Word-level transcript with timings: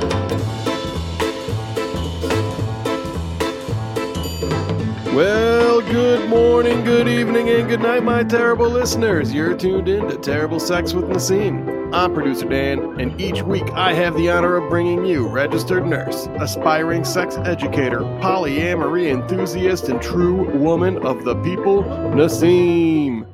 Well, 0.00 0.59
morning, 6.60 6.84
good 6.84 7.08
evening, 7.08 7.48
and 7.48 7.70
good 7.70 7.80
night, 7.80 8.04
my 8.04 8.22
terrible 8.22 8.68
listeners. 8.68 9.32
You're 9.32 9.56
tuned 9.56 9.88
in 9.88 10.06
to 10.08 10.18
Terrible 10.18 10.60
Sex 10.60 10.92
with 10.92 11.06
Naseem. 11.06 11.90
I'm 11.94 12.12
producer 12.12 12.46
Dan, 12.46 13.00
and 13.00 13.18
each 13.18 13.40
week 13.40 13.64
I 13.72 13.94
have 13.94 14.14
the 14.14 14.28
honor 14.30 14.56
of 14.56 14.68
bringing 14.68 15.06
you 15.06 15.26
registered 15.26 15.86
nurse, 15.86 16.28
aspiring 16.38 17.02
sex 17.02 17.38
educator, 17.38 18.00
polyamory 18.00 19.10
enthusiast, 19.10 19.88
and 19.88 20.02
true 20.02 20.54
woman 20.54 20.98
of 20.98 21.24
the 21.24 21.34
people, 21.36 21.82
Naseem. 21.82 23.26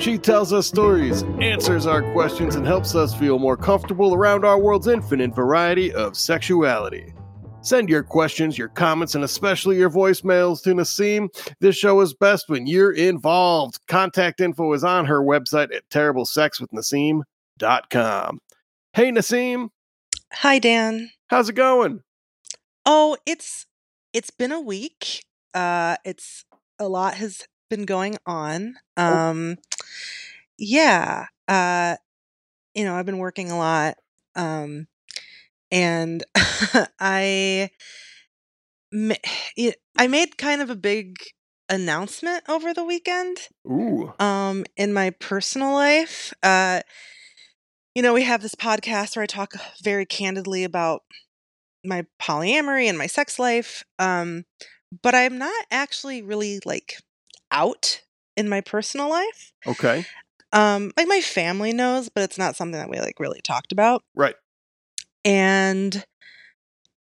She 0.00 0.18
tells 0.18 0.52
us 0.52 0.66
stories, 0.66 1.22
answers 1.40 1.86
our 1.86 2.02
questions, 2.12 2.56
and 2.56 2.66
helps 2.66 2.96
us 2.96 3.14
feel 3.14 3.38
more 3.38 3.56
comfortable 3.56 4.12
around 4.12 4.44
our 4.44 4.58
world's 4.58 4.88
infinite 4.88 5.36
variety 5.36 5.92
of 5.92 6.16
sexuality. 6.16 7.14
Send 7.62 7.88
your 7.88 8.02
questions, 8.02 8.58
your 8.58 8.68
comments, 8.68 9.14
and 9.14 9.22
especially 9.22 9.76
your 9.78 9.88
voicemails 9.88 10.62
to 10.64 10.74
Naseem. 10.74 11.28
This 11.60 11.76
show 11.76 12.00
is 12.00 12.12
best 12.12 12.48
when 12.48 12.66
you're 12.66 12.90
involved. 12.92 13.78
Contact 13.86 14.40
info 14.40 14.72
is 14.72 14.82
on 14.82 15.04
her 15.06 15.22
website 15.22 15.72
at 15.74 15.88
terriblesexwithnaseem.com. 15.90 18.38
Hey, 18.94 19.10
Naseem, 19.12 19.68
Hi, 20.32 20.58
Dan. 20.58 21.10
how's 21.28 21.48
it 21.48 21.54
going? 21.54 22.00
Oh, 22.84 23.16
it's 23.26 23.66
it's 24.12 24.30
been 24.30 24.50
a 24.52 24.60
week. 24.60 25.24
Uh, 25.54 25.96
it's 26.04 26.44
a 26.80 26.88
lot 26.88 27.14
has 27.14 27.46
been 27.70 27.84
going 27.84 28.18
on. 28.26 28.74
Um, 28.96 29.58
yeah. 30.58 31.26
Uh, 31.46 31.94
you 32.74 32.84
know, 32.84 32.96
I've 32.96 33.06
been 33.06 33.18
working 33.18 33.52
a 33.52 33.56
lot. 33.56 33.98
Um, 34.34 34.88
and 35.72 36.22
I 37.00 37.70
I 39.98 40.06
made 40.06 40.38
kind 40.38 40.62
of 40.62 40.70
a 40.70 40.76
big 40.76 41.16
announcement 41.68 42.44
over 42.48 42.72
the 42.72 42.84
weekend. 42.84 43.48
Ooh, 43.66 44.12
um 44.18 44.64
in 44.76 44.92
my 44.92 45.10
personal 45.10 45.72
life 45.72 46.32
uh 46.42 46.80
you 47.94 48.02
know 48.02 48.14
we 48.14 48.22
have 48.22 48.42
this 48.42 48.54
podcast 48.54 49.16
where 49.16 49.22
i 49.22 49.26
talk 49.26 49.54
very 49.82 50.06
candidly 50.06 50.64
about 50.64 51.02
my 51.84 52.06
polyamory 52.20 52.86
and 52.86 52.96
my 52.96 53.06
sex 53.06 53.38
life 53.38 53.84
um 53.98 54.44
but 55.02 55.14
i'm 55.14 55.38
not 55.38 55.64
actually 55.70 56.22
really 56.22 56.60
like 56.64 56.96
out 57.50 58.02
in 58.36 58.48
my 58.48 58.60
personal 58.60 59.10
life 59.10 59.52
okay. 59.66 60.04
um 60.52 60.92
like 60.96 61.08
my 61.08 61.20
family 61.20 61.72
knows 61.72 62.08
but 62.08 62.22
it's 62.22 62.38
not 62.38 62.56
something 62.56 62.78
that 62.78 62.90
we 62.90 63.00
like 63.00 63.18
really 63.18 63.40
talked 63.42 63.72
about 63.72 64.02
Right. 64.14 64.34
And 65.24 66.04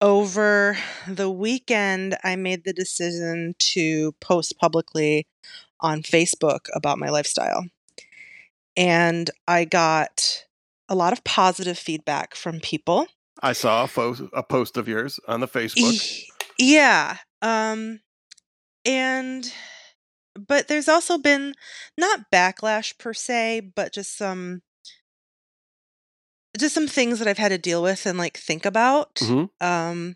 over 0.02 0.78
the 1.08 1.30
weekend, 1.30 2.18
I 2.24 2.36
made 2.36 2.64
the 2.64 2.74
decision 2.74 3.54
to 3.60 4.14
post 4.14 4.58
publicly 4.58 5.28
on 5.80 6.02
Facebook 6.02 6.68
about 6.74 7.00
my 7.00 7.10
lifestyle. 7.10 7.66
And 8.76 9.30
I 9.48 9.66
got 9.66 10.46
a 10.90 10.96
lot 10.96 11.14
of 11.14 11.24
positive 11.24 11.78
feedback 11.78 12.36
from 12.36 12.60
people. 12.60 13.08
I 13.42 13.54
saw 13.54 13.84
a, 13.84 13.88
fo- 13.88 14.30
a 14.34 14.44
post 14.44 14.78
of 14.78 14.88
yours 14.88 15.20
on 15.28 15.40
the 15.40 15.48
Facebook. 15.48 16.24
Yeah. 16.58 17.18
Um 17.42 18.00
and 18.86 19.52
but 20.36 20.68
there's 20.68 20.88
also 20.88 21.18
been 21.18 21.54
not 21.98 22.32
backlash 22.32 22.98
per 22.98 23.14
se, 23.14 23.72
but 23.76 23.94
just 23.94 24.18
some 24.18 24.62
just 26.58 26.76
some 26.76 26.88
things 26.88 27.20
that 27.20 27.28
I've 27.28 27.38
had 27.38 27.50
to 27.50 27.58
deal 27.58 27.82
with 27.82 28.06
and 28.06 28.18
like 28.18 28.38
think 28.38 28.66
about. 28.66 29.16
Mhm. 29.16 29.50
Um 29.62 30.16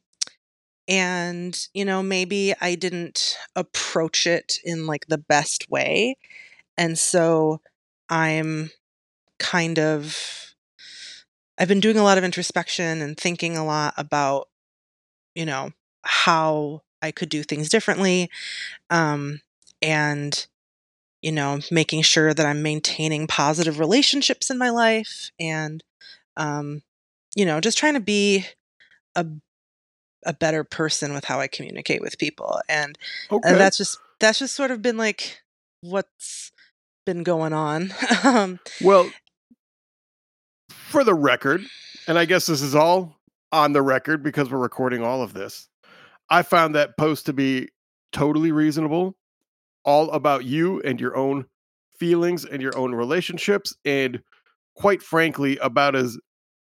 and 0.87 1.67
you 1.73 1.85
know, 1.85 2.03
maybe 2.03 2.53
I 2.61 2.75
didn't 2.75 3.37
approach 3.55 4.27
it 4.27 4.59
in 4.63 4.85
like 4.87 5.07
the 5.07 5.17
best 5.17 5.69
way. 5.69 6.17
And 6.77 6.97
so 6.99 7.61
I'm 8.09 8.71
kind 9.39 9.79
of 9.79 10.53
I've 11.57 11.67
been 11.67 11.79
doing 11.79 11.97
a 11.97 12.03
lot 12.03 12.17
of 12.17 12.23
introspection 12.23 13.01
and 13.01 13.17
thinking 13.17 13.57
a 13.57 13.65
lot 13.65 13.93
about 13.97 14.49
you 15.35 15.45
know 15.45 15.71
how 16.03 16.81
I 17.01 17.11
could 17.11 17.29
do 17.29 17.43
things 17.43 17.69
differently 17.69 18.29
um 18.89 19.41
and 19.81 20.47
you 21.21 21.31
know 21.31 21.59
making 21.71 22.03
sure 22.03 22.33
that 22.33 22.45
I'm 22.45 22.61
maintaining 22.63 23.27
positive 23.27 23.79
relationships 23.79 24.49
in 24.49 24.57
my 24.57 24.69
life 24.69 25.31
and 25.39 25.83
um 26.37 26.81
you 27.35 27.45
know 27.45 27.59
just 27.59 27.77
trying 27.77 27.93
to 27.93 27.99
be 27.99 28.45
a 29.15 29.25
a 30.25 30.33
better 30.33 30.63
person 30.63 31.13
with 31.13 31.25
how 31.25 31.39
I 31.39 31.47
communicate 31.47 32.01
with 32.01 32.17
people 32.17 32.59
and 32.67 32.97
Okay. 33.31 33.49
and 33.49 33.59
that's 33.59 33.77
just 33.77 33.99
that's 34.19 34.39
just 34.39 34.55
sort 34.55 34.71
of 34.71 34.81
been 34.81 34.97
like 34.97 35.41
what's 35.81 36.51
been 37.05 37.23
going 37.23 37.53
on 37.53 37.93
um 38.23 38.59
Well, 38.81 39.09
for 40.69 41.03
the 41.03 41.13
record, 41.13 41.61
and 42.07 42.17
I 42.17 42.25
guess 42.25 42.45
this 42.47 42.61
is 42.61 42.75
all 42.75 43.19
on 43.51 43.73
the 43.73 43.81
record 43.81 44.23
because 44.23 44.49
we're 44.49 44.57
recording 44.57 45.03
all 45.03 45.21
of 45.21 45.33
this, 45.33 45.67
I 46.29 46.41
found 46.41 46.75
that 46.75 46.97
post 46.97 47.25
to 47.27 47.33
be 47.33 47.69
totally 48.11 48.51
reasonable, 48.51 49.15
all 49.83 50.09
about 50.11 50.45
you 50.45 50.81
and 50.81 50.99
your 50.99 51.15
own 51.15 51.45
feelings 51.99 52.45
and 52.45 52.61
your 52.61 52.77
own 52.77 52.93
relationships, 52.95 53.75
and 53.85 54.21
quite 54.75 55.01
frankly, 55.01 55.57
about 55.57 55.95
as 55.95 56.17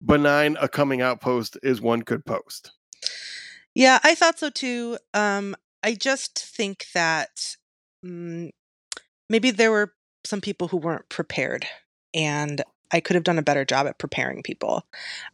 benign 0.05 0.57
a 0.61 0.69
coming 0.69 1.01
out 1.01 1.21
post 1.21 1.57
as 1.63 1.81
one 1.81 2.03
could 2.03 2.25
post. 2.25 2.73
Yeah, 3.75 3.99
I 4.03 4.15
thought 4.15 4.39
so 4.39 4.51
too. 4.51 4.99
Um, 5.15 5.57
I 5.83 5.95
just 5.95 6.39
think 6.39 6.87
that 6.95 7.57
mm, 8.05 8.51
maybe 9.29 9.51
there 9.51 9.71
were 9.71 9.95
some 10.25 10.41
people 10.41 10.69
who 10.69 10.77
weren't 10.77 11.09
prepared, 11.09 11.67
and 12.15 12.63
I 12.93 13.01
could 13.01 13.15
have 13.15 13.25
done 13.25 13.39
a 13.39 13.43
better 13.43 13.65
job 13.65 13.87
at 13.87 13.99
preparing 13.99 14.43
people 14.43 14.87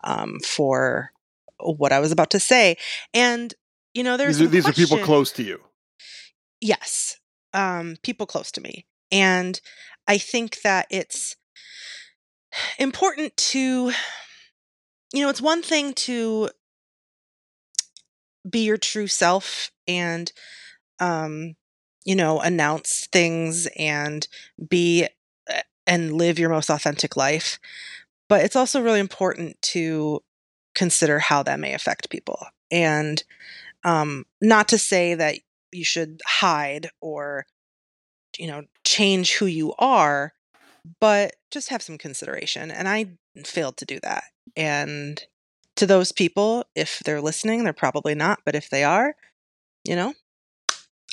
um, 0.05 0.39
for 0.41 1.13
what 1.59 1.93
I 1.93 1.99
was 1.99 2.13
about 2.13 2.31
to 2.31 2.41
say. 2.41 2.77
And 3.13 3.55
you 3.95 4.05
know, 4.05 4.17
there's 4.17 4.39
These, 4.39 4.47
are, 4.47 4.51
these 4.51 4.69
are 4.69 4.73
people 4.73 4.99
close 4.99 5.33
to 5.33 5.43
you. 5.43 5.61
Yes, 6.61 7.19
um, 7.53 7.97
people 8.03 8.27
close 8.27 8.53
to 8.53 8.61
me, 8.61 8.87
and 9.11 9.61
I 10.07 10.19
think 10.19 10.63
that 10.63 10.87
it's 10.91 11.37
important 12.79 13.37
to, 13.37 13.93
you 15.13 15.23
know, 15.23 15.29
it's 15.29 15.41
one 15.41 15.63
thing 15.63 15.95
to 15.95 16.51
be 18.49 18.61
your 18.65 18.77
true 18.77 19.07
self 19.07 19.71
and 19.87 20.33
um 21.01 21.55
you 22.05 22.15
know 22.15 22.41
announce 22.41 23.09
things 23.13 23.69
and 23.79 24.29
be 24.69 25.07
uh, 25.51 25.61
and 25.87 26.13
live 26.15 26.39
your 26.39 26.51
most 26.51 26.71
authentic 26.71 27.17
life 27.17 27.59
but 28.29 28.45
it's 28.45 28.57
also 28.57 28.83
really 28.83 29.01
important 29.01 29.61
to 29.63 30.21
consider 30.75 31.19
how 31.19 31.43
that 31.43 31.61
may 31.61 31.75
affect 31.75 32.11
people 32.11 32.47
and 32.71 33.25
um 33.85 34.25
not 34.41 34.69
to 34.69 34.79
say 34.79 35.15
that 35.15 35.37
you 35.73 35.85
should 35.85 36.21
hide 36.27 36.91
or 37.01 37.47
you 38.39 38.47
know 38.47 38.65
change 38.85 39.35
who 39.37 39.47
you 39.47 39.75
are 39.79 40.33
but 41.01 41.37
just 41.51 41.69
have 41.69 41.83
some 41.83 41.99
consideration 41.99 42.71
and 42.71 42.89
i 42.89 43.07
failed 43.45 43.77
to 43.77 43.85
do 43.85 43.99
that 44.01 44.25
and 44.57 45.25
to 45.79 45.87
those 45.87 46.11
people, 46.11 46.65
if 46.75 46.99
they're 47.05 47.21
listening, 47.21 47.63
they're 47.63 47.73
probably 47.73 48.15
not, 48.15 48.41
but 48.45 48.57
if 48.57 48.69
they 48.69 48.83
are, 48.83 49.15
you 49.85 49.95
know, 49.95 50.13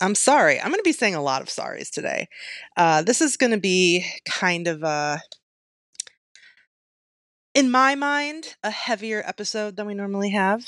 I'm 0.02 0.16
sorry. 0.16 0.60
I'm 0.60 0.70
going 0.70 0.80
to 0.80 0.84
be 0.84 0.92
saying 0.92 1.16
a 1.16 1.22
lot 1.22 1.42
of 1.42 1.48
sorries 1.48 1.90
today. 1.90 2.28
Uh, 2.76 3.04
this 3.04 3.22
is 3.22 3.38
going 3.38 3.52
to 3.52 3.60
be 3.60 4.06
kind 4.28 4.68
of 4.68 4.82
a, 4.84 5.22
in 7.54 7.70
my 7.70 7.94
mind, 7.96 8.56
a 8.64 8.72
heavier 8.72 9.24
episode 9.26 9.78
than 9.78 9.86
we 9.86 9.94
normally 9.94 10.32
have. 10.32 10.66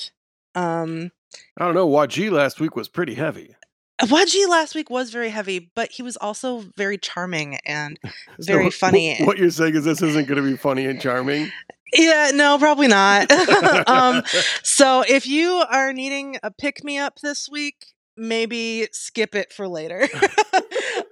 Um, 0.53 1.11
I 1.57 1.65
don't 1.65 1.73
know. 1.73 1.89
YG 1.89 2.31
last 2.31 2.59
week 2.59 2.75
was 2.75 2.87
pretty 2.87 3.15
heavy. 3.15 3.55
YG 4.01 4.47
last 4.47 4.75
week 4.75 4.89
was 4.89 5.09
very 5.09 5.29
heavy, 5.29 5.71
but 5.73 5.91
he 5.91 6.03
was 6.03 6.17
also 6.17 6.65
very 6.77 6.97
charming 6.97 7.57
and 7.65 7.99
very 8.39 8.69
wh- 8.69 8.73
funny. 8.73 9.23
What 9.23 9.37
you're 9.37 9.49
saying 9.49 9.75
is 9.75 9.85
this 9.85 10.01
isn't 10.01 10.27
going 10.27 10.41
to 10.41 10.49
be 10.49 10.57
funny 10.57 10.85
and 10.85 11.01
charming. 11.01 11.51
Yeah, 11.93 12.31
no, 12.33 12.57
probably 12.57 12.87
not. 12.87 13.31
um, 13.87 14.23
so 14.63 15.03
if 15.07 15.25
you 15.25 15.63
are 15.71 15.93
needing 15.93 16.37
a 16.43 16.51
pick 16.51 16.83
me 16.83 16.97
up 16.97 17.19
this 17.23 17.47
week, 17.49 17.87
maybe 18.15 18.87
skip 18.91 19.35
it 19.35 19.51
for 19.53 19.67
later. 19.67 20.07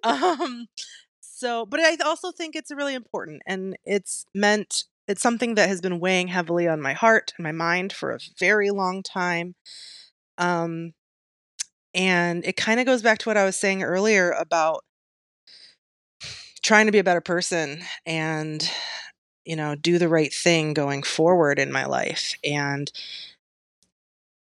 um, 0.04 0.68
so, 1.22 1.66
but 1.66 1.80
I 1.80 1.98
also 2.06 2.32
think 2.32 2.56
it's 2.56 2.72
really 2.72 2.94
important 2.94 3.42
and 3.48 3.78
it's 3.86 4.26
meant, 4.34 4.84
it's 5.08 5.22
something 5.22 5.56
that 5.56 5.70
has 5.70 5.82
been 5.82 6.00
weighing 6.00 6.28
heavily 6.28 6.68
on 6.68 6.82
my 6.82 6.94
heart 6.94 7.34
and 7.38 7.44
my 7.44 7.52
mind 7.52 7.94
for 7.94 8.12
a 8.12 8.20
very 8.40 8.70
long 8.70 9.02
time. 9.02 9.56
Um, 10.38 10.94
and 11.96 12.46
it 12.46 12.58
kind 12.58 12.80
of 12.80 12.86
goes 12.86 13.02
back 13.02 13.20
to 13.20 13.30
what 13.30 13.38
I 13.38 13.46
was 13.46 13.56
saying 13.56 13.84
earlier 13.84 14.32
about 14.32 14.84
trying 16.62 16.86
to 16.86 16.92
be 16.92 17.00
a 17.00 17.04
better 17.04 17.22
person 17.22 17.82
and 18.06 18.70
you 19.46 19.56
know 19.56 19.76
do 19.76 19.98
the 19.98 20.10
right 20.10 20.34
thing 20.34 20.74
going 20.74 21.04
forward 21.04 21.60
in 21.60 21.72
my 21.72 21.86
life 21.86 22.36
and 22.44 22.92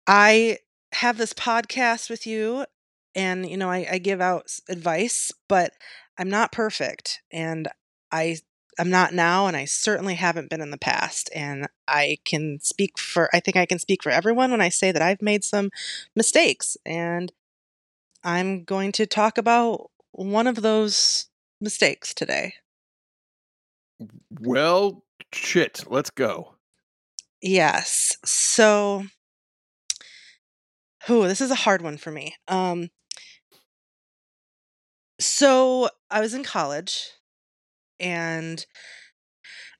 I 0.06 0.58
have 0.92 1.18
this 1.18 1.32
podcast 1.32 2.08
with 2.10 2.26
you, 2.26 2.64
and 3.14 3.48
you 3.48 3.56
know, 3.56 3.70
I, 3.70 3.86
I 3.90 3.98
give 3.98 4.20
out 4.20 4.58
advice, 4.68 5.32
but 5.48 5.72
I'm 6.18 6.30
not 6.30 6.52
perfect, 6.52 7.20
and 7.30 7.68
I 8.10 8.38
I'm 8.78 8.90
not 8.90 9.12
now, 9.12 9.46
and 9.46 9.56
I 9.56 9.64
certainly 9.64 10.14
haven't 10.14 10.50
been 10.50 10.60
in 10.60 10.70
the 10.70 10.78
past. 10.78 11.30
And 11.34 11.68
I 11.86 12.18
can 12.24 12.60
speak 12.62 12.98
for 12.98 13.28
I 13.34 13.40
think 13.40 13.56
I 13.56 13.66
can 13.66 13.78
speak 13.78 14.02
for 14.02 14.10
everyone 14.10 14.50
when 14.50 14.60
I 14.60 14.68
say 14.70 14.92
that 14.92 15.02
I've 15.02 15.22
made 15.22 15.44
some 15.44 15.70
mistakes, 16.16 16.76
and 16.86 17.32
I'm 18.24 18.64
going 18.64 18.92
to 18.92 19.06
talk 19.06 19.38
about 19.38 19.90
one 20.12 20.46
of 20.46 20.56
those 20.62 21.26
mistakes 21.60 22.14
today. 22.14 22.54
Well, 24.40 25.04
shit. 25.32 25.84
Let's 25.86 26.10
go. 26.10 26.54
Yes. 27.40 28.16
So, 28.24 29.04
who 31.06 31.26
this 31.26 31.40
is 31.40 31.50
a 31.50 31.56
hard 31.56 31.82
one 31.82 31.96
for 31.96 32.10
me. 32.10 32.36
Um, 32.48 32.90
so 35.20 35.88
I 36.10 36.20
was 36.20 36.34
in 36.34 36.44
college, 36.44 37.10
and 37.98 38.64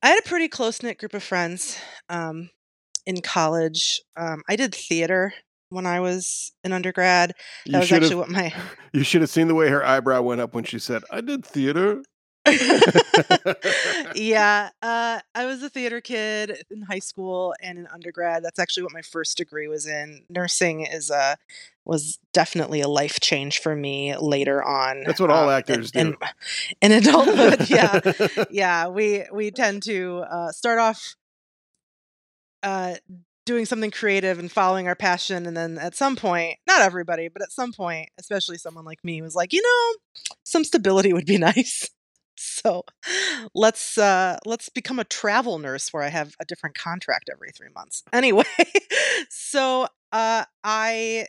I 0.03 0.09
had 0.09 0.19
a 0.19 0.29
pretty 0.29 0.49
close 0.49 0.83
knit 0.83 0.99
group 0.99 1.15
of 1.15 1.23
friends. 1.23 1.79
Um, 2.09 2.51
in 3.07 3.23
college, 3.23 4.03
um, 4.17 4.43
I 4.49 4.57
did 4.57 4.75
theater 4.75 5.33
when 5.71 5.87
I 5.87 6.01
was 6.01 6.53
an 6.65 6.73
undergrad. 6.73 7.35
That 7.67 7.73
You 7.73 7.79
was 7.79 7.93
actually 7.93 8.09
have. 8.11 8.19
what 8.19 8.31
my 8.31 8.53
You 8.93 9.05
should 9.05 9.21
have 9.21 9.31
seen 9.31 9.49
the 9.49 9.55
way 9.55 9.69
her 9.69 9.85
eyebrow 9.85 10.23
went 10.23 10.41
up 10.41 10.55
when 10.55 10.65
she 10.65 10.79
said, 10.79 11.03
"I 11.11 11.21
did 11.21 11.45
theater." 11.45 12.03
yeah, 14.15 14.71
uh, 14.81 15.21
I 15.35 15.47
was 15.47 15.63
a 15.63 15.69
theater 15.69 16.01
kid 16.01 16.63
in 16.71 16.83
high 16.83 16.99
school 16.99 17.55
and 17.63 17.79
in 17.79 17.87
undergrad. 17.89 18.43
That's 18.43 18.59
actually 18.59 18.85
what 18.85 18.93
my 18.93 19.03
first 19.03 19.37
degree 19.37 19.69
was 19.69 19.87
in. 19.87 20.25
Nursing 20.31 20.87
is 20.87 21.11
a 21.11 21.37
was 21.85 22.19
definitely 22.33 22.81
a 22.81 22.89
life 22.89 23.19
change 23.21 23.61
for 23.61 23.75
me 23.75 24.17
later 24.17 24.63
on. 24.63 25.05
That's 25.05 25.21
what 25.21 25.31
all 25.31 25.49
um, 25.49 25.57
actors 25.57 25.91
in, 25.93 26.13
do. 26.13 26.17
in, 26.81 26.93
in 26.93 26.99
adulthood. 26.99 27.69
yeah, 27.69 28.01
yeah. 28.51 28.89
We 28.89 29.25
we 29.33 29.51
tend 29.51 29.83
to 29.85 30.25
uh, 30.31 30.53
start 30.53 30.79
off 30.79 31.17
uh, 32.63 32.95
doing 33.49 33.65
something 33.65 33.91
creative 33.91 34.39
and 34.39 34.53
following 34.53 34.87
our 34.87 34.95
passion, 34.95 35.47
and 35.47 35.57
then 35.57 35.79
at 35.79 35.97
some 35.97 36.17
point, 36.17 36.59
not 36.67 36.83
everybody, 36.83 37.29
but 37.29 37.43
at 37.43 37.51
some 37.51 37.73
point, 37.73 38.11
especially 38.21 38.59
someone 38.59 38.85
like 38.85 39.03
me, 39.03 39.23
was 39.23 39.35
like, 39.35 39.55
you 39.55 39.63
know, 39.63 39.97
some 40.45 40.65
stability 40.65 41.15
would 41.15 41.25
be 41.25 41.39
nice. 41.51 41.89
So 42.37 42.85
let's 43.55 43.99
uh 43.99 44.37
let's 44.47 44.69
become 44.69 44.99
a 45.01 45.05
travel 45.05 45.59
nurse 45.59 45.93
where 45.93 46.05
I 46.05 46.09
have 46.09 46.35
a 46.39 46.45
different 46.45 46.77
contract 46.77 47.31
every 47.33 47.51
three 47.51 47.71
months. 47.75 48.05
Anyway, 48.13 48.45
so 49.31 49.89
uh 50.13 50.45
I 50.63 51.27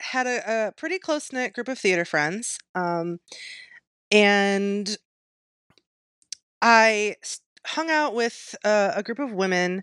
had 0.00 0.26
a, 0.26 0.68
a 0.68 0.72
pretty 0.72 0.98
close 0.98 1.32
knit 1.32 1.54
group 1.54 1.68
of 1.68 1.78
theater 1.78 2.04
friends. 2.04 2.58
Um 2.74 3.18
and 4.12 4.96
I 6.60 7.16
hung 7.66 7.90
out 7.90 8.14
with 8.14 8.54
uh, 8.64 8.92
a 8.94 9.02
group 9.02 9.18
of 9.18 9.32
women 9.32 9.82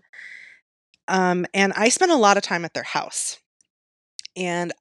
um 1.10 1.44
and 1.52 1.72
I 1.74 1.90
spent 1.90 2.10
a 2.12 2.16
lot 2.16 2.36
of 2.38 2.42
time 2.42 2.64
at 2.64 2.74
their 2.74 2.84
house. 2.84 3.38
And 4.36 4.72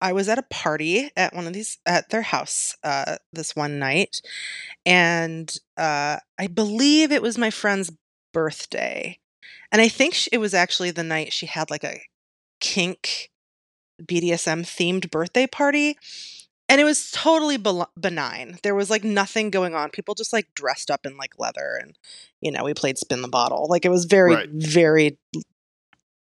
I 0.00 0.12
was 0.12 0.28
at 0.28 0.38
a 0.38 0.42
party 0.44 1.10
at 1.16 1.34
one 1.34 1.46
of 1.46 1.52
these 1.52 1.78
at 1.86 2.10
their 2.10 2.22
house 2.22 2.76
uh 2.82 3.16
this 3.32 3.56
one 3.56 3.78
night 3.78 4.20
and 4.86 5.56
uh, 5.76 6.18
I 6.38 6.46
believe 6.48 7.12
it 7.12 7.22
was 7.22 7.38
my 7.38 7.50
friend's 7.50 7.92
birthday, 8.32 9.18
and 9.72 9.80
I 9.82 9.88
think 9.88 10.14
sh- 10.14 10.28
it 10.32 10.38
was 10.38 10.54
actually 10.54 10.90
the 10.90 11.02
night 11.04 11.32
she 11.32 11.46
had 11.46 11.70
like 11.70 11.84
a 11.84 12.02
kink 12.60 13.30
BDSM 14.02 14.62
themed 14.64 15.10
birthday 15.10 15.46
party, 15.46 15.96
and 16.68 16.80
it 16.80 16.84
was 16.84 17.10
totally 17.12 17.56
benign. 17.56 18.58
There 18.62 18.74
was 18.74 18.90
like 18.90 19.04
nothing 19.04 19.50
going 19.50 19.74
on. 19.74 19.90
People 19.90 20.14
just 20.14 20.32
like 20.32 20.48
dressed 20.54 20.90
up 20.90 21.06
in 21.06 21.16
like 21.16 21.38
leather, 21.38 21.78
and 21.80 21.96
you 22.40 22.50
know 22.50 22.64
we 22.64 22.74
played 22.74 22.98
spin 22.98 23.22
the 23.22 23.28
bottle. 23.28 23.66
Like 23.68 23.84
it 23.84 23.90
was 23.90 24.04
very, 24.04 24.34
Right. 24.34 24.48
very, 24.50 25.18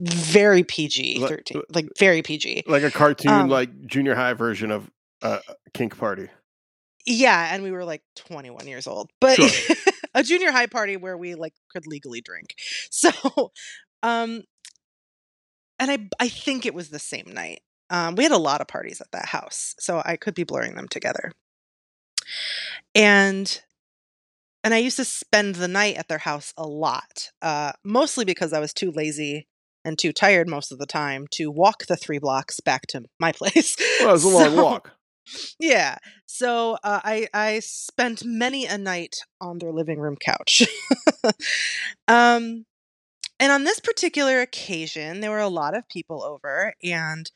very 0.00 0.62
PG 0.64 1.18
Like- 1.18 1.28
thirteen, 1.30 1.62
like 1.70 1.88
very 1.98 2.22
PG. 2.22 2.64
like 2.66 2.82
a 2.82 2.90
cartoon, 2.90 3.32
Um, 3.32 3.48
like 3.48 3.86
junior 3.86 4.14
high 4.14 4.32
version 4.34 4.70
of 4.70 4.90
uh, 5.22 5.38
Kink 5.72 5.96
Party. 5.98 6.28
Yeah, 7.06 7.54
and 7.54 7.62
we 7.62 7.70
were 7.70 7.84
like 7.84 8.02
21 8.16 8.66
years 8.66 8.86
old. 8.86 9.10
But 9.20 9.36
Sure. 9.36 9.76
a 10.14 10.22
junior 10.22 10.52
high 10.52 10.66
party 10.66 10.96
where 10.96 11.16
we 11.18 11.34
like 11.34 11.52
could 11.70 11.86
legally 11.86 12.20
drink. 12.20 12.54
So 12.90 13.10
um 14.02 14.42
and 15.78 15.90
I 15.90 16.08
I 16.18 16.28
think 16.28 16.64
it 16.66 16.74
was 16.74 16.88
the 16.90 16.98
same 16.98 17.26
night. 17.32 17.60
Um 17.90 18.14
we 18.16 18.22
had 18.24 18.32
a 18.32 18.38
lot 18.38 18.60
of 18.60 18.68
parties 18.68 19.00
at 19.00 19.10
that 19.12 19.26
house. 19.26 19.74
So 19.78 20.02
I 20.04 20.16
could 20.16 20.34
be 20.34 20.44
blurring 20.44 20.74
them 20.76 20.88
together. 20.88 21.32
And 22.94 23.60
and 24.62 24.72
I 24.72 24.78
used 24.78 24.96
to 24.96 25.04
spend 25.04 25.56
the 25.56 25.68
night 25.68 25.96
at 25.96 26.08
their 26.08 26.18
house 26.18 26.52
a 26.56 26.66
lot. 26.66 27.30
Uh 27.42 27.72
mostly 27.84 28.24
because 28.24 28.52
I 28.52 28.60
was 28.60 28.72
too 28.72 28.90
lazy 28.90 29.46
and 29.84 29.98
too 29.98 30.12
tired 30.12 30.48
most 30.48 30.72
of 30.72 30.78
the 30.78 30.86
time 30.86 31.26
to 31.32 31.50
walk 31.50 31.86
the 31.86 31.96
3 31.96 32.18
blocks 32.18 32.60
back 32.60 32.86
to 32.88 33.04
my 33.18 33.32
place. 33.40 33.76
Well, 34.00 34.10
it 34.10 34.12
was 34.12 34.24
a 34.24 34.28
long 34.28 34.56
walk. 34.56 34.92
yeah. 35.58 35.96
So 36.26 36.76
uh, 36.84 37.00
I 37.02 37.28
I 37.32 37.60
spent 37.60 38.24
many 38.24 38.66
a 38.66 38.76
night 38.76 39.16
on 39.40 39.58
their 39.58 39.72
living 39.72 39.98
room 39.98 40.16
couch. 40.16 40.62
um, 42.08 42.66
and 43.40 43.52
on 43.52 43.64
this 43.64 43.80
particular 43.80 44.40
occasion, 44.40 45.20
there 45.20 45.30
were 45.30 45.38
a 45.38 45.48
lot 45.48 45.76
of 45.76 45.88
people 45.88 46.22
over, 46.22 46.74
and 46.82 47.30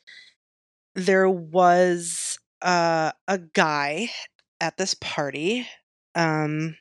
there 0.95 1.29
was 1.29 2.39
uh, 2.61 3.11
a 3.27 3.37
guy 3.37 4.09
at 4.61 4.77
this 4.77 4.95
party. 4.95 5.67
Um, 6.15 6.77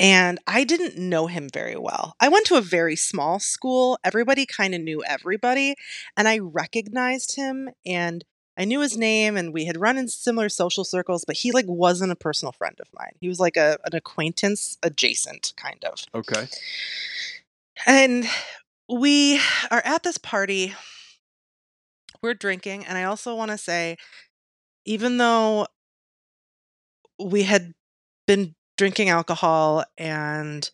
and 0.00 0.38
I 0.46 0.64
didn't 0.64 0.96
know 0.96 1.26
him 1.26 1.50
very 1.52 1.76
well. 1.76 2.16
I 2.18 2.30
went 2.30 2.46
to 2.46 2.56
a 2.56 2.62
very 2.62 2.96
small 2.96 3.38
school. 3.38 3.98
Everybody 4.02 4.46
kind 4.46 4.74
of 4.74 4.80
knew 4.80 5.04
everybody, 5.04 5.74
and 6.16 6.26
I 6.26 6.38
recognized 6.38 7.36
him 7.36 7.68
and 7.84 8.24
I 8.56 8.64
knew 8.64 8.80
his 8.80 8.96
name 8.96 9.36
and 9.36 9.52
we 9.52 9.66
had 9.66 9.80
run 9.80 9.98
in 9.98 10.08
similar 10.08 10.48
social 10.48 10.84
circles, 10.84 11.24
but 11.26 11.36
he 11.36 11.52
like 11.52 11.66
wasn't 11.68 12.12
a 12.12 12.16
personal 12.16 12.52
friend 12.52 12.76
of 12.80 12.88
mine. 12.98 13.12
He 13.20 13.28
was 13.28 13.38
like 13.38 13.56
a 13.56 13.78
an 13.84 13.94
acquaintance 13.94 14.78
adjacent 14.82 15.52
kind 15.56 15.84
of. 15.84 16.04
Okay. 16.14 16.48
And 17.86 18.26
we 18.88 19.40
are 19.70 19.82
at 19.84 20.02
this 20.02 20.18
party. 20.18 20.74
We're 22.22 22.34
drinking, 22.34 22.84
and 22.86 22.98
I 22.98 23.04
also 23.04 23.34
want 23.34 23.50
to 23.50 23.58
say 23.58 23.96
even 24.84 25.18
though 25.18 25.66
we 27.18 27.42
had 27.42 27.74
been 28.26 28.54
drinking 28.80 29.10
alcohol 29.10 29.84
and 29.98 30.70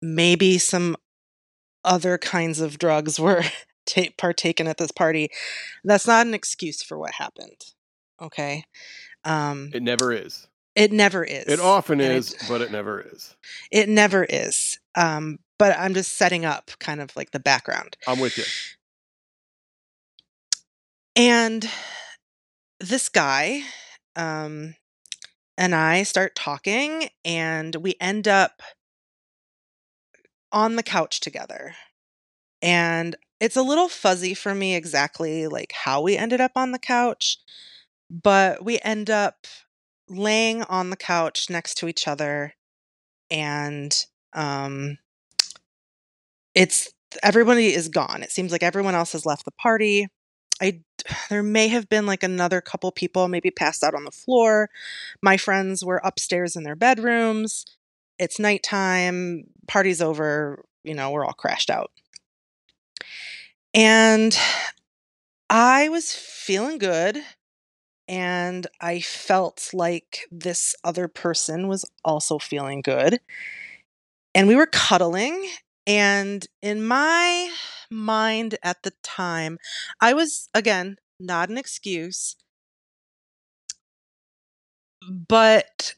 maybe 0.00 0.56
some 0.56 0.96
other 1.84 2.16
kinds 2.16 2.60
of 2.60 2.78
drugs 2.78 3.18
were 3.18 3.42
ta- 3.86 4.12
partaken 4.16 4.68
at 4.68 4.76
this 4.76 4.92
party, 4.92 5.28
that's 5.82 6.06
not 6.06 6.24
an 6.28 6.32
excuse 6.32 6.80
for 6.80 6.96
what 6.96 7.10
happened. 7.14 7.60
Okay. 8.22 8.62
Um, 9.24 9.70
It 9.74 9.82
never 9.82 10.12
is. 10.12 10.46
it 10.76 10.92
never 10.92 11.24
is. 11.24 11.46
It 11.48 11.58
often 11.58 12.00
And 12.00 12.12
is, 12.18 12.34
It, 12.34 12.44
but 12.48 12.60
it 12.60 12.70
never 12.70 13.00
is. 13.00 13.34
it 13.72 13.88
never 13.88 14.22
is. 14.24 14.78
Um, 14.94 15.40
but 15.58 15.76
I'm 15.76 15.92
just 15.94 16.16
setting 16.16 16.44
up 16.44 16.70
kind 16.78 17.00
of 17.00 17.16
like 17.16 17.32
the 17.32 17.40
background. 17.40 17.96
I'm 18.06 18.20
with 18.20 18.38
you. 18.38 18.44
And 21.16 21.68
this 22.78 23.08
guy 23.08 23.62
um, 24.14 24.76
and 25.60 25.76
I 25.76 26.02
start 26.04 26.34
talking, 26.34 27.10
and 27.24 27.76
we 27.76 27.94
end 28.00 28.26
up 28.26 28.62
on 30.52 30.76
the 30.76 30.82
couch 30.82 31.20
together. 31.20 31.74
And 32.62 33.16
it's 33.40 33.56
a 33.56 33.62
little 33.62 33.88
fuzzy 33.88 34.34
for 34.34 34.54
me 34.54 34.74
exactly 34.76 35.48
like 35.48 35.72
how 35.72 36.02
we 36.02 36.16
ended 36.16 36.40
up 36.40 36.52
on 36.56 36.72
the 36.72 36.78
couch, 36.78 37.38
but 38.10 38.64
we 38.64 38.78
end 38.80 39.10
up 39.10 39.46
laying 40.08 40.62
on 40.64 40.90
the 40.90 40.96
couch 40.96 41.50
next 41.50 41.76
to 41.76 41.88
each 41.88 42.08
other 42.08 42.54
and 43.30 44.06
um 44.34 44.98
it's 46.54 46.92
everybody 47.22 47.74
is 47.74 47.88
gone. 47.88 48.22
It 48.22 48.30
seems 48.30 48.52
like 48.52 48.62
everyone 48.62 48.94
else 48.94 49.12
has 49.12 49.26
left 49.26 49.44
the 49.44 49.50
party. 49.52 50.06
I 50.60 50.80
there 51.30 51.42
may 51.42 51.68
have 51.68 51.88
been 51.88 52.06
like 52.06 52.22
another 52.22 52.60
couple 52.60 52.90
people 52.92 53.28
maybe 53.28 53.50
passed 53.50 53.82
out 53.82 53.94
on 53.94 54.04
the 54.04 54.10
floor. 54.10 54.70
My 55.22 55.36
friends 55.36 55.84
were 55.84 56.00
upstairs 56.04 56.56
in 56.56 56.64
their 56.64 56.76
bedrooms. 56.76 57.66
It's 58.18 58.38
nighttime, 58.38 59.44
party's 59.66 60.02
over, 60.02 60.64
you 60.84 60.94
know, 60.94 61.10
we're 61.10 61.24
all 61.24 61.32
crashed 61.32 61.70
out. 61.70 61.90
And 63.72 64.36
I 65.48 65.88
was 65.88 66.12
feeling 66.12 66.78
good 66.78 67.18
and 68.08 68.66
I 68.80 69.00
felt 69.00 69.70
like 69.72 70.26
this 70.30 70.74
other 70.82 71.06
person 71.08 71.68
was 71.68 71.84
also 72.04 72.38
feeling 72.38 72.82
good. 72.82 73.20
And 74.34 74.48
we 74.48 74.56
were 74.56 74.66
cuddling 74.66 75.48
and 75.86 76.46
in 76.60 76.84
my 76.84 77.50
mind 77.90 78.56
at 78.62 78.82
the 78.82 78.92
time. 79.02 79.58
I 80.00 80.12
was, 80.14 80.48
again, 80.54 80.96
not 81.18 81.48
an 81.50 81.58
excuse, 81.58 82.36
but 85.28 85.94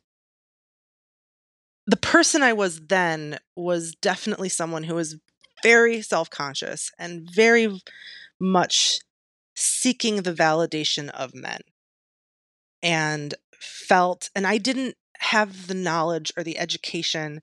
the 1.87 1.97
person 1.97 2.43
I 2.43 2.53
was 2.53 2.87
then 2.87 3.39
was 3.57 3.95
definitely 3.95 4.49
someone 4.49 4.85
who 4.85 4.95
was 4.95 5.17
very 5.63 6.03
self 6.03 6.31
conscious 6.31 6.91
and 6.99 7.29
very 7.31 7.81
much 8.41 9.01
seeking 9.55 10.23
the 10.23 10.33
validation 10.35 11.11
of 11.11 11.35
men 11.35 11.61
and 12.83 13.35
felt, 13.61 14.31
and 14.35 14.47
I 14.47 14.59
didn't 14.59 14.97
have 15.19 15.67
the 15.69 15.75
knowledge 15.75 16.33
or 16.37 16.43
the 16.43 16.59
education 16.59 17.43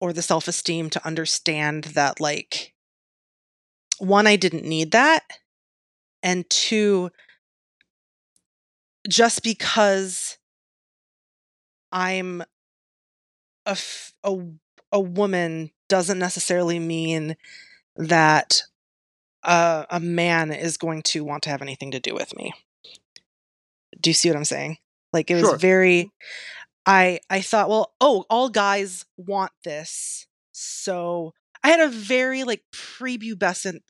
or 0.00 0.12
the 0.12 0.22
self 0.22 0.48
esteem 0.48 0.90
to 0.90 1.06
understand 1.06 1.84
that, 1.84 2.20
like, 2.20 2.74
one, 3.98 4.26
I 4.26 4.36
didn't 4.36 4.64
need 4.64 4.92
that. 4.92 5.22
And 6.22 6.48
two, 6.50 7.10
just 9.08 9.42
because 9.42 10.38
I'm 11.92 12.42
a, 13.66 13.70
f- 13.70 14.14
a, 14.24 14.36
a 14.92 15.00
woman 15.00 15.70
doesn't 15.88 16.18
necessarily 16.18 16.78
mean 16.78 17.36
that 17.96 18.62
uh, 19.42 19.86
a 19.90 20.00
man 20.00 20.52
is 20.52 20.76
going 20.76 21.02
to 21.02 21.24
want 21.24 21.42
to 21.44 21.50
have 21.50 21.62
anything 21.62 21.90
to 21.92 22.00
do 22.00 22.14
with 22.14 22.34
me. 22.36 22.52
Do 24.00 24.10
you 24.10 24.14
see 24.14 24.28
what 24.28 24.36
I'm 24.36 24.44
saying? 24.44 24.78
Like 25.12 25.30
it 25.30 25.36
was 25.36 25.50
Sure. 25.50 25.58
very 25.58 26.10
I 26.86 27.20
I 27.30 27.40
thought, 27.40 27.68
well, 27.68 27.94
oh, 28.00 28.24
all 28.30 28.48
guys 28.48 29.04
want 29.16 29.52
this. 29.64 30.26
So 30.52 31.34
I 31.62 31.68
had 31.68 31.80
a 31.80 31.88
very 31.88 32.44
like 32.44 32.62
prepubescent, 32.74 33.80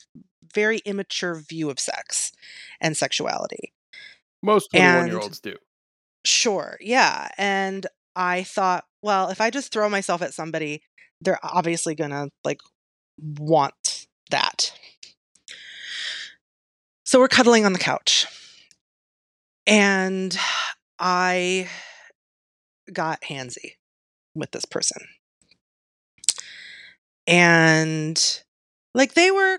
very 0.54 0.78
immature 0.78 1.34
view 1.40 1.70
of 1.70 1.78
sex 1.80 2.32
and 2.80 2.96
sexuality. 2.96 3.72
Most 4.42 4.68
21 4.72 4.98
And- 4.98 5.08
year 5.08 5.20
olds 5.20 5.40
do. 5.40 5.56
Sure, 6.24 6.76
yeah. 6.80 7.30
And 7.36 7.86
I 8.14 8.44
thought, 8.44 8.84
well, 9.02 9.30
if 9.30 9.40
I 9.40 9.50
just 9.50 9.72
throw 9.72 9.88
myself 9.88 10.22
at 10.22 10.34
somebody, 10.34 10.82
they're 11.20 11.40
obviously 11.42 11.94
gonna 11.94 12.28
like 12.44 12.60
want 13.18 14.06
that. 14.30 14.72
So 17.04 17.18
we're 17.18 17.28
cuddling 17.28 17.64
on 17.66 17.72
the 17.72 17.78
couch. 17.78 18.26
And 19.66 20.36
I 20.98 21.68
got 22.92 23.22
handsy 23.22 23.72
with 24.34 24.50
this 24.52 24.64
person. 24.64 25.06
And 27.26 28.20
like 28.94 29.14
they 29.14 29.30
were 29.30 29.58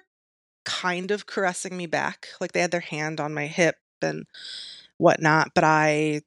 kind 0.65 1.11
of 1.11 1.25
caressing 1.25 1.75
me 1.75 1.85
back. 1.85 2.29
Like 2.39 2.51
they 2.51 2.61
had 2.61 2.71
their 2.71 2.79
hand 2.79 3.19
on 3.19 3.33
my 3.33 3.47
hip 3.47 3.75
and 4.01 4.25
whatnot, 4.97 5.51
but 5.55 5.63
I 5.63 6.21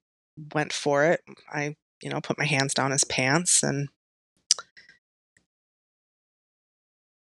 went 0.55 0.73
for 0.73 1.05
it. 1.05 1.21
I, 1.53 1.77
you 2.03 2.11
know, 2.11 2.21
put 2.21 2.39
my 2.39 2.47
hands 2.47 2.75
down 2.75 2.91
his 2.91 3.05
pants 3.05 3.63
and 3.63 3.89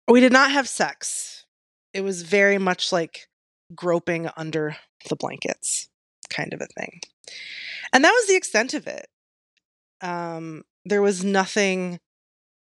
we 0.07 0.19
did 0.19 0.33
not 0.33 0.51
have 0.51 0.67
sex. 0.67 1.45
It 1.93 2.01
was 2.01 2.21
very 2.21 2.57
much 2.57 2.91
like 2.91 3.27
groping 3.73 4.29
under 4.35 4.75
the 5.09 5.15
blankets 5.15 5.89
kind 6.29 6.53
of 6.53 6.61
a 6.61 6.67
thing. 6.67 7.01
And 7.93 8.03
that 8.03 8.11
was 8.11 8.27
the 8.27 8.35
extent 8.35 8.73
of 8.73 8.87
it. 8.87 9.07
Um, 10.01 10.63
there 10.85 11.01
was 11.01 11.23
nothing 11.23 11.99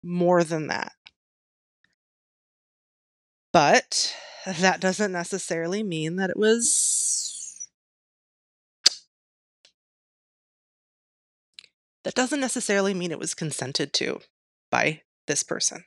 more 0.03 0.45
than 0.45 0.67
that. 0.69 0.93
But 3.53 4.15
that 4.47 4.81
doesn't 4.81 5.13
necessarily 5.13 5.83
mean 5.83 6.17
that 6.17 6.31
it 6.31 6.37
was. 6.37 7.69
That 12.05 12.15
doesn't 12.15 12.41
necessarily 12.41 12.95
mean 12.95 13.11
it 13.11 13.19
was 13.19 13.35
consented 13.35 13.93
to 13.95 14.21
by 14.71 15.03
this 15.27 15.43
person. 15.43 15.85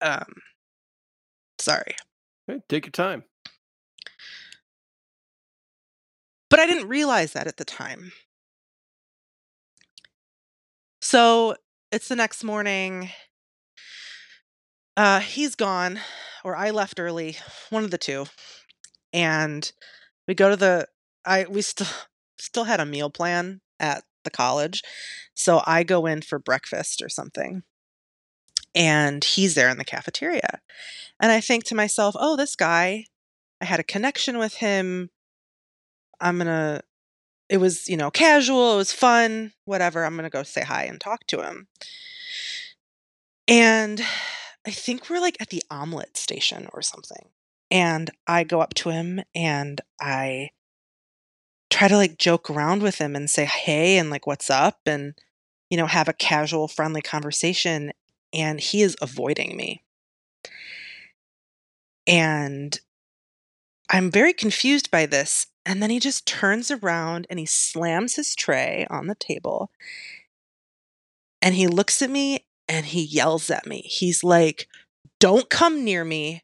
Um, 0.00 0.34
sorry. 1.58 1.96
Okay, 2.48 2.60
take 2.68 2.86
your 2.86 2.92
time. 2.92 3.24
But 6.50 6.60
I 6.60 6.66
didn't 6.66 6.88
realize 6.88 7.32
that 7.32 7.46
at 7.48 7.56
the 7.56 7.64
time. 7.64 8.12
So 11.00 11.56
it's 11.90 12.08
the 12.08 12.16
next 12.16 12.44
morning. 12.44 13.10
Uh, 14.96 15.20
he's 15.20 15.54
gone, 15.54 16.00
or 16.44 16.56
I 16.56 16.70
left 16.70 17.00
early, 17.00 17.36
one 17.70 17.84
of 17.84 17.90
the 17.90 17.98
two. 17.98 18.26
And 19.12 19.70
we 20.26 20.34
go 20.34 20.50
to 20.50 20.56
the 20.56 20.88
I 21.24 21.46
we 21.48 21.62
still 21.62 21.86
still 22.38 22.64
had 22.64 22.80
a 22.80 22.86
meal 22.86 23.10
plan 23.10 23.60
at 23.80 24.04
the 24.24 24.30
college. 24.30 24.82
So 25.34 25.62
I 25.66 25.82
go 25.82 26.06
in 26.06 26.22
for 26.22 26.38
breakfast 26.38 27.02
or 27.02 27.08
something. 27.08 27.62
And 28.74 29.22
he's 29.22 29.54
there 29.54 29.68
in 29.68 29.78
the 29.78 29.84
cafeteria. 29.84 30.60
And 31.20 31.30
I 31.30 31.40
think 31.40 31.64
to 31.64 31.76
myself, 31.76 32.16
oh, 32.18 32.36
this 32.36 32.56
guy, 32.56 33.06
I 33.60 33.66
had 33.66 33.78
a 33.78 33.84
connection 33.84 34.36
with 34.36 34.54
him. 34.54 35.10
I'm 36.20 36.38
to, 36.40 36.82
it 37.48 37.58
was, 37.58 37.88
you 37.88 37.96
know, 37.96 38.10
casual, 38.10 38.74
it 38.74 38.76
was 38.76 38.92
fun, 38.92 39.52
whatever. 39.64 40.04
I'm 40.04 40.16
to 40.16 40.30
go 40.30 40.42
say 40.42 40.62
hi 40.62 40.84
and 40.84 41.00
talk 41.00 41.24
to 41.28 41.42
him. 41.42 41.68
And 43.46 44.02
I 44.66 44.70
think 44.70 45.08
we're 45.08 45.20
like 45.20 45.36
at 45.40 45.50
the 45.50 45.62
omelet 45.70 46.16
station 46.16 46.68
or 46.72 46.82
something. 46.82 47.28
And 47.70 48.10
I 48.26 48.44
go 48.44 48.60
up 48.60 48.74
to 48.74 48.90
him 48.90 49.22
and 49.34 49.80
I 50.00 50.50
try 51.70 51.88
to 51.88 51.96
like 51.96 52.18
joke 52.18 52.48
around 52.48 52.82
with 52.82 52.98
him 52.98 53.16
and 53.16 53.28
say, 53.28 53.44
hey, 53.44 53.98
and 53.98 54.10
like, 54.10 54.26
what's 54.26 54.48
up? 54.48 54.80
And, 54.86 55.14
you 55.70 55.76
know, 55.76 55.86
have 55.86 56.08
a 56.08 56.12
casual, 56.12 56.68
friendly 56.68 57.02
conversation. 57.02 57.92
And 58.32 58.60
he 58.60 58.82
is 58.82 58.96
avoiding 59.02 59.56
me. 59.56 59.82
And 62.06 62.78
I'm 63.90 64.10
very 64.10 64.32
confused 64.32 64.90
by 64.90 65.06
this. 65.06 65.46
And 65.66 65.82
then 65.82 65.90
he 65.90 65.98
just 65.98 66.26
turns 66.26 66.70
around 66.70 67.26
and 67.30 67.38
he 67.38 67.46
slams 67.46 68.16
his 68.16 68.34
tray 68.34 68.86
on 68.90 69.06
the 69.06 69.14
table. 69.14 69.70
And 71.40 71.54
he 71.54 71.66
looks 71.66 72.02
at 72.02 72.10
me 72.10 72.44
and 72.68 72.86
he 72.86 73.02
yells 73.02 73.50
at 73.50 73.66
me. 73.66 73.82
He's 73.82 74.24
like, 74.24 74.68
Don't 75.20 75.48
come 75.48 75.84
near 75.84 76.04
me. 76.04 76.42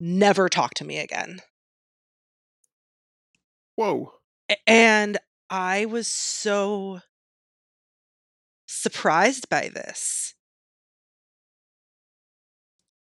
Never 0.00 0.48
talk 0.48 0.74
to 0.74 0.84
me 0.84 0.98
again. 0.98 1.40
Whoa. 3.76 4.12
And 4.66 5.18
I 5.50 5.86
was 5.86 6.06
so 6.06 7.00
surprised 8.66 9.48
by 9.48 9.70
this. 9.72 10.34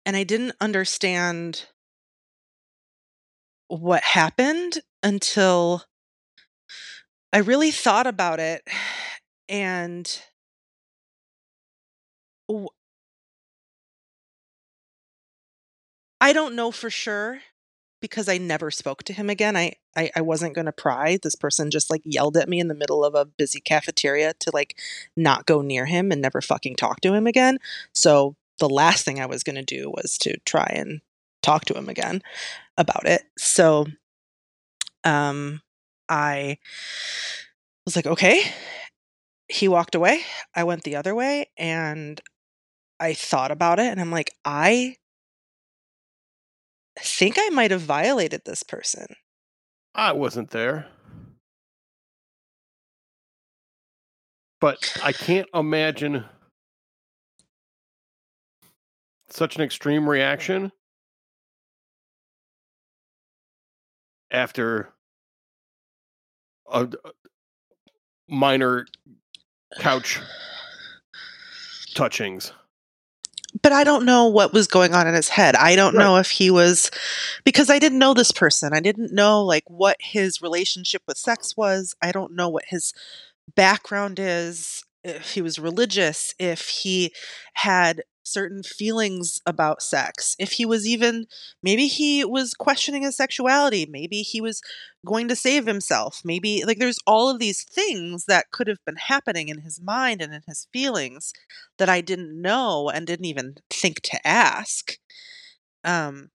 And 0.04 0.16
I 0.16 0.24
didn't 0.24 0.56
understand 0.60 1.66
what 3.68 4.02
happened 4.02 4.80
until 5.02 5.84
I 7.32 7.38
really 7.38 7.70
thought 7.70 8.06
about 8.06 8.40
it. 8.40 8.62
And 9.48 10.22
I 16.20 16.32
don't 16.32 16.54
know 16.54 16.70
for 16.70 16.90
sure 16.90 17.40
because 18.00 18.28
I 18.28 18.38
never 18.38 18.70
spoke 18.70 19.04
to 19.04 19.12
him 19.12 19.30
again. 19.30 19.56
I, 19.56 19.74
I, 19.96 20.10
I 20.16 20.20
wasn't 20.20 20.54
going 20.54 20.66
to 20.66 20.72
pry. 20.72 21.18
This 21.22 21.34
person 21.36 21.70
just 21.70 21.90
like 21.90 22.02
yelled 22.04 22.36
at 22.36 22.48
me 22.48 22.60
in 22.60 22.68
the 22.68 22.74
middle 22.74 23.04
of 23.04 23.14
a 23.14 23.24
busy 23.24 23.60
cafeteria 23.60 24.34
to 24.40 24.50
like 24.52 24.76
not 25.16 25.46
go 25.46 25.62
near 25.62 25.86
him 25.86 26.10
and 26.10 26.20
never 26.20 26.40
fucking 26.40 26.76
talk 26.76 27.00
to 27.02 27.12
him 27.14 27.26
again. 27.26 27.58
So 27.94 28.36
the 28.58 28.68
last 28.68 29.04
thing 29.04 29.20
I 29.20 29.26
was 29.26 29.42
going 29.42 29.56
to 29.56 29.62
do 29.62 29.90
was 29.90 30.18
to 30.18 30.36
try 30.44 30.70
and 30.74 31.00
talk 31.42 31.64
to 31.66 31.74
him 31.74 31.88
again 31.88 32.22
about 32.76 33.06
it. 33.06 33.22
So 33.38 33.86
um 35.04 35.60
I 36.08 36.58
was 37.86 37.96
like, 37.96 38.06
okay. 38.06 38.42
He 39.48 39.68
walked 39.68 39.94
away. 39.94 40.22
I 40.54 40.64
went 40.64 40.82
the 40.82 40.96
other 40.96 41.14
way 41.14 41.50
and 41.56 42.20
I 43.02 43.14
thought 43.14 43.50
about 43.50 43.80
it 43.80 43.86
and 43.88 44.00
I'm 44.00 44.12
like, 44.12 44.32
I 44.44 44.94
think 47.00 47.34
I 47.36 47.48
might 47.48 47.72
have 47.72 47.80
violated 47.80 48.42
this 48.44 48.62
person. 48.62 49.06
I 49.92 50.12
wasn't 50.12 50.50
there. 50.50 50.86
But 54.60 54.96
I 55.02 55.10
can't 55.10 55.48
imagine 55.52 56.24
such 59.30 59.56
an 59.56 59.62
extreme 59.62 60.08
reaction 60.08 60.70
after 64.30 64.90
a 66.70 66.88
minor 68.28 68.86
couch 69.80 70.20
touchings. 71.96 72.52
But 73.60 73.72
I 73.72 73.84
don't 73.84 74.04
know 74.06 74.26
what 74.26 74.52
was 74.52 74.66
going 74.66 74.94
on 74.94 75.06
in 75.06 75.14
his 75.14 75.28
head. 75.28 75.54
I 75.56 75.76
don't 75.76 75.94
Right. 75.94 76.04
know 76.04 76.16
if 76.16 76.30
he 76.30 76.50
was 76.50 76.90
because 77.44 77.68
I 77.70 77.78
didn't 77.78 77.98
know 77.98 78.14
this 78.14 78.32
person. 78.32 78.72
I 78.72 78.80
didn't 78.80 79.12
know 79.12 79.42
like 79.44 79.64
what 79.66 79.96
his 80.00 80.40
relationship 80.40 81.02
with 81.06 81.18
sex 81.18 81.56
was. 81.56 81.94
I 82.00 82.12
don't 82.12 82.34
know 82.34 82.48
what 82.48 82.64
his 82.68 82.92
background 83.54 84.18
is, 84.18 84.82
if 85.04 85.32
he 85.32 85.42
was 85.42 85.58
religious, 85.58 86.34
if 86.38 86.68
he 86.68 87.12
had 87.54 88.02
certain 88.24 88.62
feelings 88.62 89.40
about 89.46 89.82
sex, 89.82 90.36
if 90.38 90.52
he 90.52 90.66
was 90.66 90.86
even 90.86 91.26
maybe 91.62 91.86
he 91.86 92.24
was 92.24 92.54
questioning 92.54 93.02
his 93.02 93.16
sexuality, 93.16 93.86
maybe 93.88 94.22
he 94.22 94.40
was 94.40 94.60
going 95.06 95.28
to 95.28 95.36
save 95.36 95.66
himself, 95.66 96.20
maybe 96.24 96.64
like 96.64 96.78
there's 96.78 96.98
all 97.06 97.28
of 97.28 97.38
these 97.38 97.64
things 97.64 98.24
that 98.26 98.50
could 98.52 98.68
have 98.68 98.84
been 98.86 98.96
happening 98.96 99.48
in 99.48 99.58
his 99.58 99.80
mind 99.80 100.22
and 100.22 100.32
in 100.34 100.42
his 100.46 100.66
feelings 100.72 101.32
that 101.78 101.88
I 101.88 102.00
didn't 102.00 102.40
know 102.40 102.88
and 102.90 103.06
didn't 103.06 103.26
even 103.26 103.56
think 103.70 104.00
to 104.02 104.26
ask. 104.26 104.98
Um 105.84 106.30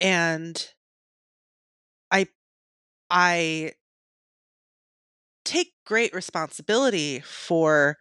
and 0.00 0.72
I 2.10 2.26
I 3.10 3.72
take 5.44 5.72
great 5.84 6.12
responsibility 6.14 7.20
for 7.20 7.98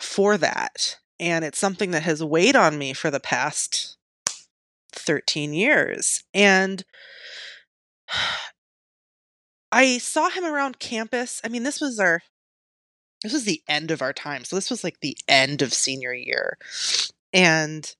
for 0.00 0.38
that 0.38 0.98
and 1.18 1.44
it's 1.44 1.58
something 1.58 1.90
that 1.92 2.02
has 2.02 2.22
weighed 2.22 2.56
on 2.56 2.78
me 2.78 2.92
for 2.92 3.10
the 3.10 3.20
past 3.20 3.96
13 4.92 5.52
years 5.52 6.24
and 6.34 6.84
I 9.72 9.98
saw 9.98 10.30
him 10.30 10.44
around 10.44 10.78
campus. 10.78 11.40
I 11.44 11.48
mean, 11.48 11.64
this 11.64 11.80
was 11.80 11.98
our 11.98 12.22
this 13.22 13.32
was 13.32 13.44
the 13.44 13.62
end 13.68 13.90
of 13.90 14.02
our 14.02 14.12
time. 14.12 14.44
So 14.44 14.56
this 14.56 14.70
was 14.70 14.84
like 14.84 15.00
the 15.00 15.16
end 15.26 15.60
of 15.60 15.74
senior 15.74 16.14
year. 16.14 16.58
And 17.32 17.92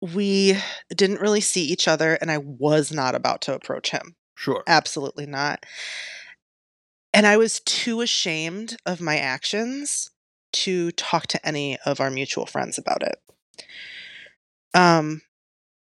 we 0.00 0.56
didn't 0.94 1.20
really 1.20 1.40
see 1.40 1.64
each 1.64 1.88
other 1.88 2.14
and 2.14 2.30
I 2.30 2.38
was 2.38 2.92
not 2.92 3.14
about 3.14 3.42
to 3.42 3.54
approach 3.54 3.90
him. 3.90 4.16
Sure. 4.34 4.62
Absolutely 4.66 5.26
not. 5.26 5.64
And 7.12 7.26
I 7.26 7.36
was 7.36 7.60
too 7.60 8.00
ashamed 8.00 8.76
of 8.84 9.00
my 9.00 9.18
actions 9.18 10.10
to 10.64 10.90
talk 10.92 11.26
to 11.28 11.46
any 11.46 11.78
of 11.84 12.00
our 12.00 12.10
mutual 12.10 12.46
friends 12.46 12.78
about 12.78 13.02
it. 13.02 13.18
Um, 14.74 15.22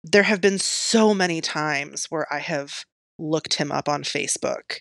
there 0.04 0.24
have 0.24 0.42
been 0.42 0.60
so 0.60 1.14
many 1.14 1.42
times 1.42 2.08
where 2.10 2.32
I 2.34 2.40
have 2.40 2.86
looked 3.20 3.56
him 3.56 3.72
up 3.72 3.88
on 3.88 4.04
Facebook 4.04 4.80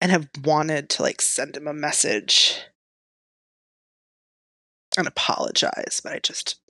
and 0.00 0.10
have 0.10 0.28
wanted 0.44 0.88
to 0.90 1.02
like 1.02 1.20
send 1.20 1.56
him 1.56 1.66
a 1.66 1.72
message 1.72 2.60
and 4.96 5.06
apologize, 5.06 6.00
but 6.02 6.12
I 6.12 6.18
just 6.18 6.60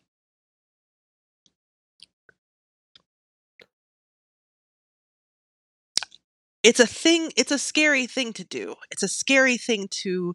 it's 6.62 6.80
a 6.80 6.86
thing 6.86 7.32
it's 7.36 7.50
a 7.50 7.58
scary 7.58 8.06
thing 8.06 8.32
to 8.32 8.44
do 8.44 8.76
it's 8.90 9.02
a 9.02 9.08
scary 9.08 9.56
thing 9.56 9.88
to 9.90 10.34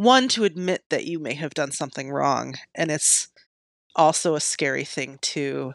one 0.00 0.28
to 0.28 0.44
admit 0.44 0.84
that 0.90 1.04
you 1.04 1.18
may 1.18 1.34
have 1.34 1.52
done 1.54 1.70
something 1.70 2.10
wrong 2.10 2.54
and 2.74 2.90
it's 2.90 3.28
also 3.94 4.34
a 4.34 4.40
scary 4.40 4.84
thing 4.84 5.18
to 5.20 5.74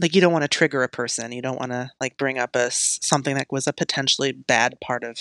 like 0.00 0.14
you 0.14 0.20
don't 0.20 0.32
want 0.32 0.42
to 0.42 0.48
trigger 0.48 0.82
a 0.82 0.88
person 0.88 1.32
you 1.32 1.42
don't 1.42 1.58
want 1.58 1.72
to 1.72 1.90
like 2.00 2.16
bring 2.16 2.38
up 2.38 2.56
a 2.56 2.70
something 2.70 3.34
that 3.34 3.48
was 3.50 3.66
a 3.66 3.72
potentially 3.72 4.32
bad 4.32 4.80
part 4.80 5.04
of 5.04 5.18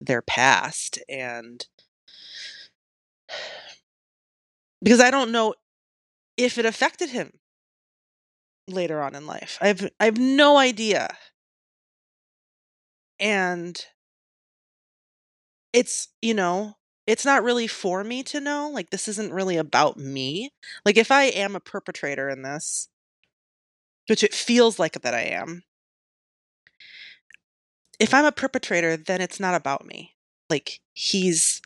their 0.00 0.22
past 0.22 0.98
and 1.08 1.66
because 4.82 5.00
i 5.00 5.10
don't 5.10 5.30
know 5.30 5.54
if 6.36 6.56
it 6.56 6.64
affected 6.64 7.10
him 7.10 7.32
later 8.68 9.02
on 9.02 9.14
in 9.14 9.26
life. 9.26 9.58
I've 9.60 9.88
i 9.98 10.04
have 10.04 10.18
no 10.18 10.56
idea. 10.56 11.16
And 13.18 13.84
it's 15.78 16.08
you 16.20 16.34
know 16.34 16.74
it's 17.06 17.24
not 17.24 17.42
really 17.44 17.66
for 17.68 18.04
me 18.04 18.22
to 18.22 18.40
know 18.40 18.68
like 18.72 18.90
this 18.90 19.08
isn't 19.08 19.32
really 19.32 19.56
about 19.56 19.96
me. 19.96 20.50
Like 20.84 20.96
if 20.96 21.10
i 21.12 21.24
am 21.24 21.54
a 21.56 21.60
perpetrator 21.60 22.28
in 22.28 22.42
this 22.42 22.88
which 24.08 24.24
it 24.24 24.34
feels 24.34 24.78
like 24.78 25.00
that 25.02 25.14
i 25.14 25.20
am 25.22 25.62
if 27.98 28.14
i'm 28.14 28.24
a 28.24 28.32
perpetrator 28.32 28.96
then 28.96 29.20
it's 29.20 29.40
not 29.40 29.54
about 29.54 29.86
me. 29.86 30.14
Like 30.50 30.80
he's 30.94 31.60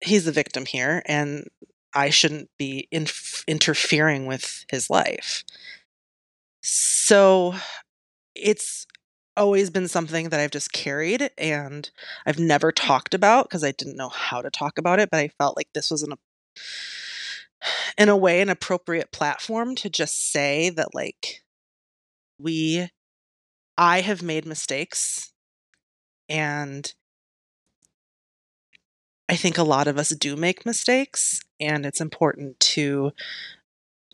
he's 0.00 0.24
the 0.24 0.32
victim 0.32 0.64
here 0.66 1.02
and 1.06 1.46
i 1.94 2.10
shouldn't 2.10 2.50
be 2.58 2.88
inf- 2.90 3.44
interfering 3.46 4.26
with 4.26 4.64
his 4.70 4.90
life. 4.90 5.44
So 6.62 7.54
it's 8.34 8.86
always 9.38 9.70
been 9.70 9.88
something 9.88 10.28
that 10.28 10.40
I've 10.40 10.50
just 10.50 10.72
carried 10.72 11.30
and 11.38 11.90
I've 12.26 12.38
never 12.38 12.72
talked 12.72 13.14
about 13.14 13.44
because 13.48 13.64
I 13.64 13.72
didn't 13.72 13.96
know 13.96 14.10
how 14.10 14.42
to 14.42 14.50
talk 14.50 14.78
about 14.78 15.00
it, 15.00 15.10
but 15.10 15.20
I 15.20 15.28
felt 15.28 15.56
like 15.56 15.68
this 15.72 15.90
was 15.90 16.02
an 16.02 16.14
in 17.96 18.08
a 18.08 18.16
way 18.16 18.40
an 18.40 18.48
appropriate 18.48 19.10
platform 19.12 19.74
to 19.76 19.90
just 19.90 20.30
say 20.30 20.70
that 20.70 20.94
like 20.94 21.42
we 22.38 22.88
I 23.76 24.00
have 24.00 24.22
made 24.22 24.46
mistakes 24.46 25.32
and 26.28 26.92
I 29.28 29.36
think 29.36 29.58
a 29.58 29.62
lot 29.62 29.88
of 29.88 29.98
us 29.98 30.10
do 30.10 30.36
make 30.36 30.66
mistakes 30.66 31.40
and 31.60 31.84
it's 31.84 32.00
important 32.00 32.58
to 32.60 33.12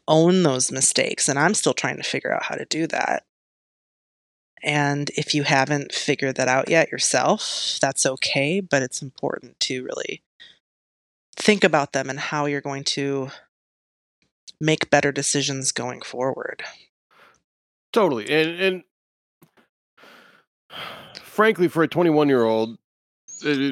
own 0.06 0.42
those 0.42 0.70
mistakes 0.70 1.28
and 1.28 1.38
I'm 1.38 1.54
still 1.54 1.74
trying 1.74 1.96
to 1.96 2.02
figure 2.02 2.32
out 2.32 2.44
how 2.44 2.56
to 2.56 2.64
do 2.66 2.86
that. 2.88 3.24
And 4.64 5.10
if 5.10 5.34
you 5.34 5.42
haven't 5.42 5.92
figured 5.92 6.36
that 6.36 6.48
out 6.48 6.70
yet 6.70 6.90
yourself, 6.90 7.78
that's 7.82 8.06
okay, 8.06 8.60
but 8.60 8.82
it's 8.82 9.02
important 9.02 9.60
to 9.60 9.84
really 9.84 10.22
think 11.36 11.62
about 11.64 11.92
them 11.92 12.08
and 12.08 12.18
how 12.18 12.46
you're 12.46 12.62
going 12.62 12.84
to 12.84 13.28
make 14.58 14.88
better 14.88 15.12
decisions 15.12 15.70
going 15.70 16.00
forward. 16.00 16.62
Totally. 17.92 18.28
And 18.30 18.60
and 18.60 18.82
frankly, 21.20 21.68
for 21.68 21.82
a 21.82 21.88
21 21.88 22.28
year 22.28 22.44
old, 22.44 22.78
uh, 23.44 23.70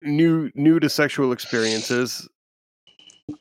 new 0.00 0.50
new 0.54 0.80
to 0.80 0.88
sexual 0.88 1.32
experiences, 1.32 2.26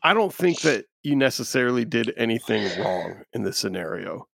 I 0.03 0.13
don't 0.13 0.33
think 0.33 0.61
that 0.61 0.85
you 1.01 1.15
necessarily 1.15 1.85
did 1.85 2.13
anything 2.17 2.69
wrong 2.77 3.23
in 3.31 3.43
this 3.43 3.57
scenario. 3.57 4.27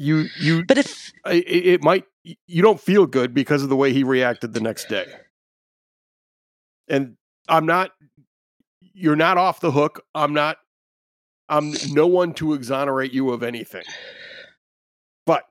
You 0.00 0.28
you 0.40 0.64
But 0.64 0.78
if 0.78 1.12
it, 1.26 1.46
it 1.46 1.84
might 1.84 2.06
you 2.24 2.62
don't 2.62 2.80
feel 2.80 3.04
good 3.04 3.34
because 3.34 3.62
of 3.62 3.68
the 3.68 3.76
way 3.76 3.92
he 3.92 4.02
reacted 4.02 4.54
the 4.54 4.60
next 4.60 4.88
day. 4.88 5.04
And 6.88 7.16
i'm 7.50 7.66
not 7.66 7.90
you're 8.94 9.14
not 9.14 9.36
off 9.36 9.60
the 9.60 9.70
hook. 9.70 10.02
I'm 10.14 10.32
not 10.32 10.56
i'm 11.50 11.74
no 11.90 12.06
one 12.06 12.32
to 12.34 12.54
exonerate 12.54 13.12
you 13.12 13.28
of 13.30 13.42
anything. 13.42 13.82
But 15.26 15.44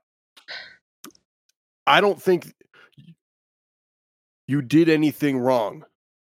i 1.86 2.02
don't 2.02 2.20
think 2.20 2.52
you 4.48 4.64
did 4.64 4.90
anything 4.90 5.38
wrong. 5.38 5.84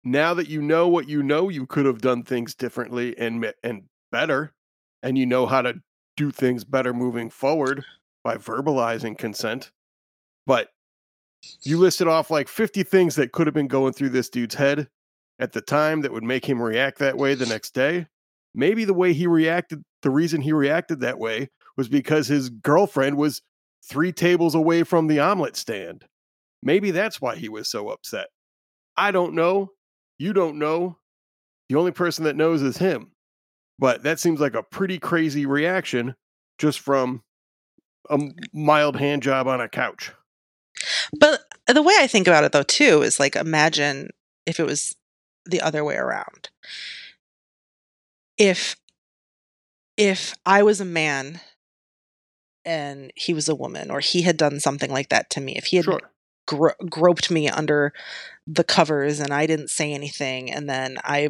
Now 0.04 0.34
that 0.34 0.50
you 0.50 0.64
know 0.64 0.88
what 0.88 1.08
you 1.08 1.22
know 1.22 1.48
you 1.48 1.68
could 1.68 1.86
have 1.86 2.02
done 2.02 2.24
things 2.24 2.56
differently 2.56 3.16
and 3.20 3.54
and 3.64 3.84
better 4.12 4.56
and 5.04 5.16
you 5.16 5.28
know 5.28 5.46
how 5.46 5.62
to 5.62 5.76
do 6.18 6.32
things 6.32 6.64
better 6.64 6.92
moving 6.92 7.30
forward 7.30 7.86
by 8.24 8.36
verbalizing 8.36 9.18
consent 9.18 9.72
but 10.46 10.70
you 11.62 11.78
listed 11.78 12.08
off 12.08 12.32
like 12.32 12.48
50 12.48 12.84
things 12.84 13.16
that 13.16 13.32
could 13.32 13.48
have 13.48 13.54
been 13.54 13.68
going 13.68 13.94
through 13.94 14.10
this 14.10 14.30
dude's 14.30 14.56
head 14.56 14.88
at 15.40 15.54
the 15.54 15.62
time 15.62 16.02
that 16.02 16.12
would 16.12 16.24
make 16.24 16.46
him 16.46 16.62
react 16.62 17.00
that 17.00 17.18
way 17.18 17.34
the 17.34 17.46
next 17.46 17.74
day. 17.74 18.08
Maybe 18.54 18.84
the 18.84 18.94
way 18.94 19.14
he 19.14 19.28
reacted, 19.28 19.84
the 20.02 20.10
reason 20.10 20.42
he 20.42 20.52
reacted 20.52 21.00
that 21.00 21.20
way 21.20 21.50
was 21.78 21.88
because 21.88 22.28
his 22.28 22.50
girlfriend 22.50 23.16
was 23.16 23.42
three 23.88 24.12
tables 24.12 24.56
away 24.56 24.84
from 24.84 25.08
the 25.08 25.20
omelet 25.20 25.56
stand. 25.56 26.06
Maybe 26.62 26.92
that's 26.92 27.22
why 27.22 27.36
he 27.36 27.48
was 27.48 27.70
so 27.70 27.90
upset. 27.90 28.28
I 28.98 29.12
don't 29.12 29.34
know. 29.34 29.70
You 30.18 30.34
don't 30.34 30.60
know. 30.60 30.98
The 31.70 31.76
only 31.76 31.92
person 31.92 32.26
that 32.26 32.36
knows 32.36 32.62
is 32.62 32.78
him. 32.78 33.12
But 33.78 34.04
that 34.04 34.20
seems 34.20 34.42
like 34.42 34.56
a 34.56 34.64
pretty 34.64 35.00
crazy 35.00 35.46
reaction 35.46 36.16
just 36.58 36.82
from 36.82 37.22
a 38.10 38.18
mild 38.54 38.96
hand 38.98 39.24
job 39.24 39.48
on 39.48 39.62
a 39.62 39.70
couch. 39.70 40.12
but 41.20 41.42
the 41.68 41.82
way 41.84 41.94
I 42.00 42.08
think 42.08 42.28
about 42.28 42.44
it 42.44 42.52
though 42.52 42.64
too 42.64 43.02
is 43.02 43.20
like 43.20 43.36
imagine 43.36 44.10
if 44.46 44.60
it 44.60 44.66
was 44.66 44.96
the 45.46 45.62
other 45.62 45.84
way 45.84 45.96
around. 45.96 46.50
If 48.38 48.76
if 49.98 50.34
I 50.46 50.64
was 50.64 50.80
a 50.80 50.86
man 50.86 51.42
and 52.66 53.12
he 53.16 53.34
was 53.34 53.50
a 53.50 53.56
woman 53.56 53.90
or 53.92 54.00
he 54.00 54.22
had 54.24 54.38
done 54.38 54.60
something 54.60 54.92
like 54.92 55.10
that 55.10 55.30
to 55.32 55.42
me, 55.42 55.56
if 55.58 55.66
he 55.66 55.78
had 55.78 55.86
Sure. 55.86 56.12
gro- 56.48 56.74
groped 56.90 57.32
me 57.32 57.50
under 57.50 57.94
the 58.48 58.64
covers 58.64 59.20
and 59.20 59.34
I 59.34 59.46
didn't 59.46 59.70
say 59.70 59.94
anything 59.94 60.52
and 60.52 60.70
then 60.70 60.98
I 61.04 61.30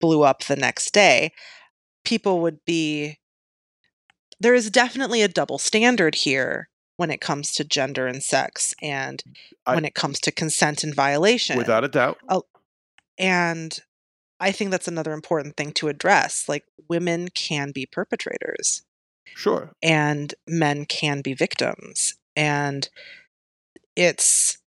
blew 0.00 0.22
up 0.22 0.44
the 0.44 0.56
next 0.56 0.92
day, 0.92 1.32
people 2.04 2.40
would 2.40 2.64
be 2.64 3.18
there 4.40 4.54
is 4.54 4.70
definitely 4.70 5.22
a 5.22 5.28
double 5.28 5.58
standard 5.58 6.14
here 6.16 6.68
when 6.96 7.10
it 7.10 7.20
comes 7.20 7.52
to 7.52 7.64
gender 7.64 8.06
and 8.06 8.22
sex 8.22 8.74
and 8.82 9.22
I- 9.66 9.74
when 9.74 9.84
it 9.84 9.94
comes 9.94 10.20
to 10.20 10.32
consent 10.32 10.82
and 10.84 10.94
violation. 10.94 11.56
Without 11.56 11.84
a 11.84 11.88
doubt. 11.88 12.18
Oh, 12.28 12.44
and 13.18 13.78
I 14.40 14.52
think 14.52 14.70
that's 14.70 14.88
another 14.88 15.12
important 15.12 15.56
thing 15.56 15.72
to 15.74 15.88
address. 15.88 16.48
Like 16.48 16.64
women 16.88 17.28
can 17.28 17.72
be 17.72 17.86
perpetrators 17.86 18.82
Sure. 19.34 19.72
and 19.82 20.34
men 20.46 20.84
can 20.86 21.20
be 21.20 21.34
victims. 21.34 22.14
And 22.36 22.88
it's 23.96 24.58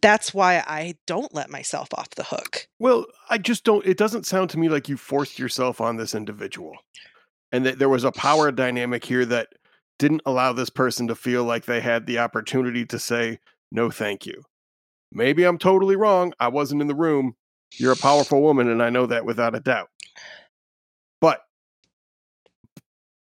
that's 0.00 0.32
why 0.32 0.56
I 0.66 0.94
don't 1.06 1.34
let 1.34 1.50
myself 1.50 1.88
off 1.94 2.10
the 2.10 2.24
hook. 2.24 2.66
Well, 2.78 3.06
I 3.28 3.36
just 3.38 3.62
don't. 3.64 3.84
It 3.86 3.98
doesn't 3.98 4.24
sound 4.26 4.48
to 4.50 4.58
me 4.58 4.68
like 4.70 4.88
you 4.88 4.96
forced 4.96 5.38
yourself 5.38 5.80
on 5.82 5.96
this 5.96 6.14
individual, 6.14 6.72
and 7.52 7.66
that 7.66 7.78
there 7.78 7.88
was 7.88 8.04
a 8.04 8.12
power 8.12 8.50
dynamic 8.50 9.04
here 9.04 9.24
that 9.26 9.48
didn't 9.98 10.22
allow 10.26 10.52
this 10.52 10.70
person 10.70 11.06
to 11.06 11.14
feel 11.14 11.44
like 11.44 11.66
they 11.66 11.80
had 11.80 12.06
the 12.06 12.18
opportunity 12.18 12.84
to 12.86 12.98
say 12.98 13.38
no, 13.70 13.90
thank 13.90 14.26
you. 14.26 14.42
Maybe 15.12 15.44
I'm 15.44 15.58
totally 15.58 15.96
wrong. 15.96 16.32
I 16.40 16.48
wasn't 16.48 16.80
in 16.80 16.88
the 16.88 16.94
room. 16.94 17.34
You're 17.74 17.92
a 17.92 17.96
powerful 17.96 18.42
woman, 18.42 18.68
and 18.68 18.82
I 18.82 18.90
know 18.90 19.06
that 19.06 19.24
without 19.24 19.54
a 19.54 19.60
doubt. 19.60 19.88
But 21.20 21.40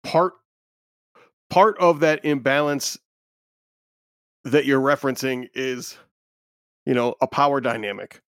part 0.05 0.35
part 1.51 1.79
of 1.79 2.01
that 2.01 2.25
imbalance 2.25 2.99
that 4.45 4.64
you're 4.64 4.81
referencing 4.81 5.49
is, 5.55 5.99
you 6.87 6.95
know, 6.95 7.14
a 7.21 7.27
power 7.27 7.61
dynamic 7.61 8.23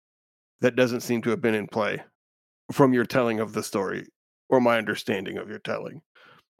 that 0.62 0.76
doesn't 0.76 1.02
seem 1.02 1.22
to 1.24 1.30
have 1.32 1.42
been 1.42 1.56
in 1.56 1.68
play 1.68 2.02
from 2.72 2.94
your 2.94 3.06
telling 3.06 3.40
of 3.40 3.54
the 3.54 3.64
story 3.64 4.08
or 4.50 4.62
my 4.62 4.78
understanding 4.78 5.38
of 5.38 5.50
your 5.50 5.60
telling. 5.60 6.02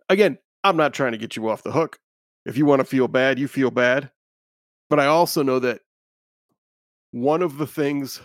Again, 0.10 0.38
I'm 0.64 0.78
not 0.78 0.94
trying 0.94 1.14
to 1.14 1.18
get 1.18 1.36
you 1.36 1.50
off 1.50 1.64
the 1.64 1.72
hook. 1.72 2.00
If 2.46 2.58
you 2.58 2.66
want 2.66 2.80
to 2.80 2.86
feel 2.86 3.08
bad, 3.08 3.40
you 3.40 3.48
feel 3.48 3.72
bad. 3.72 4.10
But 4.90 5.00
I 5.00 5.06
also 5.06 5.44
know 5.44 5.60
that 5.60 5.82
one 7.12 7.42
of 7.42 7.58
the 7.58 7.68
things, 7.68 8.22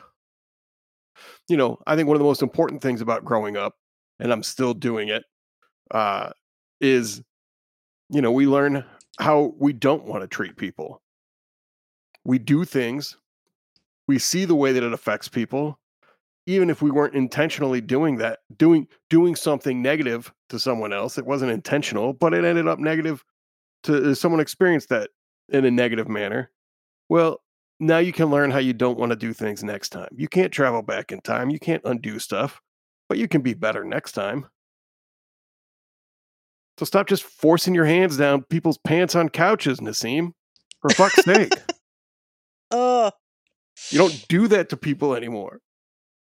you 1.48 1.56
know, 1.56 1.78
I 1.86 1.96
think 1.96 2.08
one 2.08 2.16
of 2.16 2.20
the 2.20 2.26
most 2.26 2.42
important 2.42 2.82
things 2.82 3.00
about 3.00 3.24
growing 3.24 3.56
up, 3.56 3.74
and 4.20 4.32
I'm 4.32 4.42
still 4.42 4.74
doing 4.74 5.08
it, 5.08 5.24
uh, 5.90 6.30
is, 6.80 7.22
you 8.10 8.22
know, 8.22 8.32
we 8.32 8.46
learn 8.46 8.84
how 9.18 9.54
we 9.58 9.72
don't 9.72 10.04
want 10.04 10.22
to 10.22 10.28
treat 10.28 10.56
people. 10.56 11.00
We 12.24 12.38
do 12.38 12.64
things, 12.64 13.16
we 14.06 14.18
see 14.18 14.44
the 14.44 14.54
way 14.54 14.72
that 14.72 14.82
it 14.82 14.92
affects 14.92 15.28
people, 15.28 15.78
even 16.46 16.70
if 16.70 16.82
we 16.82 16.90
weren't 16.90 17.14
intentionally 17.14 17.80
doing 17.80 18.16
that, 18.16 18.40
doing 18.56 18.86
doing 19.10 19.36
something 19.36 19.80
negative 19.82 20.32
to 20.48 20.58
someone 20.58 20.92
else. 20.92 21.18
It 21.18 21.26
wasn't 21.26 21.52
intentional, 21.52 22.12
but 22.12 22.34
it 22.34 22.44
ended 22.44 22.66
up 22.68 22.78
negative 22.78 23.24
to 23.84 24.10
uh, 24.10 24.14
someone 24.14 24.40
experienced 24.40 24.88
that 24.90 25.10
in 25.48 25.64
a 25.64 25.70
negative 25.70 26.08
manner. 26.08 26.50
Well, 27.08 27.40
now 27.80 27.98
you 27.98 28.12
can 28.12 28.30
learn 28.30 28.50
how 28.50 28.58
you 28.58 28.72
don't 28.72 28.98
want 28.98 29.10
to 29.10 29.16
do 29.16 29.32
things 29.32 29.62
next 29.64 29.90
time. 29.90 30.08
You 30.16 30.28
can't 30.28 30.52
travel 30.52 30.82
back 30.82 31.12
in 31.12 31.20
time. 31.20 31.50
You 31.50 31.58
can't 31.58 31.82
undo 31.84 32.18
stuff, 32.18 32.60
but 33.08 33.18
you 33.18 33.28
can 33.28 33.42
be 33.42 33.54
better 33.54 33.84
next 33.84 34.12
time. 34.12 34.46
So 36.78 36.84
stop 36.84 37.06
just 37.06 37.22
forcing 37.22 37.74
your 37.74 37.84
hands 37.84 38.16
down 38.16 38.42
people's 38.44 38.78
pants 38.78 39.14
on 39.14 39.28
couches, 39.28 39.80
Naseem. 39.80 40.32
For 40.80 40.90
fuck's 40.90 41.24
sake. 41.24 41.52
Oh, 42.74 43.10
You 43.90 43.98
don't 43.98 44.26
do 44.28 44.48
that 44.48 44.70
to 44.70 44.78
people 44.78 45.14
anymore. 45.14 45.60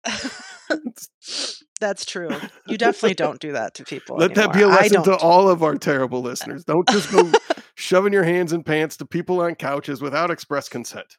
that's 1.79 2.05
true. 2.05 2.29
You 2.67 2.77
definitely 2.77 3.13
don't 3.15 3.39
do 3.39 3.53
that 3.53 3.75
to 3.75 3.83
people. 3.83 4.17
Let 4.17 4.35
that 4.35 4.53
be 4.53 4.61
a 4.61 4.67
lesson 4.67 5.03
to 5.03 5.15
all 5.17 5.49
of 5.49 5.63
our 5.63 5.75
terrible 5.75 6.21
listeners. 6.21 6.63
Don't 6.63 6.87
just 6.89 7.11
go 7.11 7.31
shoving 7.75 8.13
your 8.13 8.23
hands 8.23 8.53
in 8.53 8.63
pants 8.63 8.97
to 8.97 9.05
people 9.05 9.41
on 9.41 9.55
couches 9.55 10.01
without 10.01 10.31
express 10.31 10.69
consent. 10.69 11.17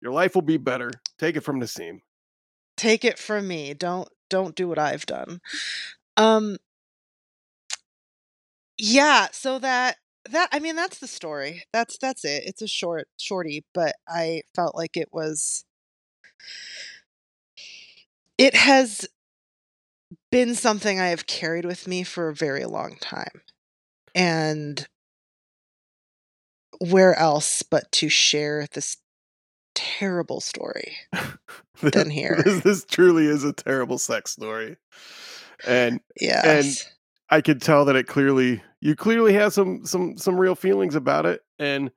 Your 0.00 0.12
life 0.12 0.34
will 0.34 0.42
be 0.42 0.56
better. 0.56 0.90
Take 1.18 1.36
it 1.36 1.40
from 1.40 1.60
Naseem. 1.60 2.00
Take 2.76 3.04
it 3.04 3.18
from 3.18 3.48
me. 3.48 3.74
Don't 3.74 4.08
don't 4.28 4.54
do 4.54 4.68
what 4.68 4.78
I've 4.78 5.06
done. 5.06 5.40
Um. 6.16 6.58
Yeah. 8.76 9.28
So 9.32 9.58
that 9.60 9.96
that 10.30 10.48
I 10.52 10.58
mean 10.58 10.76
that's 10.76 10.98
the 10.98 11.06
story. 11.06 11.64
That's 11.72 11.96
that's 11.98 12.24
it. 12.24 12.42
It's 12.46 12.62
a 12.62 12.68
short 12.68 13.08
shorty, 13.18 13.64
but 13.72 13.94
I 14.08 14.42
felt 14.54 14.74
like 14.74 14.96
it 14.96 15.08
was. 15.12 15.64
It 18.38 18.54
has 18.54 19.06
been 20.30 20.54
something 20.54 21.00
I 21.00 21.06
have 21.08 21.26
carried 21.26 21.64
with 21.64 21.86
me 21.86 22.02
for 22.02 22.28
a 22.28 22.34
very 22.34 22.64
long 22.64 22.96
time. 23.00 23.42
And 24.14 24.86
where 26.80 27.16
else 27.18 27.62
but 27.62 27.90
to 27.92 28.08
share 28.08 28.66
this 28.72 28.96
terrible 29.74 30.40
story 30.40 30.96
than 31.82 32.10
here. 32.10 32.40
this, 32.44 32.62
this 32.62 32.84
truly 32.84 33.26
is 33.26 33.44
a 33.44 33.52
terrible 33.52 33.98
sex 33.98 34.32
story. 34.32 34.76
And 35.66 36.00
Yes. 36.20 36.88
I 37.30 37.40
could 37.40 37.62
tell 37.62 37.84
that 37.86 37.96
it 37.96 38.06
clearly 38.06 38.62
you 38.80 38.94
clearly 38.94 39.32
have 39.32 39.52
some 39.52 39.86
some 39.86 40.16
some 40.18 40.38
real 40.38 40.54
feelings 40.54 40.94
about 40.94 41.24
it 41.26 41.40
and 41.58 41.90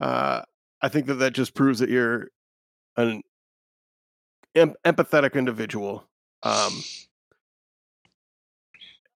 uh 0.00 0.42
I 0.82 0.88
think 0.88 1.06
that 1.06 1.14
that 1.14 1.32
just 1.32 1.54
proves 1.54 1.78
that 1.78 1.88
you're 1.88 2.28
an 2.96 3.22
em- 4.54 4.74
empathetic 4.84 5.34
individual. 5.34 6.06
Um 6.42 6.82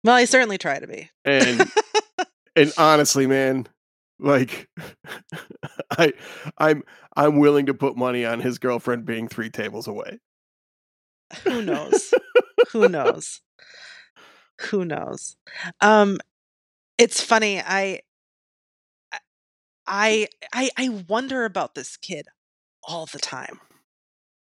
well, 0.02 0.14
I 0.14 0.24
certainly 0.26 0.58
try 0.58 0.78
to 0.78 0.86
be. 0.86 1.10
and 1.24 1.66
and 2.56 2.72
honestly 2.78 3.26
man 3.26 3.66
like 4.20 4.68
i 5.98 6.12
i'm 6.58 6.82
i'm 7.16 7.38
willing 7.38 7.66
to 7.66 7.74
put 7.74 7.96
money 7.96 8.24
on 8.24 8.40
his 8.40 8.58
girlfriend 8.58 9.04
being 9.04 9.26
three 9.26 9.50
tables 9.50 9.88
away 9.88 10.20
Who 11.42 11.62
knows? 11.62 12.14
Who 12.72 12.88
knows? 12.96 13.40
Who 14.70 14.84
knows? 14.84 15.36
Um 15.80 16.18
it's 16.96 17.20
funny. 17.20 17.60
I 17.60 18.00
I 19.86 20.28
I 20.52 20.70
I 20.76 20.88
wonder 21.08 21.44
about 21.44 21.74
this 21.74 21.96
kid 21.96 22.26
all 22.84 23.06
the 23.06 23.18
time. 23.18 23.58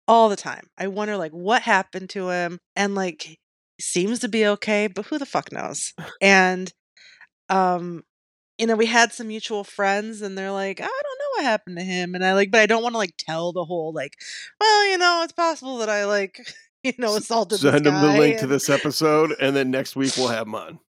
All 0.09 0.29
the 0.31 0.37
time. 0.37 0.69
I 0.79 0.89
wonder 0.89 1.17
like 1.17 1.33
what 1.33 1.63
happened 1.63 2.11
to 2.11 2.31
him 2.31 2.59
and 2.75 2.95
like 2.95 3.39
seems 3.81 4.21
to 4.21 4.29
be 4.29 4.47
okay, 4.47 4.87
but 4.87 5.07
who 5.07 5.19
the 5.19 5.27
fuck 5.27 5.53
knows? 5.53 5.93
And 6.21 6.73
um 7.49 8.03
you 8.59 8.67
know, 8.67 8.75
we 8.75 8.87
had 8.87 9.13
some 9.13 9.29
mutual 9.29 9.63
friends 9.63 10.21
and 10.21 10.37
they're 10.37 10.51
like, 10.51 10.81
I 10.81 10.85
don't 10.85 10.91
know 10.91 11.31
what 11.37 11.45
happened 11.45 11.77
to 11.77 11.85
him. 11.85 12.17
And 12.17 12.25
I 12.25 12.33
like, 12.33 12.51
but 12.51 12.61
I 12.61 12.67
don't 12.67 12.83
want 12.83 12.95
to 12.95 12.99
like 12.99 13.15
tell 13.17 13.53
the 13.53 13.65
whole 13.65 13.93
like, 13.93 14.15
well, 14.61 14.91
you 14.91 14.99
know, 14.99 15.21
it's 15.23 15.33
possible 15.33 15.79
that 15.79 15.89
I 15.89 16.07
like, 16.07 16.45
you 16.83 16.93
know, 16.99 17.15
assaulted 17.15 17.61
send 17.61 17.87
him 17.87 18.01
the 18.01 18.19
link 18.19 18.39
to 18.39 18.47
this 18.47 18.69
episode 18.69 19.35
and 19.41 19.55
then 19.55 19.71
next 19.71 19.95
week 19.95 20.15
we'll 20.17 20.29
have 20.29 20.47
him 20.47 20.55
on 20.55 20.81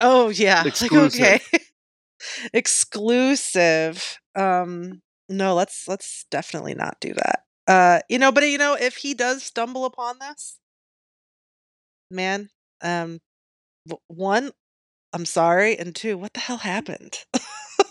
Oh 0.00 0.28
yeah. 0.28 0.58
Like 0.64 0.68
Exclusive. 0.68 1.20
okay. 1.20 1.40
Exclusive. 2.54 4.18
Um 4.34 5.02
no, 5.28 5.54
let's 5.54 5.88
let's 5.88 6.24
definitely 6.30 6.74
not 6.74 6.98
do 7.00 7.12
that. 7.12 7.40
Uh 7.66 8.00
you 8.08 8.18
know, 8.18 8.32
but 8.32 8.44
you 8.44 8.58
know, 8.58 8.74
if 8.74 8.96
he 8.96 9.14
does 9.14 9.42
stumble 9.42 9.84
upon 9.84 10.18
this, 10.18 10.58
man, 12.10 12.50
um 12.82 13.20
one, 14.08 14.52
I'm 15.12 15.24
sorry, 15.24 15.78
and 15.78 15.94
two, 15.94 16.18
what 16.18 16.34
the 16.34 16.40
hell 16.40 16.58
happened? 16.58 17.18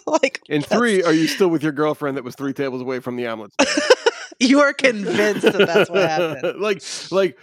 like 0.07 0.41
and 0.49 0.65
three 0.65 1.03
are 1.03 1.13
you 1.13 1.27
still 1.27 1.47
with 1.47 1.63
your 1.63 1.71
girlfriend 1.71 2.17
that 2.17 2.23
was 2.23 2.35
three 2.35 2.53
tables 2.53 2.81
away 2.81 2.99
from 2.99 3.15
the 3.15 3.25
omelet 3.27 3.51
you 4.39 4.59
are 4.59 4.73
convinced 4.73 5.41
that 5.41 5.57
that's 5.57 5.89
what 5.89 6.09
happened. 6.09 6.59
like 6.59 6.81
like 7.11 7.37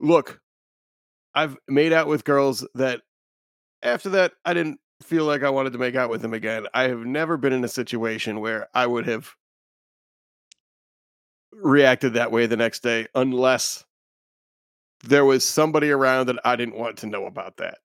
look 0.00 0.40
i've 1.34 1.56
made 1.68 1.92
out 1.92 2.06
with 2.06 2.24
girls 2.24 2.66
that 2.74 3.02
after 3.82 4.10
that 4.10 4.32
i 4.44 4.54
didn't 4.54 4.78
feel 5.02 5.24
like 5.24 5.42
i 5.42 5.50
wanted 5.50 5.72
to 5.72 5.78
make 5.78 5.94
out 5.94 6.10
with 6.10 6.22
them 6.22 6.32
again 6.32 6.66
i 6.72 6.84
have 6.84 7.00
never 7.00 7.36
been 7.36 7.52
in 7.52 7.64
a 7.64 7.68
situation 7.68 8.40
where 8.40 8.68
i 8.74 8.86
would 8.86 9.06
have 9.06 9.34
reacted 11.62 12.14
that 12.14 12.32
way 12.32 12.46
the 12.46 12.56
next 12.56 12.82
day 12.82 13.06
unless 13.14 13.84
there 15.04 15.24
was 15.24 15.44
somebody 15.44 15.90
around 15.90 16.26
that 16.26 16.38
i 16.44 16.56
didn't 16.56 16.76
want 16.76 16.96
to 16.98 17.06
know 17.06 17.26
about 17.26 17.56
that 17.56 17.78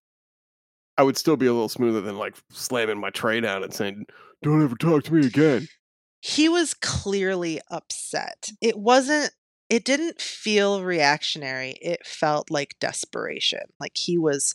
i 0.98 1.04
would 1.04 1.18
still 1.18 1.38
be 1.38 1.46
a 1.46 1.54
little 1.54 1.70
smoother 1.70 2.02
than 2.02 2.18
like 2.18 2.36
slamming 2.50 3.00
my 3.00 3.10
tray 3.10 3.40
down 3.40 3.64
and 3.64 3.74
saying 3.74 4.06
don't 4.44 4.64
ever 4.64 4.76
talk 4.76 5.04
to 5.04 5.14
me 5.14 5.26
again 5.26 5.68
he 6.24 6.48
was 6.48 6.76
clearly 6.76 7.60
upset. 7.72 8.52
It 8.62 8.78
wasn't 8.78 9.32
it 9.70 9.84
didn't 9.84 10.22
feel 10.22 10.84
reactionary. 10.84 11.72
It 11.82 12.06
felt 12.06 12.52
like 12.52 12.76
desperation. 12.80 13.62
Like 13.80 13.98
he 13.98 14.18
was 14.20 14.54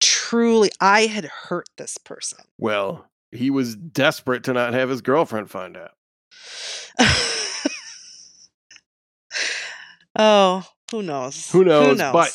truly 0.00 0.70
I 0.80 1.02
had 1.02 1.24
hurt 1.26 1.68
this 1.76 1.98
person. 1.98 2.44
well 2.58 3.06
he 3.32 3.50
was 3.50 3.74
desperate 3.76 4.44
to 4.44 4.52
not 4.52 4.72
have 4.74 4.88
his 4.88 5.02
girlfriend 5.02 5.50
find 5.50 5.76
out 5.76 5.90
Oh, 10.16 10.64
who 10.90 11.02
knows? 11.02 11.50
Who 11.50 11.64
knows, 11.64 11.98
who 12.00 12.12
but- 12.12 12.32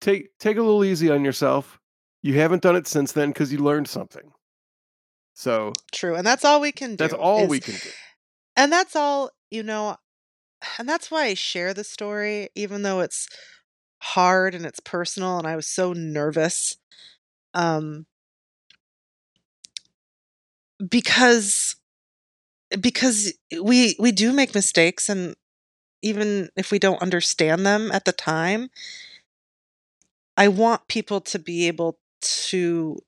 Take 0.00 0.38
take 0.38 0.56
a 0.56 0.62
little 0.62 0.84
easy 0.84 1.10
on 1.10 1.24
yourself. 1.24 1.80
You 2.22 2.34
haven't 2.34 2.62
done 2.62 2.76
it 2.76 2.86
since 2.86 3.12
then 3.12 3.30
because 3.30 3.52
you 3.52 3.58
learned 3.58 3.88
something. 3.88 4.32
So 5.34 5.72
True, 5.92 6.14
and 6.14 6.24
that's 6.26 6.44
all 6.44 6.60
we 6.60 6.70
can 6.72 6.90
do. 6.90 6.96
that's 6.96 7.14
all 7.14 7.44
is- 7.44 7.48
we 7.48 7.58
can 7.60 7.74
do. 7.74 7.90
and 8.56 8.70
that's 8.72 8.94
all 8.94 9.30
you 9.50 9.62
know. 9.64 9.96
And 10.78 10.88
that's 10.88 11.10
why 11.10 11.24
I 11.26 11.34
share 11.34 11.72
the 11.74 11.84
story, 11.84 12.48
even 12.56 12.82
though 12.82 13.00
it's 13.00 13.28
hard 14.02 14.54
and 14.54 14.64
it's 14.66 14.80
personal, 14.80 15.38
and 15.38 15.46
I 15.46 15.56
was 15.56 15.66
so 15.66 15.92
nervous. 15.92 16.76
Um, 17.54 18.06
because 20.88 21.76
because 22.80 23.32
we 23.62 23.96
we 23.98 24.12
do 24.12 24.32
make 24.32 24.54
mistakes 24.54 25.08
and 25.08 25.34
even 26.02 26.48
if 26.56 26.70
we 26.70 26.78
don't 26.78 27.02
understand 27.02 27.66
them 27.66 27.90
at 27.92 28.04
the 28.04 28.12
time 28.12 28.70
i 30.36 30.48
want 30.48 30.88
people 30.88 31.20
to 31.20 31.38
be 31.38 31.66
able 31.66 31.98
to 32.20 32.98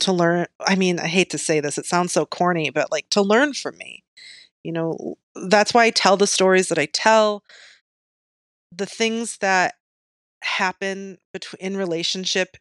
to 0.00 0.12
learn 0.12 0.46
i 0.60 0.74
mean 0.74 0.98
i 0.98 1.06
hate 1.06 1.30
to 1.30 1.38
say 1.38 1.60
this 1.60 1.78
it 1.78 1.86
sounds 1.86 2.12
so 2.12 2.26
corny 2.26 2.70
but 2.70 2.90
like 2.90 3.08
to 3.10 3.22
learn 3.22 3.52
from 3.52 3.76
me 3.78 4.02
you 4.64 4.72
know 4.72 5.16
that's 5.48 5.72
why 5.72 5.84
i 5.84 5.90
tell 5.90 6.16
the 6.16 6.26
stories 6.26 6.68
that 6.68 6.78
i 6.78 6.86
tell. 6.86 7.44
The 8.76 8.86
things 8.86 9.38
that 9.38 9.74
happen 10.42 11.18
between 11.32 11.60
in 11.60 11.76
relationship 11.76 12.56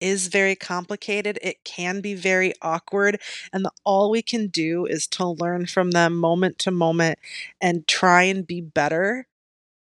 is 0.00 0.28
very 0.28 0.54
complicated 0.54 1.38
it 1.42 1.64
can 1.64 2.00
be 2.00 2.14
very 2.14 2.52
awkward 2.62 3.20
and 3.52 3.64
the, 3.64 3.70
all 3.84 4.10
we 4.10 4.22
can 4.22 4.46
do 4.48 4.84
is 4.86 5.06
to 5.06 5.26
learn 5.26 5.66
from 5.66 5.92
them 5.92 6.16
moment 6.16 6.58
to 6.58 6.70
moment 6.70 7.18
and 7.60 7.86
try 7.86 8.22
and 8.22 8.46
be 8.46 8.60
better 8.60 9.26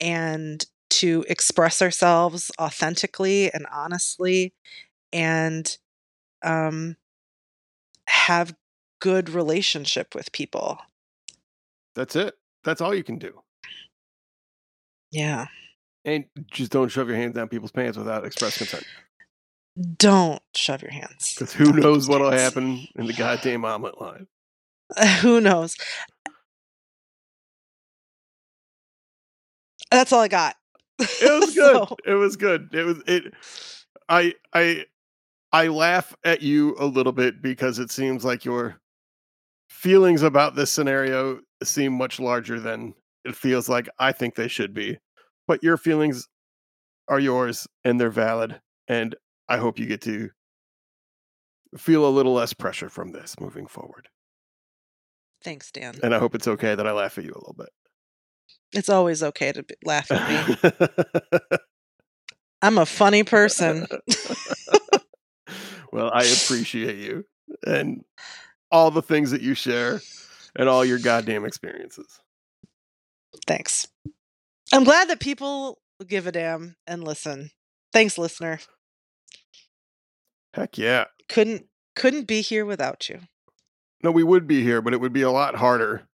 and 0.00 0.66
to 0.90 1.24
express 1.28 1.82
ourselves 1.82 2.50
authentically 2.60 3.52
and 3.52 3.66
honestly 3.72 4.52
and 5.12 5.78
um 6.42 6.96
have 8.06 8.54
good 9.00 9.28
relationship 9.28 10.14
with 10.14 10.32
people 10.32 10.78
That's 11.94 12.16
it. 12.16 12.34
That's 12.64 12.80
all 12.80 12.94
you 12.94 13.04
can 13.04 13.18
do. 13.18 13.42
yeah 15.10 15.46
And 16.04 16.24
just 16.50 16.72
don't 16.72 16.88
shove 16.88 17.08
your 17.08 17.16
hands 17.16 17.34
down 17.34 17.48
people's 17.48 17.72
pants 17.72 17.98
without 17.98 18.24
express 18.24 18.56
consent. 18.56 18.84
Don't 19.96 20.42
shove 20.54 20.82
your 20.82 20.90
hands 20.90 21.34
Because 21.34 21.52
who 21.52 21.66
down 21.72 21.80
knows 21.80 22.08
what'll 22.08 22.30
pants. 22.30 22.42
happen 22.54 22.86
in 22.96 23.06
the 23.06 23.12
goddamn 23.12 23.64
omelet 23.64 24.00
line. 24.00 24.26
who 25.20 25.40
knows 25.40 25.76
that's 29.90 30.12
all 30.12 30.20
i 30.20 30.28
got 30.28 30.54
It 30.98 31.40
was 31.40 31.54
good. 31.54 31.74
So- 31.88 31.96
It 32.06 32.14
was 32.14 32.36
good. 32.36 32.70
It 32.72 32.84
was 32.84 32.98
it 33.06 33.32
I 34.08 34.34
I 34.52 34.84
I 35.52 35.68
laugh 35.68 36.14
at 36.24 36.42
you 36.42 36.74
a 36.78 36.84
little 36.86 37.12
bit 37.12 37.40
because 37.40 37.78
it 37.78 37.90
seems 37.90 38.24
like 38.24 38.44
your 38.44 38.80
feelings 39.70 40.22
about 40.22 40.54
this 40.56 40.70
scenario 40.72 41.40
seem 41.62 41.92
much 41.92 42.18
larger 42.20 42.58
than 42.60 42.94
it 43.24 43.34
feels 43.34 43.68
like 43.68 43.88
I 43.98 44.12
think 44.12 44.34
they 44.34 44.48
should 44.48 44.74
be. 44.74 44.98
But 45.46 45.62
your 45.62 45.76
feelings 45.76 46.26
are 47.08 47.20
yours 47.20 47.66
and 47.84 47.98
they're 48.00 48.10
valid 48.10 48.60
and 48.88 49.14
I 49.48 49.56
hope 49.58 49.78
you 49.78 49.86
get 49.86 50.00
to 50.02 50.30
feel 51.76 52.06
a 52.06 52.10
little 52.10 52.34
less 52.34 52.52
pressure 52.52 52.88
from 52.88 53.12
this 53.12 53.38
moving 53.40 53.66
forward. 53.66 54.08
thanks 55.42 55.70
dan 55.70 55.94
And 56.02 56.14
I 56.14 56.18
hope 56.18 56.34
it's 56.34 56.48
okay 56.48 56.74
that 56.74 56.86
I 56.86 56.92
laugh 56.92 57.18
at 57.18 57.24
you 57.24 57.32
a 57.32 57.38
little 57.38 57.54
bit. 57.58 57.68
it's 58.72 58.88
always 58.88 59.22
okay 59.22 59.52
to 59.52 59.64
laugh 59.84 60.10
at 60.10 60.28
me 60.28 60.56
i'm 62.62 62.78
a 62.78 62.86
funny 62.86 63.22
person 63.22 63.86
well, 65.92 66.10
I 66.12 66.24
appreciate 66.24 66.96
you 66.98 67.24
and 67.66 68.04
all 68.70 68.90
the 68.90 69.00
things 69.02 69.30
that 69.30 69.40
you 69.40 69.54
share 69.54 70.00
and 70.56 70.68
all 70.68 70.84
your 70.84 70.98
goddamn 70.98 71.44
experiences. 71.46 72.20
Thanks. 73.46 73.88
I'm 74.72 74.84
glad 74.84 75.08
that 75.08 75.20
people 75.20 75.78
give 76.06 76.26
a 76.26 76.32
damn 76.32 76.76
and 76.86 77.02
listen. 77.04 77.50
Thanks, 77.92 78.18
listener. 78.18 78.58
Heck 80.58 80.76
yeah. 80.76 81.04
Couldn't 81.28 81.66
couldn't 81.94 82.26
be 82.26 82.40
here 82.40 82.66
without 82.66 83.08
you. 83.08 83.20
No, 84.02 84.10
we 84.10 84.24
would 84.24 84.46
be 84.46 84.62
here, 84.62 84.82
but 84.82 84.92
it 84.92 85.00
would 85.00 85.12
be 85.12 85.22
a 85.22 85.30
lot 85.30 85.54
harder 85.54 86.08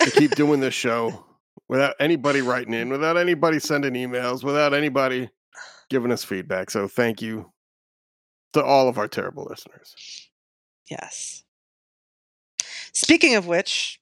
to 0.00 0.10
keep 0.10 0.32
doing 0.32 0.60
this 0.60 0.74
show 0.74 1.24
without 1.68 1.94
anybody 2.00 2.40
writing 2.40 2.74
in, 2.74 2.90
without 2.90 3.16
anybody 3.16 3.58
sending 3.58 3.94
emails, 3.94 4.42
without 4.42 4.74
anybody 4.74 5.30
giving 5.90 6.10
us 6.12 6.24
feedback. 6.24 6.70
So 6.70 6.88
thank 6.88 7.22
you 7.22 7.52
to 8.52 8.64
all 8.64 8.88
of 8.88 8.98
our 8.98 9.08
terrible 9.08 9.46
listeners. 9.48 10.28
Yes. 10.90 11.44
Speaking 12.92 13.34
of 13.34 13.46
which, 13.46 14.00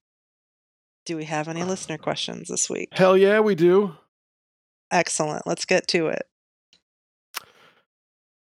do 1.05 1.16
we 1.16 1.25
have 1.25 1.49
any 1.49 1.62
ah. 1.62 1.66
listener 1.66 1.99
questions 1.99 2.49
this 2.49 2.68
week? 2.68 2.88
Hell 2.92 3.16
yeah, 3.16 3.40
we 3.40 3.55
do. 3.55 3.96
Excellent. 4.90 5.46
Let's 5.46 5.64
get 5.64 5.87
to 5.88 6.09
it. 6.09 6.23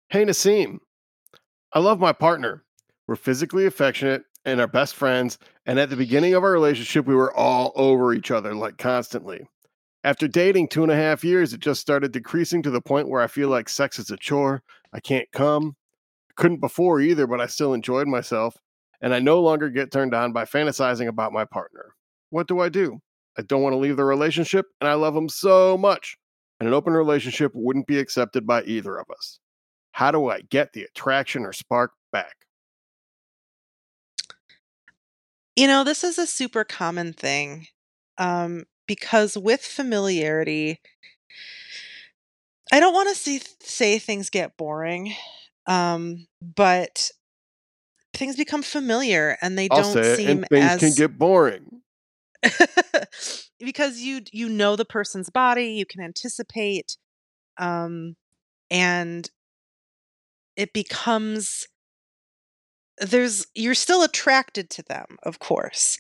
Hey, 0.09 0.25
Naseem. 0.25 0.79
I 1.75 1.79
love 1.79 1.99
my 1.99 2.13
partner. 2.13 2.63
We're 3.05 3.17
physically 3.17 3.65
affectionate 3.65 4.23
and 4.45 4.61
are 4.61 4.67
best 4.67 4.95
friends. 4.95 5.37
And 5.65 5.77
at 5.77 5.89
the 5.89 5.97
beginning 5.97 6.33
of 6.33 6.41
our 6.41 6.51
relationship, 6.53 7.05
we 7.05 7.15
were 7.15 7.35
all 7.35 7.73
over 7.75 8.13
each 8.13 8.31
other, 8.31 8.55
like 8.55 8.77
constantly. 8.77 9.45
After 10.01 10.25
dating 10.25 10.69
two 10.69 10.83
and 10.83 10.91
a 10.91 10.95
half 10.95 11.25
years, 11.25 11.51
it 11.51 11.59
just 11.59 11.81
started 11.81 12.13
decreasing 12.13 12.63
to 12.63 12.71
the 12.71 12.79
point 12.79 13.09
where 13.09 13.21
I 13.21 13.27
feel 13.27 13.49
like 13.49 13.67
sex 13.67 13.99
is 13.99 14.09
a 14.09 14.15
chore. 14.15 14.63
I 14.93 15.01
can't 15.01 15.29
come. 15.33 15.75
Couldn't 16.37 16.61
before 16.61 17.01
either, 17.01 17.27
but 17.27 17.41
I 17.41 17.47
still 17.47 17.73
enjoyed 17.73 18.07
myself. 18.07 18.55
And 19.01 19.13
I 19.13 19.19
no 19.19 19.41
longer 19.41 19.69
get 19.69 19.91
turned 19.91 20.15
on 20.15 20.31
by 20.31 20.45
fantasizing 20.45 21.09
about 21.09 21.33
my 21.33 21.43
partner. 21.43 21.93
What 22.29 22.47
do 22.47 22.61
I 22.61 22.69
do? 22.69 22.99
I 23.37 23.41
don't 23.41 23.61
want 23.61 23.73
to 23.73 23.79
leave 23.79 23.97
the 23.97 24.05
relationship, 24.05 24.67
and 24.79 24.87
I 24.87 24.93
love 24.93 25.13
him 25.13 25.27
so 25.27 25.77
much. 25.77 26.15
And 26.61 26.69
an 26.69 26.73
open 26.73 26.93
relationship 26.93 27.51
wouldn't 27.53 27.87
be 27.87 27.99
accepted 27.99 28.47
by 28.47 28.63
either 28.63 28.95
of 28.95 29.07
us. 29.11 29.39
How 29.95 30.11
do 30.11 30.27
I 30.29 30.41
get 30.41 30.73
the 30.73 30.83
attraction 30.83 31.45
or 31.45 31.53
spark 31.53 31.93
back? 32.11 32.35
You 35.55 35.67
know, 35.67 35.85
this 35.85 36.03
is 36.03 36.17
a 36.17 36.27
super 36.27 36.65
common 36.65 37.13
thing 37.13 37.67
um, 38.17 38.65
because 38.87 39.37
with 39.37 39.61
familiarity, 39.61 40.81
I 42.73 42.81
don't 42.81 42.93
want 42.93 43.07
to 43.07 43.15
see 43.15 43.39
say 43.61 43.97
things 43.97 44.29
get 44.29 44.57
boring, 44.57 45.15
um, 45.65 46.27
but 46.41 47.09
things 48.13 48.35
become 48.35 48.63
familiar 48.63 49.37
and 49.41 49.57
they 49.57 49.69
I'll 49.69 49.81
don't 49.81 50.03
it, 50.03 50.17
seem 50.17 50.27
and 50.27 50.47
things 50.49 50.71
as 50.71 50.79
can 50.81 50.91
get 50.91 51.17
boring. 51.17 51.83
because 53.61 54.01
you 54.01 54.23
you 54.33 54.49
know 54.49 54.75
the 54.75 54.83
person's 54.83 55.29
body, 55.29 55.67
you 55.67 55.85
can 55.85 56.01
anticipate, 56.01 56.97
um, 57.57 58.17
and 58.69 59.31
it 60.55 60.73
becomes 60.73 61.67
there's 62.97 63.47
you're 63.55 63.75
still 63.75 64.03
attracted 64.03 64.69
to 64.71 64.83
them, 64.83 65.17
of 65.23 65.39
course, 65.39 65.97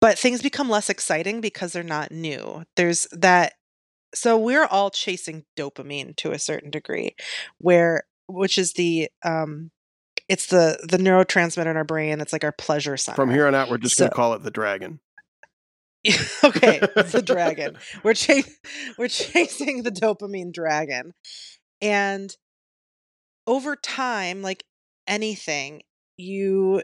but 0.00 0.18
things 0.18 0.42
become 0.42 0.68
less 0.68 0.90
exciting 0.90 1.40
because 1.40 1.72
they're 1.72 1.82
not 1.82 2.10
new. 2.10 2.64
There's 2.76 3.06
that. 3.12 3.54
So 4.14 4.36
we're 4.36 4.66
all 4.66 4.90
chasing 4.90 5.44
dopamine 5.56 6.16
to 6.16 6.32
a 6.32 6.38
certain 6.38 6.70
degree, 6.70 7.16
where 7.58 8.04
which 8.26 8.58
is 8.58 8.72
the 8.74 9.08
um, 9.24 9.70
it's 10.28 10.46
the 10.46 10.78
the 10.88 10.98
neurotransmitter 10.98 11.66
in 11.66 11.76
our 11.76 11.84
brain. 11.84 12.20
It's 12.20 12.32
like 12.32 12.44
our 12.44 12.52
pleasure 12.52 12.96
center. 12.96 13.16
From 13.16 13.30
here 13.30 13.46
on 13.46 13.54
out, 13.54 13.70
we're 13.70 13.78
just 13.78 13.98
going 13.98 14.10
to 14.10 14.14
call 14.14 14.34
it 14.34 14.42
the 14.42 14.50
dragon. 14.50 15.00
okay, 16.44 16.80
it's 16.96 17.12
the 17.12 17.22
dragon. 17.26 17.76
We're 18.02 18.14
chasing 18.14 18.54
we're 18.98 19.08
chasing 19.08 19.82
the 19.82 19.90
dopamine 19.90 20.52
dragon. 20.52 21.12
And 21.80 22.34
over 23.46 23.76
time, 23.76 24.42
like 24.42 24.64
anything, 25.06 25.82
you 26.16 26.82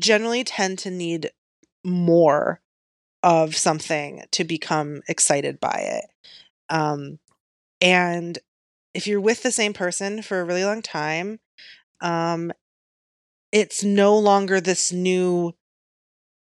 generally 0.00 0.44
tend 0.44 0.78
to 0.80 0.90
need 0.90 1.30
more 1.84 2.60
of 3.22 3.56
something 3.56 4.22
to 4.32 4.44
become 4.44 5.02
excited 5.08 5.58
by 5.60 6.00
it. 6.00 6.04
Um 6.68 7.18
and 7.80 8.38
if 8.94 9.06
you're 9.06 9.20
with 9.20 9.42
the 9.42 9.52
same 9.52 9.72
person 9.72 10.22
for 10.22 10.40
a 10.40 10.44
really 10.44 10.64
long 10.64 10.82
time, 10.82 11.40
um 12.00 12.52
it's 13.52 13.82
no 13.84 14.18
longer 14.18 14.60
this 14.60 14.92
new 14.92 15.54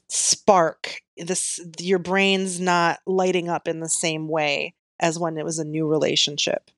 spark 0.09 1.01
this 1.17 1.59
your 1.79 1.99
brain's 1.99 2.59
not 2.59 2.99
lighting 3.05 3.49
up 3.49 3.67
in 3.67 3.79
the 3.81 3.89
same 3.89 4.27
way 4.27 4.73
as 4.99 5.19
when 5.19 5.37
it 5.37 5.43
was 5.43 5.59
a 5.59 5.65
new 5.65 5.85
relationship 5.85 6.71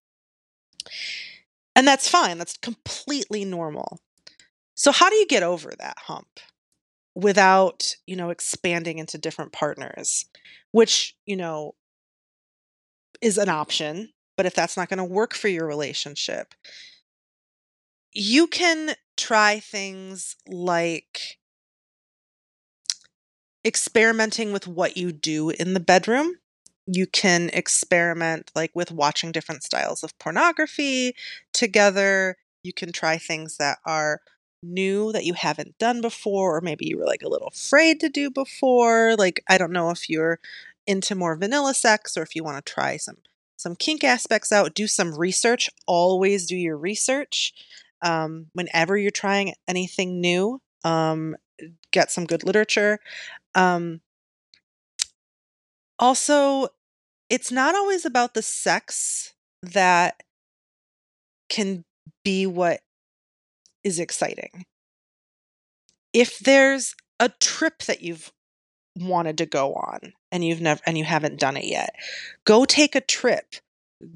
and 1.76 1.88
that's 1.88 2.10
fine 2.10 2.38
that's 2.38 2.58
completely 2.58 3.46
normal 3.46 4.00
so 4.76 4.92
how 4.92 5.10
do 5.10 5.16
you 5.16 5.28
get 5.28 5.44
over 5.44 5.74
that 5.80 5.98
hump 6.00 6.40
without 7.16 7.96
you 8.08 8.16
know 8.16 8.30
expanding 8.30 9.00
into 9.00 9.18
different 9.18 9.52
partners 9.54 10.26
which, 10.72 11.16
you 11.26 11.36
know, 11.36 11.76
is 13.22 13.38
an 13.38 13.50
option. 13.50 14.10
But 14.38 14.46
if 14.46 14.54
that's 14.56 14.78
not 14.78 14.90
going 14.90 15.00
to 15.00 15.04
work 15.04 15.34
for 15.34 15.50
your 15.50 15.68
relationship, 15.68 16.54
you 18.14 18.48
can 18.48 18.96
try 19.18 19.60
things 19.60 20.36
like 20.48 21.38
experimenting 23.66 24.52
with 24.52 24.68
what 24.68 24.98
you 24.98 25.12
do 25.12 25.50
in 25.50 25.74
the 25.74 25.80
bedroom. 25.80 26.39
You 26.92 27.06
can 27.08 27.50
experiment 27.54 28.52
like 28.56 28.72
with 28.74 28.92
watching 28.92 29.32
different 29.32 29.64
styles 29.64 30.04
of 30.04 30.18
pornography 30.18 31.16
together. 31.54 32.38
You 32.64 32.74
can 32.74 32.92
try 32.92 33.18
things 33.18 33.58
that 33.58 33.78
are 33.86 34.22
new 34.62 35.12
that 35.12 35.26
you 35.26 35.34
haven't 35.34 35.78
done 35.78 36.02
before, 36.02 36.58
or 36.58 36.62
maybe 36.62 36.86
you 36.88 36.98
were 36.98 37.06
like 37.06 37.22
a 37.22 37.30
little 37.30 37.48
afraid 37.48 38.00
to 38.00 38.10
do 38.10 38.30
before. 38.30 39.16
Like, 39.18 39.44
I 39.48 39.58
don't 39.58 39.72
know 39.72 39.92
if 39.92 40.10
you're 40.10 40.40
into 40.90 41.14
more 41.14 41.36
vanilla 41.36 41.76
sex 41.76 42.18
or 42.18 42.24
if 42.24 42.36
you 42.36 42.44
want 42.44 42.66
to 42.66 42.74
try 42.74 42.98
some 42.98 43.18
some 43.58 43.76
kink 43.76 44.04
aspects 44.04 44.52
out 44.52 44.74
do 44.74 44.88
some 44.88 45.16
research 45.16 45.70
always 45.86 46.48
do 46.48 46.56
your 46.56 46.78
research 46.78 47.54
um, 48.02 48.48
whenever 48.54 48.98
you're 48.98 49.12
trying 49.12 49.54
anything 49.68 50.20
new 50.20 50.60
um, 50.84 51.36
get 51.92 52.10
some 52.10 52.26
good 52.26 52.44
literature 52.44 53.00
um, 53.54 54.02
also 56.00 56.70
it's 57.30 57.52
not 57.52 57.76
always 57.76 58.06
about 58.06 58.34
the 58.34 58.42
sex 58.42 59.34
that 59.62 60.24
can 61.50 61.84
be 62.24 62.46
what 62.46 62.82
is 63.84 64.00
exciting. 64.00 64.66
If 66.14 66.40
there's 66.40 66.96
a 67.20 67.30
trip 67.30 67.84
that 67.84 68.02
you've 68.02 68.32
wanted 68.98 69.38
to 69.38 69.46
go 69.46 69.74
on 69.74 70.14
and 70.32 70.44
you've 70.44 70.62
never 70.62 70.82
and 70.86 70.98
you 70.98 71.04
haven't 71.04 71.40
done 71.40 71.58
it 71.58 71.66
yet 71.66 71.96
go 72.46 72.66
take 72.66 72.96
a 72.96 73.02
trip. 73.02 73.56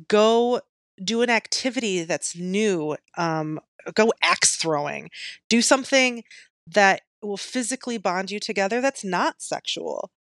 Go 0.07 0.61
do 1.03 1.21
an 1.21 1.29
activity 1.29 2.03
that's 2.03 2.35
new 2.35 2.95
um, 3.17 3.59
go 3.93 4.13
axe 4.21 4.55
throwing. 4.55 5.09
Do 5.49 5.61
something 5.61 6.23
that 6.67 7.01
will 7.21 7.37
physically 7.37 7.97
bond 7.97 8.31
you 8.31 8.39
together 8.39 8.81
that's 8.81 9.03
not 9.03 9.41
sexual 9.41 10.11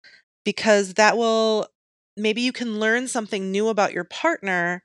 because 0.45 0.95
that 0.95 1.17
will 1.17 1.69
maybe 2.17 2.41
you 2.41 2.53
can 2.53 2.79
learn 2.79 3.09
something 3.09 3.51
new 3.51 3.69
about 3.69 3.93
your 3.93 4.05
partner 4.05 4.85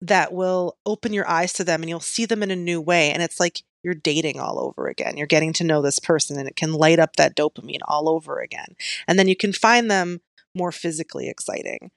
that 0.00 0.32
will 0.32 0.76
open 0.84 1.12
your 1.12 1.28
eyes 1.28 1.52
to 1.52 1.64
them 1.64 1.82
and 1.82 1.88
you'll 1.88 2.00
see 2.00 2.24
them 2.24 2.42
in 2.42 2.50
a 2.50 2.56
new 2.56 2.80
way 2.80 3.10
and 3.10 3.22
it's 3.22 3.38
like 3.38 3.62
you're 3.82 3.94
dating 3.94 4.38
all 4.38 4.60
over 4.60 4.88
again. 4.88 5.16
You're 5.16 5.26
getting 5.26 5.52
to 5.54 5.64
know 5.64 5.82
this 5.82 5.98
person 5.98 6.38
and 6.38 6.48
it 6.48 6.56
can 6.56 6.72
light 6.72 6.98
up 6.98 7.16
that 7.16 7.36
dopamine 7.36 7.80
all 7.86 8.08
over 8.08 8.38
again. 8.40 8.76
And 9.08 9.18
then 9.18 9.28
you 9.28 9.36
can 9.36 9.52
find 9.52 9.90
them 9.90 10.20
more 10.54 10.72
physically 10.72 11.28
exciting. 11.28 11.90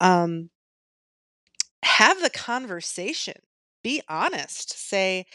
Um, 0.00 0.50
have 1.84 2.20
the 2.20 2.30
conversation. 2.30 3.36
Be 3.84 4.02
honest. 4.08 4.76
Say, 4.76 5.26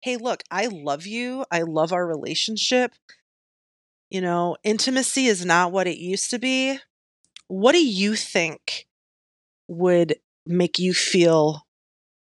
hey, 0.00 0.16
look, 0.16 0.42
I 0.50 0.66
love 0.66 1.06
you. 1.06 1.44
I 1.50 1.62
love 1.62 1.92
our 1.92 2.06
relationship. 2.06 2.92
You 4.10 4.20
know, 4.20 4.56
intimacy 4.64 5.26
is 5.26 5.46
not 5.46 5.72
what 5.72 5.86
it 5.86 5.98
used 5.98 6.30
to 6.30 6.38
be. 6.38 6.78
What 7.52 7.72
do 7.72 7.86
you 7.86 8.16
think 8.16 8.86
would 9.68 10.16
make 10.46 10.78
you 10.78 10.94
feel 10.94 11.66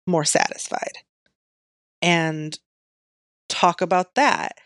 more 0.05 0.25
satisfied? 0.25 0.99
And 2.03 2.59
talk 3.49 3.81
about 3.81 4.17
that. 4.17 4.57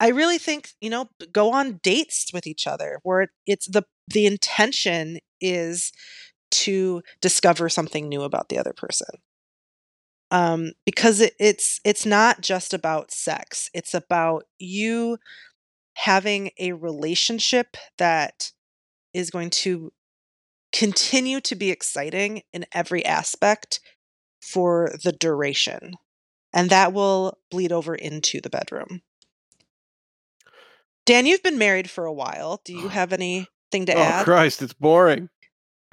I 0.00 0.08
really 0.08 0.38
think, 0.38 0.70
you 0.80 0.88
know, 0.88 1.10
go 1.30 1.52
on 1.52 1.78
dates 1.82 2.30
with 2.32 2.46
each 2.46 2.66
other 2.66 3.00
where 3.02 3.32
it's 3.46 3.66
the 3.66 3.82
the 4.08 4.24
intention 4.24 5.18
is 5.42 5.92
to 6.52 7.02
discover 7.20 7.68
something 7.68 8.08
new 8.08 8.22
about 8.22 8.48
the 8.48 8.56
other 8.58 8.72
person. 8.72 9.18
Um, 10.30 10.72
because 10.86 11.20
it, 11.20 11.34
it's 11.38 11.82
it's 11.84 12.06
not 12.06 12.40
just 12.40 12.72
about 12.72 13.12
sex. 13.12 13.68
It's 13.74 13.92
about 13.92 14.44
you 14.58 15.18
having 15.96 16.50
a 16.58 16.72
relationship 16.72 17.76
that 17.98 18.52
is 19.12 19.30
going 19.30 19.50
to 19.50 19.92
continue 20.74 21.40
to 21.40 21.54
be 21.54 21.70
exciting 21.70 22.42
in 22.52 22.66
every 22.72 23.04
aspect 23.06 23.80
for 24.42 24.92
the 25.02 25.12
duration 25.12 25.94
and 26.54 26.70
that 26.70 26.92
will 26.92 27.36
bleed 27.50 27.72
over 27.72 27.94
into 27.94 28.40
the 28.40 28.48
bedroom. 28.48 29.02
Dan, 31.04 31.26
you've 31.26 31.42
been 31.42 31.58
married 31.58 31.90
for 31.90 32.06
a 32.06 32.12
while. 32.12 32.62
Do 32.64 32.72
you 32.72 32.88
have 33.00 33.12
anything 33.12 33.86
to 33.86 33.92
oh, 33.94 34.00
add? 34.00 34.24
Christ, 34.24 34.62
it's 34.62 34.72
boring. 34.72 35.28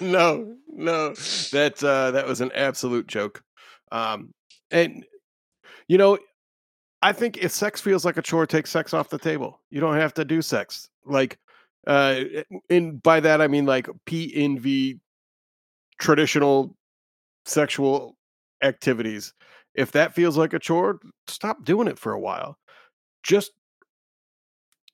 no, 0.00 0.54
no, 0.68 1.14
that 1.52 1.82
uh, 1.82 2.12
that 2.12 2.26
was 2.26 2.40
an 2.40 2.52
absolute 2.54 3.06
joke. 3.06 3.42
Um, 3.90 4.32
and 4.70 5.04
you 5.88 5.98
know, 5.98 6.18
I 7.02 7.12
think 7.12 7.38
if 7.38 7.50
sex 7.50 7.80
feels 7.80 8.04
like 8.04 8.16
a 8.16 8.22
chore, 8.22 8.46
take 8.46 8.66
sex 8.66 8.94
off 8.94 9.10
the 9.10 9.18
table. 9.18 9.60
You 9.70 9.80
don't 9.80 9.96
have 9.96 10.14
to 10.14 10.24
do 10.24 10.40
sex. 10.40 10.88
Like, 11.04 11.38
uh, 11.86 12.20
and 12.70 13.02
by 13.02 13.20
that 13.20 13.40
I 13.40 13.48
mean 13.48 13.66
like 13.66 13.88
PNV 14.06 15.00
traditional 15.98 16.76
sexual 17.44 18.16
activities. 18.62 19.32
If 19.74 19.92
that 19.92 20.14
feels 20.14 20.36
like 20.36 20.52
a 20.52 20.58
chore, 20.58 21.00
stop 21.26 21.64
doing 21.64 21.88
it 21.88 21.98
for 21.98 22.12
a 22.12 22.20
while. 22.20 22.58
Just 23.22 23.52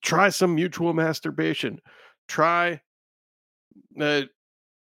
try 0.02 0.30
some 0.30 0.54
mutual 0.54 0.92
masturbation. 0.94 1.80
Try, 2.28 2.80
uh, 4.00 4.22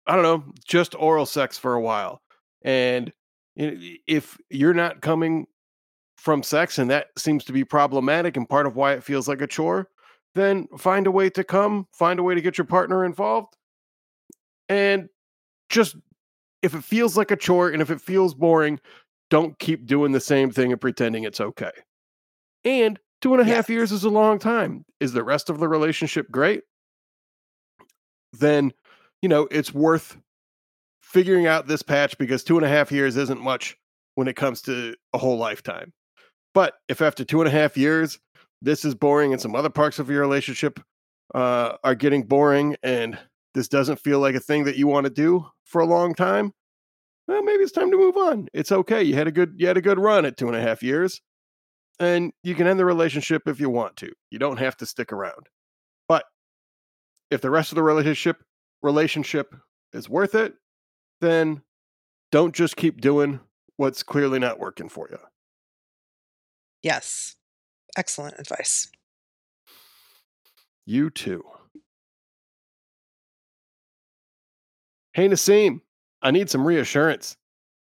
I 0.06 0.14
don't 0.14 0.22
know, 0.22 0.44
just 0.66 0.94
oral 0.94 1.26
sex 1.26 1.58
for 1.58 1.74
a 1.74 1.80
while. 1.80 2.22
And 2.62 3.12
if 3.56 4.38
you're 4.50 4.74
not 4.74 5.00
coming 5.02 5.46
from 6.16 6.42
sex 6.42 6.78
and 6.78 6.90
that 6.90 7.08
seems 7.16 7.44
to 7.44 7.52
be 7.52 7.64
problematic 7.64 8.36
and 8.36 8.48
part 8.48 8.66
of 8.66 8.76
why 8.76 8.94
it 8.94 9.04
feels 9.04 9.28
like 9.28 9.42
a 9.42 9.46
chore, 9.46 9.88
then 10.34 10.68
find 10.78 11.06
a 11.06 11.10
way 11.10 11.30
to 11.30 11.44
come, 11.44 11.86
find 11.92 12.18
a 12.18 12.22
way 12.22 12.34
to 12.34 12.40
get 12.40 12.58
your 12.58 12.66
partner 12.66 13.04
involved, 13.04 13.56
and 14.68 15.08
just 15.68 15.96
if 16.62 16.74
it 16.74 16.82
feels 16.82 17.16
like 17.16 17.30
a 17.30 17.36
chore 17.36 17.68
and 17.68 17.82
if 17.82 17.90
it 17.90 18.00
feels 18.00 18.34
boring, 18.34 18.80
don't 19.30 19.58
keep 19.58 19.86
doing 19.86 20.12
the 20.12 20.20
same 20.20 20.50
thing 20.50 20.72
and 20.72 20.80
pretending 20.80 21.24
it's 21.24 21.40
okay. 21.40 21.72
And 22.64 22.98
two 23.20 23.34
and 23.34 23.42
a 23.42 23.44
half 23.44 23.68
years 23.68 23.92
is 23.92 24.04
a 24.04 24.10
long 24.10 24.38
time. 24.38 24.84
Is 25.00 25.12
the 25.12 25.24
rest 25.24 25.50
of 25.50 25.58
the 25.58 25.68
relationship 25.68 26.30
great? 26.30 26.62
Then, 28.32 28.72
you 29.20 29.28
know, 29.28 29.46
it's 29.50 29.74
worth 29.74 30.16
figuring 31.02 31.46
out 31.46 31.66
this 31.66 31.82
patch 31.82 32.16
because 32.18 32.42
two 32.42 32.56
and 32.56 32.64
a 32.64 32.68
half 32.68 32.90
years 32.90 33.16
isn't 33.16 33.40
much 33.40 33.76
when 34.14 34.28
it 34.28 34.36
comes 34.36 34.62
to 34.62 34.94
a 35.12 35.18
whole 35.18 35.36
lifetime. 35.36 35.92
But 36.54 36.74
if 36.88 37.02
after 37.02 37.24
two 37.24 37.40
and 37.40 37.48
a 37.48 37.50
half 37.50 37.76
years, 37.76 38.18
this 38.64 38.84
is 38.84 38.94
boring 38.94 39.32
and 39.32 39.40
some 39.40 39.54
other 39.54 39.70
parts 39.70 39.98
of 39.98 40.10
your 40.10 40.20
relationship 40.20 40.80
uh, 41.34 41.76
are 41.84 41.94
getting 41.94 42.22
boring 42.22 42.76
and 42.82 43.18
this 43.54 43.68
doesn't 43.68 44.00
feel 44.00 44.18
like 44.18 44.34
a 44.34 44.40
thing 44.40 44.64
that 44.64 44.76
you 44.76 44.86
want 44.86 45.04
to 45.04 45.10
do 45.10 45.46
for 45.64 45.80
a 45.80 45.86
long 45.86 46.14
time, 46.14 46.52
well, 47.26 47.42
maybe 47.42 47.62
it's 47.62 47.72
time 47.72 47.90
to 47.90 47.96
move 47.96 48.16
on. 48.16 48.48
It's 48.52 48.72
okay. 48.72 49.02
You 49.02 49.14
had 49.14 49.28
a 49.28 49.32
good 49.32 49.54
you 49.56 49.66
had 49.66 49.76
a 49.76 49.82
good 49.82 49.98
run 49.98 50.26
at 50.26 50.36
two 50.36 50.48
and 50.48 50.56
a 50.56 50.60
half 50.60 50.82
years, 50.82 51.20
and 51.98 52.32
you 52.42 52.54
can 52.54 52.66
end 52.66 52.78
the 52.78 52.84
relationship 52.84 53.42
if 53.46 53.60
you 53.60 53.70
want 53.70 53.96
to. 53.96 54.12
You 54.30 54.38
don't 54.38 54.58
have 54.58 54.76
to 54.78 54.86
stick 54.86 55.12
around. 55.12 55.48
But 56.08 56.24
if 57.30 57.40
the 57.40 57.50
rest 57.50 57.72
of 57.72 57.76
the 57.76 57.82
relationship 57.82 58.42
relationship 58.82 59.54
is 59.92 60.08
worth 60.08 60.34
it, 60.34 60.54
then 61.20 61.62
don't 62.30 62.54
just 62.54 62.76
keep 62.76 63.00
doing 63.00 63.40
what's 63.76 64.02
clearly 64.02 64.38
not 64.38 64.58
working 64.58 64.88
for 64.88 65.08
you. 65.10 65.18
Yes. 66.82 67.36
Excellent 67.96 68.38
advice. 68.38 68.90
You 70.86 71.10
too. 71.10 71.44
Hey, 75.12 75.28
Naseem, 75.28 75.80
I 76.22 76.30
need 76.30 76.50
some 76.50 76.66
reassurance. 76.66 77.36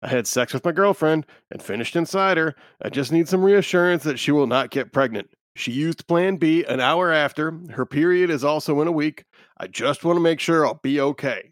I 0.01 0.09
had 0.09 0.27
sex 0.27 0.53
with 0.53 0.65
my 0.65 0.73
girlfriend 0.73 1.25
and 1.49 1.63
finished 1.63 1.95
inside 1.95 2.35
her. 2.35 2.55
I 2.81 2.89
just 2.89 3.11
need 3.11 3.29
some 3.29 3.41
reassurance 3.41 4.03
that 4.03 4.19
she 4.19 4.31
will 4.31 4.47
not 4.47 4.69
get 4.69 4.91
pregnant. 4.91 5.29
She 5.55 5.71
used 5.71 6.07
Plan 6.07 6.35
B 6.35 6.65
an 6.65 6.81
hour 6.81 7.11
after. 7.11 7.57
Her 7.69 7.85
period 7.85 8.29
is 8.29 8.43
also 8.43 8.81
in 8.81 8.87
a 8.87 8.91
week. 8.91 9.23
I 9.57 9.67
just 9.67 10.03
want 10.03 10.17
to 10.17 10.21
make 10.21 10.41
sure 10.41 10.65
I'll 10.65 10.81
be 10.83 10.99
okay. 10.99 11.51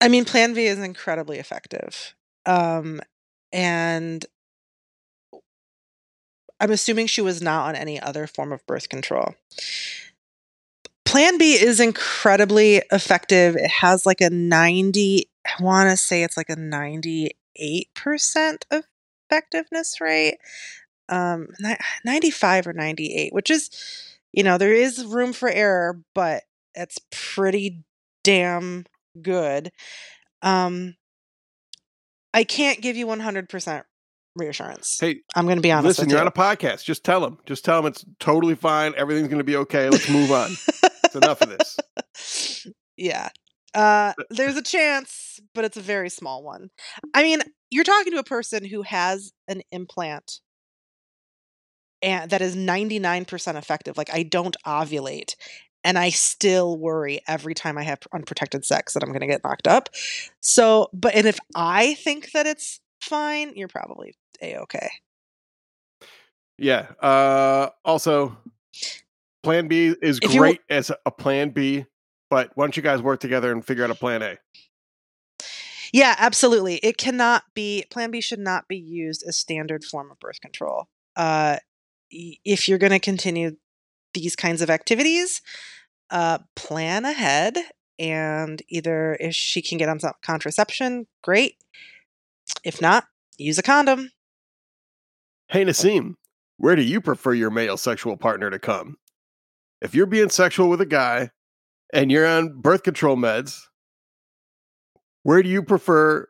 I 0.00 0.08
mean, 0.08 0.24
Plan 0.24 0.54
B 0.54 0.66
is 0.66 0.78
incredibly 0.78 1.38
effective. 1.38 2.14
Um, 2.46 3.00
and 3.52 4.24
I'm 6.60 6.70
assuming 6.70 7.06
she 7.06 7.20
was 7.20 7.42
not 7.42 7.68
on 7.68 7.76
any 7.76 8.00
other 8.00 8.26
form 8.26 8.52
of 8.52 8.64
birth 8.66 8.88
control. 8.88 9.34
Plan 11.04 11.38
B 11.38 11.52
is 11.54 11.80
incredibly 11.80 12.82
effective. 12.90 13.56
It 13.56 13.70
has 13.70 14.06
like 14.06 14.20
a 14.20 14.30
90, 14.30 15.28
I 15.46 15.62
want 15.62 15.90
to 15.90 15.96
say 15.96 16.22
it's 16.22 16.36
like 16.36 16.48
a 16.50 16.56
98% 16.56 17.30
effectiveness 19.30 20.00
rate. 20.00 20.38
Um 21.08 21.48
95 22.04 22.66
or 22.68 22.72
98, 22.72 23.34
which 23.34 23.50
is 23.50 23.70
you 24.32 24.42
know, 24.42 24.58
there 24.58 24.72
is 24.72 25.04
room 25.04 25.32
for 25.32 25.48
error, 25.48 26.00
but 26.14 26.44
It's 26.74 26.98
pretty 27.12 27.84
damn 28.24 28.86
good. 29.22 29.70
Um, 30.42 30.96
I 32.32 32.44
can't 32.44 32.80
give 32.80 32.96
you 32.96 33.06
100% 33.06 33.84
reassurance. 34.36 34.98
Hey, 35.00 35.20
I'm 35.34 35.46
going 35.46 35.56
to 35.56 35.62
be 35.62 35.72
honest 35.72 35.98
listen, 35.98 36.10
you're 36.10 36.18
you. 36.18 36.22
on 36.22 36.26
a 36.26 36.32
podcast. 36.32 36.84
Just 36.84 37.04
tell 37.04 37.20
them. 37.20 37.38
Just 37.46 37.64
tell 37.64 37.82
them 37.82 37.90
it's 37.90 38.04
totally 38.18 38.54
fine. 38.54 38.94
Everything's 38.96 39.28
going 39.28 39.38
to 39.38 39.44
be 39.44 39.56
okay. 39.56 39.88
Let's 39.88 40.08
move 40.08 40.30
on. 40.30 40.50
it's 41.04 41.16
enough 41.16 41.40
of 41.40 41.50
this. 41.50 42.66
yeah. 42.96 43.28
Uh, 43.74 44.12
there's 44.30 44.56
a 44.56 44.62
chance, 44.62 45.40
but 45.54 45.64
it's 45.64 45.76
a 45.76 45.82
very 45.82 46.08
small 46.08 46.42
one. 46.42 46.70
I 47.12 47.22
mean, 47.22 47.40
you're 47.70 47.84
talking 47.84 48.12
to 48.12 48.18
a 48.18 48.24
person 48.24 48.64
who 48.64 48.82
has 48.82 49.32
an 49.48 49.62
implant 49.72 50.40
and 52.02 52.30
that 52.30 52.42
is 52.42 52.54
99% 52.54 53.56
effective. 53.56 53.96
Like 53.96 54.12
I 54.12 54.22
don't 54.22 54.56
ovulate 54.66 55.34
and 55.82 55.98
I 55.98 56.10
still 56.10 56.78
worry 56.78 57.20
every 57.26 57.54
time 57.54 57.78
I 57.78 57.82
have 57.82 58.00
unprotected 58.12 58.64
sex 58.64 58.94
that 58.94 59.02
I'm 59.02 59.10
going 59.10 59.20
to 59.20 59.26
get 59.26 59.42
knocked 59.42 59.66
up. 59.66 59.88
So, 60.40 60.88
but 60.92 61.14
and 61.14 61.26
if 61.26 61.38
I 61.54 61.94
think 61.94 62.32
that 62.32 62.46
it's 62.46 62.80
fine, 63.00 63.52
you're 63.56 63.68
probably 63.68 64.14
a 64.52 64.60
okay. 64.62 64.88
Yeah. 66.58 66.92
Uh, 67.00 67.70
also, 67.84 68.36
Plan 69.42 69.68
B 69.68 69.94
is 70.00 70.18
If 70.22 70.34
you- 70.34 70.40
great 70.40 70.60
as 70.68 70.90
a 71.04 71.10
Plan 71.10 71.50
B, 71.50 71.86
but 72.30 72.50
why 72.54 72.64
don't 72.64 72.76
you 72.76 72.82
guys 72.82 73.02
work 73.02 73.20
together 73.20 73.50
and 73.52 73.64
figure 73.64 73.84
out 73.84 73.90
a 73.90 73.94
Plan 73.94 74.22
A? 74.22 74.38
Yeah, 75.92 76.16
absolutely. 76.18 76.76
It 76.76 76.96
cannot 76.96 77.44
be 77.54 77.84
Plan 77.90 78.10
B 78.10 78.20
should 78.20 78.40
not 78.40 78.66
be 78.66 78.76
used 78.76 79.22
as 79.26 79.36
standard 79.36 79.84
form 79.84 80.10
of 80.10 80.18
birth 80.18 80.40
control. 80.40 80.88
Uh, 81.14 81.58
if 82.10 82.68
you're 82.68 82.78
going 82.78 82.92
to 82.92 82.98
continue 82.98 83.56
these 84.12 84.34
kinds 84.36 84.60
of 84.62 84.70
activities, 84.70 85.40
uh, 86.10 86.38
plan 86.56 87.04
ahead 87.04 87.58
and 87.98 88.62
either 88.68 89.16
if 89.20 89.34
she 89.34 89.62
can 89.62 89.78
get 89.78 89.88
on 89.88 90.00
some 90.00 90.12
contraception, 90.22 91.06
great. 91.22 91.56
If 92.64 92.80
not, 92.80 93.04
use 93.38 93.58
a 93.58 93.62
condom. 93.62 94.10
Hey, 95.54 95.64
Naseem, 95.64 96.16
where 96.56 96.74
do 96.74 96.82
you 96.82 97.00
prefer 97.00 97.32
your 97.32 97.48
male 97.48 97.76
sexual 97.76 98.16
partner 98.16 98.50
to 98.50 98.58
come? 98.58 98.96
If 99.80 99.94
you're 99.94 100.04
being 100.04 100.28
sexual 100.28 100.68
with 100.68 100.80
a 100.80 100.84
guy 100.84 101.30
and 101.92 102.10
you're 102.10 102.26
on 102.26 102.60
birth 102.60 102.82
control 102.82 103.16
meds, 103.16 103.60
where 105.22 105.44
do 105.44 105.48
you 105.48 105.62
prefer, 105.62 106.26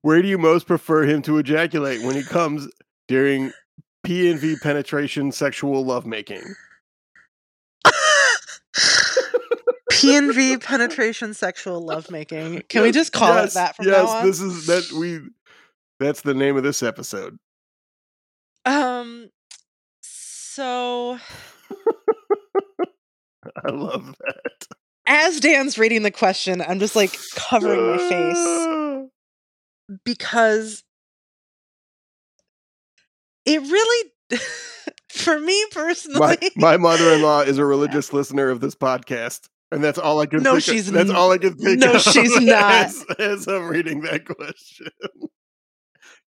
where 0.00 0.22
do 0.22 0.28
you 0.28 0.38
most 0.38 0.66
prefer 0.66 1.02
him 1.02 1.20
to 1.20 1.36
ejaculate 1.36 2.02
when 2.06 2.14
he 2.14 2.22
comes 2.22 2.68
during 3.06 3.52
P 4.02 4.30
and 4.30 4.40
V 4.40 4.56
penetration 4.62 5.30
sexual 5.30 5.84
lovemaking? 5.84 6.54
PNV 9.92 10.64
penetration 10.64 11.34
sexual 11.34 11.84
lovemaking. 11.84 12.62
Can 12.70 12.80
we 12.80 12.92
just 12.92 13.12
call 13.12 13.34
yes, 13.34 13.50
it 13.50 13.54
that 13.56 13.76
from 13.76 13.88
yes, 13.88 14.06
now 14.06 14.08
on? 14.08 14.26
this 14.26 14.40
is 14.40 14.66
that 14.68 14.90
we. 14.98 15.20
That's 16.00 16.22
the 16.22 16.32
name 16.32 16.56
of 16.56 16.62
this 16.62 16.82
episode. 16.82 17.38
Um 18.64 19.28
so 20.02 21.18
I 23.64 23.70
love 23.70 24.14
that. 24.24 24.66
as 25.06 25.40
Dan's 25.40 25.78
reading 25.78 26.02
the 26.02 26.10
question, 26.10 26.62
I'm 26.62 26.78
just 26.78 26.94
like 26.96 27.16
covering 27.34 27.86
my 27.86 27.98
face 27.98 29.08
because 30.04 30.84
it 33.44 33.60
really 33.60 34.10
for 35.10 35.38
me 35.40 35.64
personally 35.72 36.18
my 36.20 36.38
my 36.56 36.76
mother-in-law 36.76 37.40
is 37.40 37.58
a 37.58 37.64
religious 37.66 38.12
listener 38.12 38.48
of 38.50 38.60
this 38.60 38.74
podcast 38.74 39.48
and 39.70 39.82
that's 39.84 39.98
all 39.98 40.20
i 40.20 40.26
can 40.26 40.42
No, 40.42 40.58
she's 40.58 40.88
of. 40.88 40.94
that's 40.94 41.10
n- 41.10 41.16
all 41.16 41.32
i 41.32 41.38
can 41.38 41.54
think 41.56 41.80
no, 41.80 41.94
of 41.94 42.00
she's 42.00 42.40
not. 42.40 42.72
as, 42.86 43.04
as 43.18 43.48
i'm 43.48 43.68
reading 43.68 44.02
that 44.02 44.24
question 44.24 44.86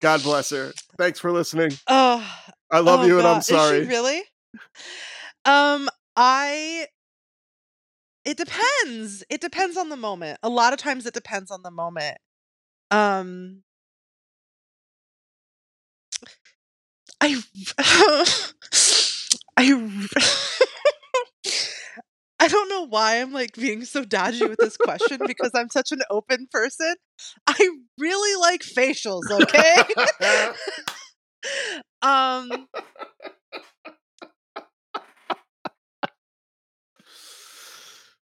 god 0.01 0.23
bless 0.23 0.51
her 0.51 0.73
thanks 0.99 1.19
for 1.19 1.33
listening 1.33 1.71
oh, 1.89 2.27
i 2.71 2.81
love 2.81 3.01
oh 3.01 3.05
you 3.07 3.19
and 3.19 3.27
i'm 3.27 3.35
God. 3.35 3.39
Is 3.39 3.47
she 3.47 3.55
sorry 3.55 3.87
really? 3.87 4.23
Um 5.45 5.89
I 6.17 6.87
it 8.25 8.37
depends. 8.39 9.23
It 9.29 9.41
depends 9.41 9.77
on 9.77 9.91
the 9.91 9.97
moment. 9.97 10.39
A 10.43 10.49
lot 10.49 10.73
of 10.73 10.79
times 10.79 11.05
it 11.07 11.15
depends 11.15 11.51
on 11.51 11.63
the 11.63 11.71
moment. 11.71 12.17
Um 12.91 13.63
I 17.21 17.43
I 19.57 20.09
I 22.41 22.49
don't 22.49 22.69
know 22.69 22.87
why 22.87 23.21
I'm 23.21 23.33
like 23.33 23.55
being 23.55 23.85
so 23.85 24.05
dodgy 24.05 24.47
with 24.47 24.59
this 24.59 24.77
question 24.77 25.19
because 25.27 25.53
I'm 25.55 25.71
such 25.71 25.93
an 25.93 26.01
open 26.11 26.47
person. 26.51 26.95
I 27.47 27.69
really 27.99 28.41
like 28.41 28.63
facials, 28.63 29.31
okay? 29.31 29.77
um 32.03 32.69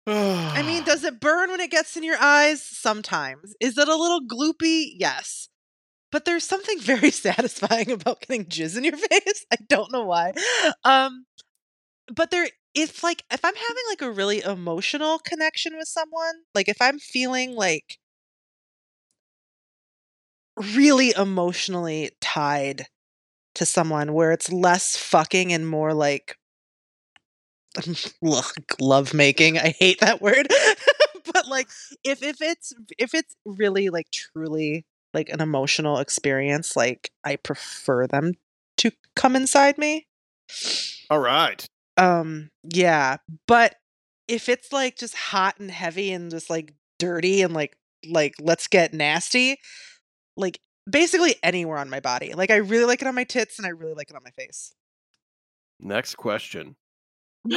I 0.07 0.63
mean, 0.63 0.83
does 0.85 1.05
it 1.05 1.21
burn 1.21 1.51
when 1.51 1.61
it 1.61 1.71
gets 1.71 1.97
in 1.97 2.03
your 2.03 2.19
eyes? 2.21 2.63
Sometimes. 2.63 3.55
Is 3.61 3.79
it 3.79 3.89
a 3.89 3.95
little 3.97 4.21
gloopy? 4.27 4.93
Yes. 4.97 5.49
But 6.13 6.25
there's 6.25 6.45
something 6.45 6.81
very 6.81 7.11
satisfying 7.13 7.91
about 7.91 8.21
getting 8.21 8.47
jizz 8.47 8.77
in 8.77 8.85
your 8.85 8.97
face. 9.11 9.47
I 9.53 9.57
don't 9.69 9.93
know 9.93 10.05
why. 10.05 10.33
Um 10.85 11.27
but 12.15 12.31
there 12.31 12.49
it's 12.75 13.03
like 13.03 13.25
if 13.33 13.45
I'm 13.45 13.55
having 13.55 13.83
like 13.91 14.03
a 14.03 14.11
really 14.11 14.41
emotional 14.41 15.19
connection 15.19 15.77
with 15.77 15.89
someone, 15.89 16.43
like 16.55 16.69
if 16.69 16.81
I'm 16.81 16.99
feeling 16.99 17.55
like 17.55 17.99
really 20.77 21.13
emotionally 21.17 22.11
tied 22.21 22.87
to 23.55 23.67
someone 23.67 24.13
where 24.13 24.33
it's 24.33 24.53
less 24.53 24.97
fucking 24.97 25.53
and 25.53 25.69
more 25.69 25.93
like 25.93 26.37
love 28.81 29.15
making. 29.15 29.59
I 29.59 29.75
hate 29.79 30.01
that 30.01 30.21
word. 30.21 30.49
but 31.33 31.49
like 31.49 31.69
if 32.05 32.23
if 32.23 32.41
it's 32.41 32.73
if 32.99 33.15
it's 33.15 33.35
really 33.45 33.89
like 33.89 34.11
truly 34.13 34.85
like 35.13 35.29
an 35.29 35.41
emotional 35.41 35.99
experience, 35.99 36.77
like 36.77 37.11
I 37.25 37.37
prefer 37.37 38.07
them 38.07 38.35
to 38.79 38.93
come 39.17 39.37
inside 39.37 39.79
me. 39.79 40.07
all 41.11 41.19
right 41.19 41.67
Um 42.01 42.51
yeah, 42.65 43.19
but 43.47 43.77
if 44.29 44.49
it's 44.49 44.73
like 44.73 44.97
just 44.97 45.15
hot 45.15 45.59
and 45.61 45.71
heavy 45.71 46.13
and 46.13 46.31
just 46.31 46.49
like 46.51 46.75
dirty 46.99 47.43
and 47.43 47.53
like 47.55 47.77
like 48.09 48.35
let's 48.41 48.69
get 48.69 48.95
nasty, 48.95 49.59
like 50.37 50.61
basically 50.91 51.37
anywhere 51.43 51.79
on 51.79 51.91
my 51.91 52.01
body. 52.01 52.33
Like 52.35 52.51
I 52.51 52.57
really 52.57 52.87
like 52.87 53.03
it 53.03 53.09
on 53.09 53.15
my 53.15 53.25
tits 53.25 53.59
and 53.59 53.67
I 53.67 53.71
really 53.71 53.95
like 53.95 54.11
it 54.11 54.17
on 54.17 54.23
my 54.25 54.31
face. 54.31 54.73
next 55.81 56.17
question 56.17 56.77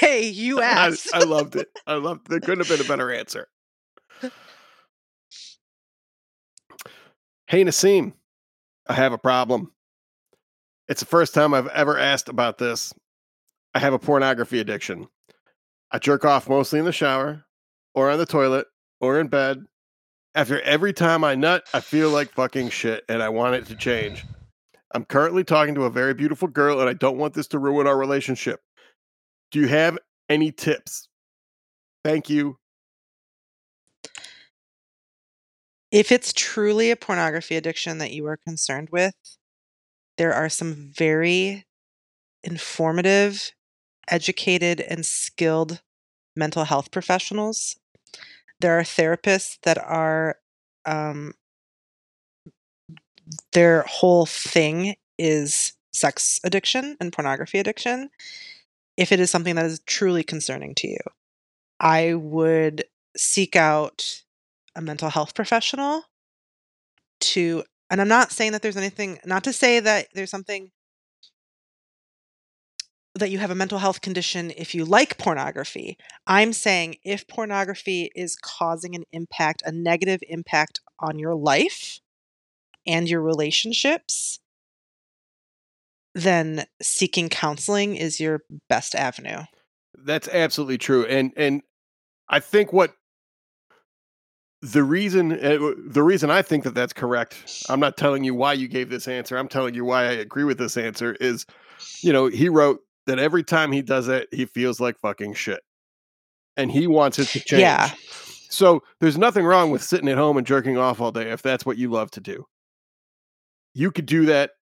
hey, 0.00 0.28
you 0.28 0.60
asked. 0.60 1.08
I 1.14 1.20
loved 1.24 1.56
it 1.56 1.68
i 1.86 1.94
loved 1.94 2.28
there 2.28 2.40
couldn't 2.40 2.66
have 2.66 2.68
been 2.68 2.84
a 2.84 2.88
better 2.88 3.10
answer 3.12 3.48
hey 7.46 7.64
Naseem, 7.64 8.12
i 8.88 8.92
have 8.92 9.12
a 9.12 9.18
problem 9.18 9.72
it's 10.88 11.00
the 11.00 11.06
first 11.06 11.34
time 11.34 11.54
i've 11.54 11.68
ever 11.68 11.98
asked 11.98 12.28
about 12.28 12.58
this. 12.58 12.92
I 13.74 13.78
have 13.78 13.92
a 13.92 13.98
pornography 13.98 14.60
addiction. 14.60 15.08
I 15.90 15.98
jerk 15.98 16.24
off 16.24 16.48
mostly 16.48 16.78
in 16.78 16.84
the 16.84 16.92
shower 16.92 17.44
or 17.94 18.10
on 18.10 18.18
the 18.18 18.26
toilet 18.26 18.66
or 19.00 19.20
in 19.20 19.28
bed. 19.28 19.64
After 20.34 20.60
every 20.62 20.92
time 20.92 21.24
i 21.24 21.34
nut 21.34 21.64
i 21.72 21.80
feel 21.80 22.10
like 22.10 22.32
fucking 22.32 22.70
shit 22.70 23.04
and 23.08 23.22
i 23.22 23.28
want 23.28 23.54
it 23.54 23.66
to 23.66 23.76
change. 23.76 24.24
I'm 24.94 25.04
currently 25.04 25.44
talking 25.44 25.74
to 25.74 25.84
a 25.84 25.90
very 25.90 26.14
beautiful 26.14 26.48
girl 26.48 26.80
and 26.80 26.88
i 26.88 26.94
don't 26.94 27.18
want 27.18 27.34
this 27.34 27.48
to 27.48 27.58
ruin 27.58 27.86
our 27.86 27.98
relationship. 27.98 28.60
Do 29.50 29.60
you 29.60 29.68
have 29.68 29.98
any 30.28 30.52
tips? 30.52 31.08
Thank 32.04 32.30
you. 32.30 32.58
If 35.90 36.12
it's 36.12 36.32
truly 36.32 36.90
a 36.90 36.96
pornography 36.96 37.56
addiction 37.56 37.98
that 37.98 38.12
you 38.12 38.26
are 38.26 38.36
concerned 38.36 38.90
with, 38.90 39.14
there 40.18 40.32
are 40.32 40.48
some 40.48 40.92
very 40.96 41.64
informative, 42.42 43.52
educated, 44.08 44.80
and 44.80 45.04
skilled 45.04 45.82
mental 46.34 46.64
health 46.64 46.90
professionals. 46.90 47.76
There 48.60 48.78
are 48.78 48.82
therapists 48.82 49.58
that 49.62 49.78
are, 49.78 50.36
um, 50.84 51.34
their 53.52 53.82
whole 53.82 54.26
thing 54.26 54.96
is 55.18 55.72
sex 55.92 56.40
addiction 56.44 56.96
and 57.00 57.12
pornography 57.12 57.58
addiction. 57.58 58.10
If 58.96 59.12
it 59.12 59.20
is 59.20 59.30
something 59.30 59.56
that 59.56 59.66
is 59.66 59.80
truly 59.86 60.22
concerning 60.22 60.74
to 60.76 60.88
you, 60.88 60.98
I 61.80 62.14
would 62.14 62.84
seek 63.16 63.56
out 63.56 64.22
a 64.74 64.80
mental 64.80 65.10
health 65.10 65.34
professional 65.34 66.04
to 67.20 67.64
and 67.90 68.00
I'm 68.00 68.08
not 68.08 68.32
saying 68.32 68.52
that 68.52 68.62
there's 68.62 68.76
anything 68.76 69.18
not 69.24 69.44
to 69.44 69.52
say 69.52 69.80
that 69.80 70.08
there's 70.14 70.30
something 70.30 70.70
that 73.14 73.30
you 73.30 73.38
have 73.38 73.50
a 73.50 73.54
mental 73.54 73.78
health 73.78 74.02
condition 74.02 74.52
if 74.56 74.74
you 74.74 74.84
like 74.84 75.16
pornography. 75.18 75.96
I'm 76.26 76.52
saying 76.52 76.96
if 77.02 77.26
pornography 77.26 78.10
is 78.14 78.36
causing 78.36 78.94
an 78.94 79.04
impact, 79.12 79.62
a 79.64 79.72
negative 79.72 80.20
impact 80.28 80.80
on 81.00 81.18
your 81.18 81.34
life 81.34 82.00
and 82.86 83.08
your 83.08 83.22
relationships, 83.22 84.38
then 86.14 86.66
seeking 86.82 87.28
counseling 87.28 87.96
is 87.96 88.20
your 88.20 88.42
best 88.68 88.94
avenue. 88.94 89.42
That's 89.94 90.28
absolutely 90.28 90.78
true. 90.78 91.06
And 91.06 91.32
and 91.36 91.62
I 92.28 92.40
think 92.40 92.72
what 92.72 92.95
the 94.72 94.82
reason 94.82 95.32
uh, 95.32 95.74
the 95.78 96.02
reason 96.02 96.30
I 96.30 96.42
think 96.42 96.64
that 96.64 96.74
that's 96.74 96.92
correct. 96.92 97.64
I'm 97.68 97.80
not 97.80 97.96
telling 97.96 98.24
you 98.24 98.34
why 98.34 98.54
you 98.54 98.68
gave 98.68 98.90
this 98.90 99.06
answer. 99.06 99.36
I'm 99.36 99.48
telling 99.48 99.74
you 99.74 99.84
why 99.84 100.04
I 100.04 100.12
agree 100.12 100.44
with 100.44 100.58
this 100.58 100.76
answer 100.76 101.16
is 101.20 101.46
you 102.02 102.12
know, 102.12 102.26
he 102.26 102.48
wrote 102.48 102.80
that 103.06 103.18
every 103.18 103.44
time 103.44 103.72
he 103.72 103.82
does 103.82 104.08
it, 104.08 104.28
he 104.32 104.46
feels 104.46 104.80
like 104.80 104.98
fucking 104.98 105.34
shit. 105.34 105.60
And 106.56 106.70
he 106.70 106.86
wants 106.86 107.18
it 107.18 107.28
to 107.28 107.40
change. 107.44 107.60
Yeah. 107.60 107.90
So 108.48 108.82
there's 109.00 109.18
nothing 109.18 109.44
wrong 109.44 109.70
with 109.70 109.82
sitting 109.82 110.08
at 110.08 110.16
home 110.16 110.36
and 110.36 110.46
jerking 110.46 110.78
off 110.78 111.00
all 111.00 111.12
day 111.12 111.30
if 111.30 111.42
that's 111.42 111.66
what 111.66 111.76
you 111.76 111.90
love 111.90 112.10
to 112.12 112.20
do. 112.20 112.46
You 113.74 113.90
could 113.90 114.06
do 114.06 114.26
that. 114.26 114.52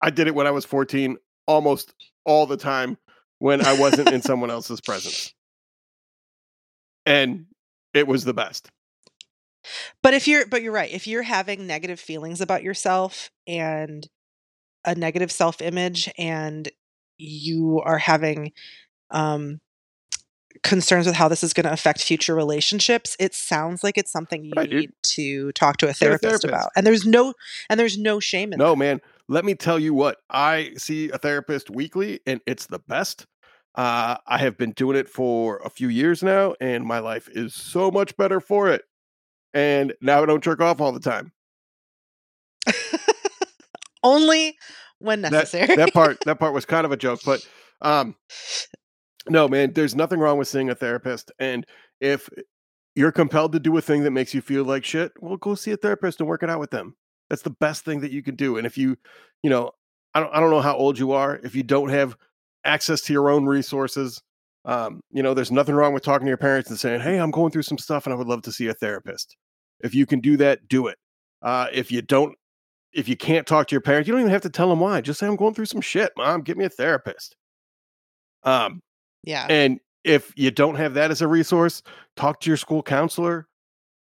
I 0.00 0.10
did 0.10 0.26
it 0.26 0.34
when 0.34 0.46
I 0.46 0.50
was 0.50 0.64
14 0.64 1.18
almost 1.46 1.94
all 2.24 2.46
the 2.46 2.56
time 2.56 2.96
when 3.38 3.64
I 3.64 3.78
wasn't 3.78 4.10
in 4.10 4.22
someone 4.22 4.50
else's 4.50 4.80
presence. 4.80 5.34
And 7.04 7.46
it 7.92 8.06
was 8.06 8.24
the 8.24 8.34
best. 8.34 8.70
But 10.02 10.14
if 10.14 10.26
you're 10.28 10.46
but 10.46 10.62
you're 10.62 10.72
right. 10.72 10.90
If 10.90 11.06
you're 11.06 11.22
having 11.22 11.66
negative 11.66 12.00
feelings 12.00 12.40
about 12.40 12.62
yourself 12.62 13.30
and 13.46 14.06
a 14.84 14.94
negative 14.94 15.30
self-image 15.30 16.10
and 16.18 16.70
you 17.18 17.80
are 17.84 17.98
having 17.98 18.52
um 19.10 19.60
concerns 20.62 21.06
with 21.06 21.14
how 21.16 21.28
this 21.28 21.42
is 21.42 21.52
going 21.52 21.64
to 21.66 21.72
affect 21.72 22.02
future 22.02 22.34
relationships, 22.34 23.16
it 23.18 23.34
sounds 23.34 23.82
like 23.82 23.96
it's 23.98 24.12
something 24.12 24.44
you 24.44 24.52
Right, 24.56 24.68
dude. 24.68 24.80
need 24.82 24.90
to 25.02 25.52
talk 25.52 25.78
to 25.78 25.86
a 25.86 25.88
Get 25.88 25.94
a 25.94 25.98
therapist, 26.18 26.44
therapist. 26.44 26.66
about. 26.66 26.70
And 26.76 26.86
there's 26.86 27.06
no 27.06 27.34
and 27.68 27.80
there's 27.80 27.98
no 27.98 28.20
shame 28.20 28.52
in 28.52 28.58
No, 28.58 28.72
that. 28.72 28.78
man. 28.78 29.00
Let 29.28 29.44
me 29.44 29.54
tell 29.54 29.78
you 29.78 29.94
what. 29.94 30.18
I 30.30 30.72
see 30.76 31.08
a 31.10 31.18
therapist 31.18 31.70
weekly 31.70 32.20
and 32.26 32.40
it's 32.46 32.66
the 32.66 32.80
best. 32.80 33.26
Uh, 33.74 34.18
I 34.26 34.38
have 34.38 34.58
been 34.58 34.72
doing 34.72 34.96
it 34.96 35.08
for 35.08 35.56
a 35.64 35.70
few 35.70 35.88
years 35.88 36.22
now 36.22 36.54
and 36.60 36.84
my 36.84 36.98
life 36.98 37.28
is 37.32 37.54
so 37.54 37.90
much 37.90 38.16
better 38.16 38.40
for 38.40 38.68
it. 38.68 38.82
And 39.54 39.92
now 40.00 40.22
I 40.22 40.26
don't 40.26 40.42
jerk 40.42 40.60
off 40.60 40.80
all 40.80 40.92
the 40.92 41.00
time. 41.00 41.32
Only 44.02 44.56
when 44.98 45.22
That- 45.22 45.32
necessary. 45.32 45.76
that 45.76 45.92
part 45.92 46.18
that 46.26 46.38
part 46.38 46.54
was 46.54 46.64
kind 46.74 46.84
of 46.84 46.92
a 46.92 46.96
joke, 46.96 47.20
but 47.24 47.46
um 47.80 48.14
no, 49.28 49.46
man, 49.48 49.72
there's 49.72 49.94
nothing 49.94 50.18
wrong 50.18 50.38
with 50.38 50.48
seeing 50.48 50.70
a 50.70 50.74
therapist 50.74 51.30
and 51.38 51.64
if 52.00 52.28
you're 52.94 53.12
compelled 53.12 53.52
to 53.52 53.60
do 53.60 53.76
a 53.76 53.80
thing 53.80 54.02
that 54.02 54.10
makes 54.10 54.34
you 54.34 54.40
feel 54.42 54.64
like 54.64 54.84
shit, 54.84 55.12
well 55.20 55.36
go 55.36 55.54
see 55.54 55.70
a 55.72 55.76
therapist 55.76 56.20
and 56.20 56.28
work 56.28 56.42
it 56.42 56.50
out 56.50 56.60
with 56.60 56.70
them. 56.70 56.94
That's 57.30 57.42
the 57.42 57.50
best 57.50 57.84
thing 57.84 58.00
that 58.00 58.10
you 58.12 58.22
can 58.22 58.34
do. 58.34 58.56
And 58.58 58.66
if 58.66 58.76
you, 58.76 58.96
you 59.42 59.50
know, 59.50 59.70
I 60.14 60.20
don't 60.20 60.34
I 60.34 60.40
don't 60.40 60.50
know 60.50 60.60
how 60.60 60.76
old 60.76 60.98
you 60.98 61.12
are, 61.12 61.36
if 61.42 61.54
you 61.54 61.62
don't 61.62 61.88
have 61.88 62.16
access 62.64 63.00
to 63.02 63.12
your 63.12 63.30
own 63.30 63.46
resources, 63.46 64.20
um, 64.64 65.00
you 65.10 65.22
know, 65.22 65.32
there's 65.34 65.50
nothing 65.50 65.74
wrong 65.74 65.94
with 65.94 66.02
talking 66.04 66.26
to 66.26 66.30
your 66.30 66.36
parents 66.36 66.68
and 66.70 66.78
saying, 66.78 67.00
"Hey, 67.00 67.18
I'm 67.18 67.30
going 67.30 67.50
through 67.50 67.62
some 67.62 67.78
stuff 67.78 68.06
and 68.06 68.12
I 68.12 68.16
would 68.16 68.28
love 68.28 68.42
to 68.42 68.52
see 68.52 68.66
a 68.68 68.74
therapist." 68.74 69.36
If 69.82 69.94
you 69.94 70.06
can 70.06 70.20
do 70.20 70.36
that, 70.38 70.68
do 70.68 70.86
it. 70.86 70.98
Uh, 71.42 71.66
if 71.72 71.90
you 71.90 72.02
don't 72.02 72.36
if 72.92 73.08
you 73.08 73.16
can't 73.16 73.46
talk 73.46 73.68
to 73.68 73.74
your 73.74 73.80
parents, 73.80 74.06
you 74.06 74.12
don't 74.12 74.20
even 74.20 74.32
have 74.32 74.42
to 74.42 74.50
tell 74.50 74.68
them 74.68 74.80
why. 74.80 75.00
Just 75.00 75.18
say 75.18 75.26
I'm 75.26 75.36
going 75.36 75.54
through 75.54 75.66
some 75.66 75.80
shit, 75.80 76.12
mom. 76.16 76.42
Get 76.42 76.58
me 76.58 76.64
a 76.64 76.68
therapist. 76.68 77.36
Um, 78.44 78.80
yeah. 79.24 79.46
and 79.48 79.80
if 80.04 80.32
you 80.36 80.50
don't 80.50 80.74
have 80.74 80.94
that 80.94 81.10
as 81.10 81.22
a 81.22 81.28
resource, 81.28 81.82
talk 82.16 82.40
to 82.40 82.50
your 82.50 82.56
school 82.56 82.82
counselor. 82.82 83.46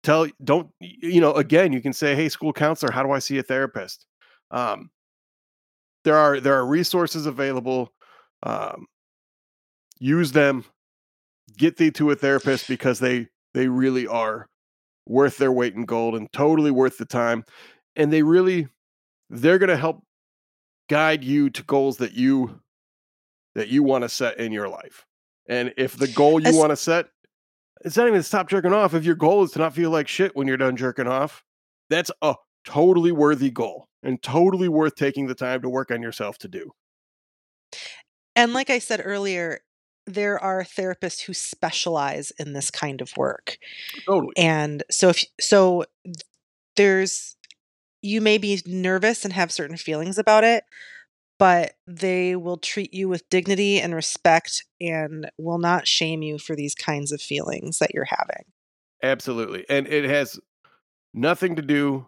Tell 0.03 0.29
don't 0.45 0.71
you 0.81 1.21
know 1.21 1.33
again, 1.33 1.73
you 1.73 1.81
can 1.81 1.93
say, 1.93 2.15
"Hey, 2.15 2.29
school 2.29 2.53
counselor, 2.53 2.93
how 2.93 3.03
do 3.03 3.11
I 3.11 3.19
see 3.19 3.39
a 3.39 3.43
therapist?" 3.43 4.07
Um, 4.51 4.91
there 6.05 6.17
are 6.17 6.39
there 6.39 6.55
are 6.55 6.67
resources 6.67 7.27
available. 7.27 7.93
Um, 8.43 8.87
use 9.99 10.33
them. 10.33 10.65
Get 11.57 11.77
thee 11.77 11.91
to 11.93 12.11
a 12.11 12.15
therapist 12.15 12.69
because 12.69 13.01
they 13.01 13.29
they 13.55 13.69
really 13.69 14.07
are 14.07 14.47
worth 15.07 15.39
their 15.39 15.53
weight 15.53 15.75
in 15.75 15.85
gold 15.85 16.15
and 16.15 16.31
totally 16.33 16.71
worth 16.71 16.99
the 16.99 17.05
time. 17.05 17.45
And 17.95 18.13
they 18.13 18.23
really 18.23 18.69
they're 19.31 19.59
going 19.59 19.71
to 19.71 19.77
help 19.77 20.05
guide 20.89 21.25
you 21.25 21.51
to 21.51 21.63
goals 21.65 21.97
that 21.99 22.13
you 22.13 22.61
that 23.55 23.69
you 23.69 23.83
want 23.83 24.03
to 24.03 24.09
set 24.09 24.39
in 24.39 24.53
your 24.53 24.69
life. 24.69 25.07
And 25.49 25.73
if 25.77 25.97
the 25.97 26.09
goal 26.09 26.41
you 26.41 26.49
As- 26.49 26.57
want 26.57 26.71
to 26.71 26.77
set 26.77 27.07
it's 27.85 27.97
not 27.97 28.07
even 28.09 28.19
to 28.19 28.23
stop 28.23 28.49
jerking 28.49 28.73
off. 28.73 28.95
If 28.95 29.05
your 29.05 29.15
goal 29.15 29.45
is 29.45 29.53
to 29.53 29.59
not 29.59 29.75
feel 29.75 29.91
like 29.91 30.09
shit 30.09 30.35
when 30.35 30.49
you're 30.49 30.57
done 30.57 30.77
jerking 30.77 31.07
off, 31.07 31.45
that's 31.91 32.11
a 32.23 32.35
totally 32.65 33.13
worthy 33.13 33.51
goal 33.51 33.89
and 34.03 34.21
totally 34.23 34.69
worth 34.69 34.95
taking 34.97 35.27
the 35.27 35.35
time 35.35 35.63
to 35.63 35.69
work 35.69 35.91
on 35.91 36.03
yourself 36.03 36.39
to 36.39 36.49
do. 36.49 36.73
And 38.35 38.53
like 38.53 38.71
I 38.71 38.79
said 38.79 39.01
earlier, 39.05 39.61
there 40.07 40.39
are 40.39 40.63
therapists 40.63 41.23
who 41.23 41.35
specialize 41.35 42.31
in 42.39 42.53
this 42.53 42.71
kind 42.71 43.01
of 43.01 43.17
work. 43.17 43.59
Totally. 44.07 44.33
And 44.37 44.83
so 44.91 45.11
if 45.11 45.25
so 45.41 45.85
there's 46.77 47.37
you 48.03 48.21
may 48.21 48.39
be 48.39 48.61
nervous 48.67 49.25
and 49.25 49.35
have 49.35 49.51
certain 49.51 49.77
feelings 49.77 50.19
about 50.19 50.45
it, 50.45 50.65
but 51.39 51.75
they 51.87 52.37
will 52.37 52.57
treat 52.57 52.95
you 52.95 53.09
with 53.09 53.29
dignity 53.29 53.81
and 53.81 53.95
respect 53.95 54.65
and 54.81 55.31
will 55.39 55.59
not 55.59 55.89
shame 55.89 56.23
you 56.23 56.39
for 56.39 56.55
these 56.55 56.75
kinds 56.75 57.13
of 57.13 57.21
feelings 57.21 57.79
that 57.79 57.93
you're 57.93 58.05
having. 58.05 58.45
Absolutely. 59.03 59.65
And 59.69 59.87
it 59.87 60.05
has 60.05 60.39
nothing 61.13 61.57
to 61.57 61.63
do 61.63 62.07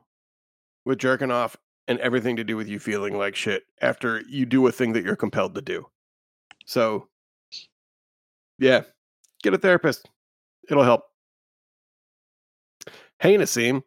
with 0.85 0.99
jerking 0.99 1.31
off 1.31 1.57
and 1.87 1.99
everything 2.01 2.37
to 2.37 2.45
do 2.45 2.57
with 2.57 2.69
you 2.69 2.79
feeling 2.79 3.17
like 3.17 3.35
shit 3.35 3.65
after 3.81 4.23
you 4.29 4.47
do 4.47 4.67
a 4.67 4.73
thing 4.73 4.93
that 4.93 5.05
you're 5.05 5.17
compelled 5.17 5.55
to 5.55 5.63
do. 5.63 5.87
So, 6.67 7.09
yeah, 8.59 8.83
get 9.43 9.55
a 9.55 9.59
therapist. 9.59 10.09
It'll 10.71 10.85
help. 10.85 11.03
Hey, 13.21 13.37
Naseem. 13.37 13.83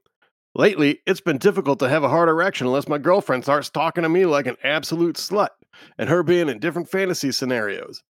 Lately, 0.53 0.99
it's 1.05 1.21
been 1.21 1.37
difficult 1.37 1.79
to 1.79 1.87
have 1.87 2.03
a 2.03 2.09
hard 2.09 2.27
erection 2.27 2.67
unless 2.67 2.89
my 2.89 2.97
girlfriend 2.97 3.43
starts 3.43 3.69
talking 3.69 4.03
to 4.03 4.09
me 4.09 4.25
like 4.25 4.47
an 4.47 4.57
absolute 4.63 5.15
slut 5.15 5.49
and 5.97 6.09
her 6.09 6.23
being 6.23 6.49
in 6.49 6.59
different 6.59 6.89
fantasy 6.89 7.31
scenarios. 7.31 8.03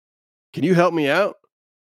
Can 0.54 0.64
you 0.64 0.74
help 0.74 0.94
me 0.94 1.08
out? 1.08 1.36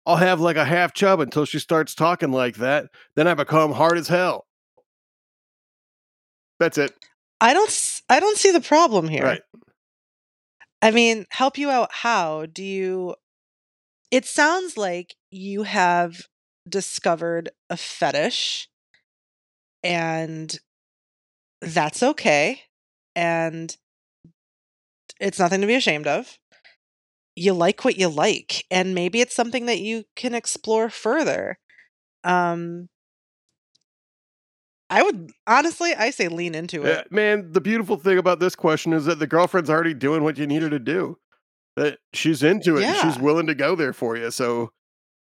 I'll 0.07 0.15
have 0.15 0.39
like 0.39 0.55
a 0.55 0.65
half 0.65 0.93
chub 0.93 1.19
until 1.19 1.45
she 1.45 1.59
starts 1.59 1.93
talking 1.93 2.31
like 2.31 2.55
that. 2.55 2.87
Then 3.15 3.27
I 3.27 3.35
become 3.35 3.71
hard 3.71 3.97
as 3.97 4.07
hell. 4.07 4.47
That's 6.59 6.77
it. 6.77 6.93
I 7.39 7.53
don't 7.53 8.01
I 8.09 8.19
don't 8.19 8.37
see 8.37 8.51
the 8.51 8.61
problem 8.61 9.07
here. 9.07 9.23
Right. 9.23 9.41
I 10.81 10.91
mean, 10.91 11.25
help 11.29 11.57
you 11.57 11.69
out 11.69 11.89
how? 11.91 12.45
Do 12.45 12.63
you 12.63 13.15
It 14.11 14.25
sounds 14.25 14.77
like 14.77 15.15
you 15.31 15.63
have 15.63 16.27
discovered 16.67 17.49
a 17.69 17.77
fetish 17.77 18.69
and 19.83 20.57
that's 21.61 22.03
okay 22.03 22.61
and 23.15 23.75
it's 25.19 25.39
nothing 25.39 25.61
to 25.61 25.67
be 25.67 25.75
ashamed 25.75 26.07
of. 26.07 26.37
You 27.35 27.53
like 27.53 27.83
what 27.83 27.97
you 27.97 28.07
like 28.07 28.65
and 28.71 28.95
maybe 28.95 29.21
it's 29.21 29.35
something 29.35 29.65
that 29.65 29.79
you 29.79 30.05
can 30.15 30.33
explore 30.33 30.89
further. 30.89 31.59
Um 32.23 32.89
I 34.89 35.03
would 35.03 35.31
honestly, 35.45 35.93
I 35.93 36.11
say 36.11 36.29
lean 36.29 36.55
into 36.55 36.83
it. 36.83 37.11
man, 37.11 37.51
the 37.51 37.59
beautiful 37.59 37.97
thing 37.97 38.17
about 38.17 38.39
this 38.39 38.55
question 38.55 38.93
is 38.93 39.05
that 39.05 39.19
the 39.19 39.27
girlfriend's 39.27 39.69
already 39.69 39.93
doing 39.93 40.23
what 40.23 40.37
you 40.37 40.47
need 40.47 40.61
her 40.61 40.69
to 40.69 40.79
do. 40.79 41.17
That 41.77 41.99
she's 42.11 42.41
into 42.41 42.77
it 42.77 42.83
and 42.83 42.97
she's 42.97 43.21
willing 43.21 43.47
to 43.47 43.55
go 43.55 43.75
there 43.75 43.93
for 43.93 44.17
you. 44.17 44.31
So 44.31 44.71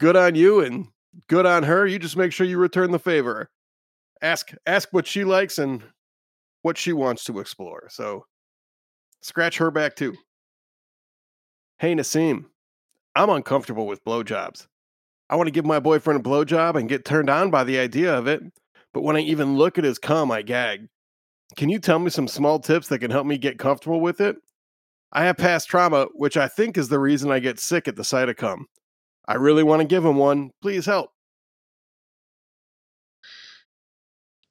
good 0.01 0.17
on 0.17 0.35
you 0.35 0.61
and 0.61 0.89
good 1.29 1.45
on 1.45 1.65
her. 1.65 1.87
You 1.87 1.99
just 1.99 2.17
make 2.17 2.33
sure 2.33 2.47
you 2.47 2.57
return 2.57 2.91
the 2.91 2.99
favor. 2.99 3.51
Ask 4.23 4.53
ask 4.67 4.89
what 4.91 5.07
she 5.07 5.23
likes 5.23 5.59
and 5.59 5.83
what 6.63 6.79
she 6.79 6.95
wants 6.95 7.25
to 7.25 7.39
explore. 7.41 7.89
So 7.91 8.25
scratch 9.21 9.59
her 9.59 9.71
back 9.71 9.97
too. 9.97 10.17
Hey 11.79 11.95
Naseem, 11.95 12.47
I'm 13.15 13.29
uncomfortable 13.29 13.87
with 13.87 14.03
blowjobs. 14.05 14.67
I 15.29 15.37
want 15.37 15.47
to 15.47 15.53
give 15.53 15.67
my 15.67 15.79
boyfriend 15.79 16.21
a 16.21 16.29
blowjob 16.29 16.75
and 16.75 16.89
get 16.89 17.05
turned 17.05 17.29
on 17.29 17.51
by 17.51 17.65
the 17.65 17.79
idea 17.79 18.17
of 18.17 18.27
it, 18.27 18.43
but 18.95 19.03
when 19.03 19.17
I 19.17 19.21
even 19.21 19.57
look 19.57 19.77
at 19.77 19.85
his 19.85 19.99
cum, 19.99 20.31
I 20.33 20.43
gag. 20.43 20.89
Can 21.57 21.69
you 21.69 21.79
tell 21.79 21.99
me 21.99 22.11
some 22.11 22.29
small 22.29 22.59
tips 22.61 22.89
that 22.89 23.01
can 23.01 23.11
help 23.11 23.27
me 23.27 23.37
get 23.37 23.59
comfortable 23.59 24.01
with 24.01 24.21
it? 24.23 24.37
I 25.13 25.25
have 25.25 25.37
past 25.37 25.69
trauma, 25.69 26.07
which 26.15 26.37
I 26.37 26.49
think 26.49 26.79
is 26.79 26.89
the 26.89 26.99
reason 26.99 27.31
I 27.31 27.41
get 27.41 27.59
sick 27.59 27.89
at 27.89 27.97
the 27.97 28.35
cum. 28.37 28.67
I 29.27 29.35
really 29.35 29.63
want 29.63 29.81
to 29.81 29.87
give 29.87 30.05
him 30.05 30.17
one. 30.17 30.51
Please 30.63 30.87
help. 30.87 31.11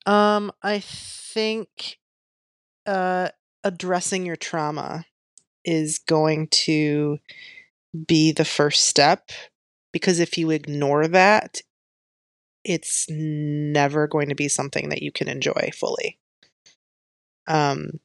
Um, 0.05 0.51
I 0.63 0.79
think 0.79 1.97
uh, 2.85 3.29
addressing 3.63 4.25
your 4.25 4.35
trauma 4.35 5.05
is 5.63 5.99
going 5.99 6.47
to 6.47 7.19
be 8.07 8.31
the 8.31 8.45
first 8.45 8.85
step 8.85 9.29
because 9.91 10.19
if 10.19 10.37
you 10.37 10.49
ignore 10.49 11.07
that, 11.07 11.61
it's 12.63 13.07
never 13.09 14.07
going 14.07 14.29
to 14.29 14.35
be 14.35 14.47
something 14.47 14.89
that 14.89 15.01
you 15.01 15.11
can 15.11 15.27
enjoy 15.27 15.69
fully. 15.73 16.19
Um, 17.47 17.99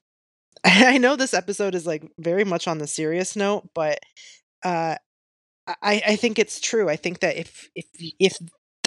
I 0.89 0.99
know 0.99 1.17
this 1.17 1.35
episode 1.35 1.75
is 1.75 1.87
like 1.87 2.05
very 2.19 2.45
much 2.45 2.67
on 2.67 2.79
the 2.79 2.87
serious 2.87 3.37
note, 3.37 3.69
but 3.75 3.99
uh, 4.65 4.97
I, 5.67 6.03
I 6.07 6.17
think 6.17 6.39
it's 6.39 6.61
true. 6.61 6.89
I 6.89 6.97
think 6.97 7.21
that 7.21 7.37
if 7.37 7.71
if 7.75 7.87
if 8.21 8.39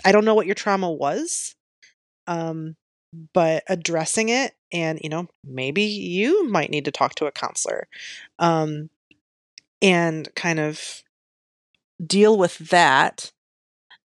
I 0.05 0.11
don't 0.11 0.25
know 0.25 0.35
what 0.35 0.45
your 0.47 0.55
trauma 0.55 0.91
was, 0.91 1.55
um, 2.27 2.75
but 3.33 3.63
addressing 3.69 4.29
it 4.29 4.53
and 4.73 4.99
you 5.03 5.09
know 5.09 5.27
maybe 5.45 5.83
you 5.83 6.47
might 6.49 6.71
need 6.71 6.85
to 6.85 6.91
talk 6.91 7.15
to 7.15 7.27
a 7.27 7.31
counselor, 7.31 7.87
um, 8.39 8.89
and 9.81 10.29
kind 10.35 10.59
of 10.59 11.03
deal 12.05 12.37
with 12.37 12.57
that. 12.69 13.31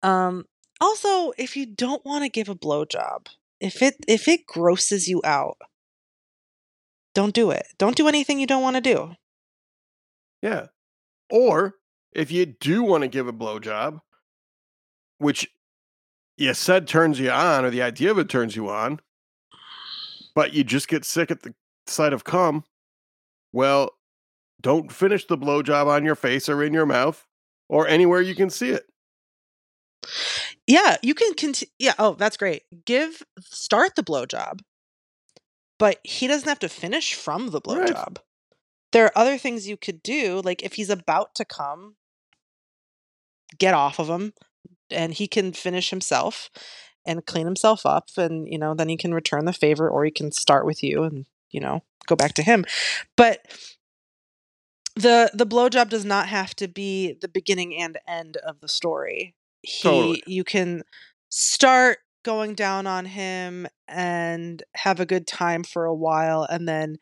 Um, 0.03 0.45
also, 0.82 1.34
if 1.38 1.57
you 1.57 1.65
don't 1.65 2.05
want 2.05 2.24
to 2.24 2.30
give 2.30 2.49
a 2.49 2.55
blowjob, 2.55 3.28
if 3.59 3.82
it 3.82 3.95
if 4.07 4.28
it 4.28 4.45
grosses 4.45 5.07
you 5.07 5.22
out, 5.24 5.57
don't 7.18 7.34
do 7.34 7.49
it. 7.49 7.65
Don't 7.80 7.95
do 7.95 8.07
anything 8.07 8.39
you 8.39 8.45
don't 8.45 8.61
want 8.61 8.76
to 8.76 8.82
do. 8.82 9.15
Yeah. 10.43 10.68
Or 11.32 11.74
if 12.13 12.32
you 12.32 12.45
do 12.45 12.84
want 12.84 13.01
to 13.01 13.07
give 13.07 13.28
a 13.28 13.34
blowjob, 13.34 14.01
which 15.18 15.49
you 16.38 16.53
said 16.53 16.88
turns 16.88 17.20
you 17.20 17.32
on, 17.32 17.65
or 17.65 17.72
the 17.72 17.82
idea 17.82 18.11
of 18.11 18.20
it 18.20 18.30
turns 18.30 18.55
you 18.55 18.70
on, 18.70 18.99
but 20.36 20.53
you 20.53 20.63
just 20.63 20.88
get 20.88 21.05
sick 21.05 21.32
at 21.32 21.41
the 21.41 21.55
sight 21.88 22.13
of 22.13 22.24
cum, 22.24 22.65
well, 23.51 23.93
don't 24.61 24.91
finish 24.91 25.26
the 25.26 25.39
blowjob 25.39 25.88
on 25.88 26.05
your 26.05 26.13
face 26.13 26.47
or 26.47 26.63
in 26.63 26.72
your 26.72 26.86
mouth 26.86 27.26
or 27.68 27.88
anywhere 27.88 28.22
you 28.22 28.36
can 28.36 28.51
see 28.51 28.70
it. 28.70 28.86
Yeah, 30.68 30.97
you 31.01 31.15
can 31.15 31.34
continue. 31.34 31.72
Yeah, 31.80 31.95
oh, 31.97 32.13
that's 32.13 32.38
great. 32.38 32.61
Give 32.86 33.24
start 33.39 33.95
the 33.95 34.03
blowjob, 34.03 34.59
but 35.78 35.99
he 36.03 36.28
doesn't 36.28 36.47
have 36.47 36.59
to 36.59 36.69
finish 36.69 37.13
from 37.13 37.51
the 37.51 37.61
Right. 37.65 37.93
blowjob. 37.93 38.17
There 38.91 39.05
are 39.05 39.17
other 39.17 39.38
things 39.38 39.67
you 39.67 39.78
could 39.78 40.01
do, 40.01 40.41
like 40.43 40.63
if 40.63 40.73
he's 40.73 40.89
about 40.89 41.36
to 41.36 41.45
come, 41.45 41.95
get 43.57 43.73
off 43.73 43.99
of 43.99 44.09
him, 44.09 44.34
and 44.89 45.13
he 45.13 45.28
can 45.28 45.53
finish 45.53 45.89
himself 45.89 46.49
and 47.05 47.25
clean 47.25 47.45
himself 47.45 47.86
up, 47.86 48.09
and 48.17 48.47
you 48.51 48.57
know, 48.57 48.73
then 48.73 48.89
he 48.89 48.97
can 48.97 49.13
return 49.13 49.45
the 49.45 49.53
favor, 49.53 49.89
or 49.89 50.05
he 50.05 50.11
can 50.11 50.32
start 50.32 50.65
with 50.65 50.84
you 50.84 51.03
and 51.03 51.25
you 51.51 51.59
know 51.59 51.84
go 52.05 52.15
back 52.15 52.34
to 52.34 52.43
him. 52.43 52.65
But 53.15 53.45
the 54.95 55.30
the 55.34 55.45
blowjob 55.45 55.89
does 55.89 56.05
not 56.05 56.28
have 56.28 56.55
to 56.55 56.67
be 56.67 57.13
the 57.13 57.28
beginning 57.28 57.75
and 57.75 57.97
end 58.07 58.38
of 58.38 58.59
the 58.61 58.67
story. 58.67 59.36
He 59.61 59.84
Totally. 59.84 60.23
you 60.25 60.43
can 60.43 60.84
start 61.30 61.99
going 62.28 62.55
down 62.55 62.86
on 62.86 63.05
him 63.05 63.65
and 63.88 64.61
have 64.75 64.99
a 64.99 65.05
good 65.05 65.25
time 65.25 65.63
for 65.63 65.86
a 65.86 65.95
while 65.95 66.43
and 66.43 66.67
then 66.67 66.97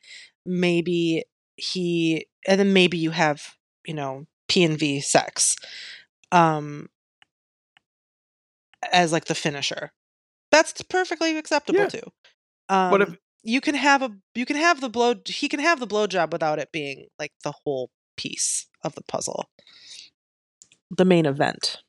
maybe 0.46 1.24
he 1.56 2.28
and 2.48 2.60
then 2.60 2.74
maybe 2.74 2.96
you 2.96 3.10
have, 3.10 3.56
you 3.88 3.94
know, 3.96 4.28
P 4.48 4.64
and 4.64 4.78
V 4.78 5.02
sex. 5.02 5.56
Um 6.32 6.90
as 8.94 9.12
like 9.12 9.26
the 9.26 9.34
finisher. 9.34 9.92
That's 10.52 10.80
perfectly 10.84 11.36
acceptable 11.36 11.80
Yeah. 11.80 11.88
too. 11.88 12.12
Um 12.70 12.92
But 12.92 13.02
if 13.02 13.18
you 13.42 13.62
can 13.62 13.74
have 13.74 14.04
a 14.04 14.12
you 14.36 14.46
can 14.46 14.58
have 14.58 14.80
the 14.80 14.90
blow 14.90 15.16
he 15.26 15.48
can 15.50 15.60
have 15.60 15.80
the 15.80 15.88
blowjob 15.88 16.32
without 16.32 16.60
it 16.60 16.72
being 16.72 17.08
like 17.18 17.34
the 17.44 17.54
whole 17.64 17.90
piece 18.16 18.68
of 18.84 18.94
the 18.94 19.04
puzzle. 19.08 19.50
The 20.96 21.06
main 21.06 21.26
event. 21.26 21.82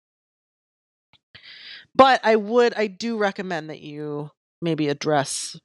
But 1.97 2.21
I 2.23 2.37
would 2.37 2.75
I 2.75 2.89
do 2.89 3.17
recommend 3.17 3.71
that 3.71 3.81
you 3.81 4.31
maybe 4.61 4.89
address 4.89 5.57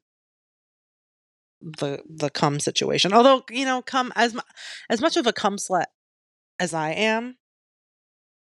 the 1.61 2.01
the 2.09 2.29
cum 2.29 2.59
situation. 2.59 3.11
Although, 3.13 3.43
you 3.49 3.65
know, 3.65 3.81
cum 3.81 4.11
as 4.15 4.35
as 4.89 5.01
much 5.01 5.17
of 5.17 5.27
a 5.27 5.33
cum 5.33 5.57
slut 5.57 5.85
as 6.59 6.73
I 6.73 6.91
am, 6.91 7.35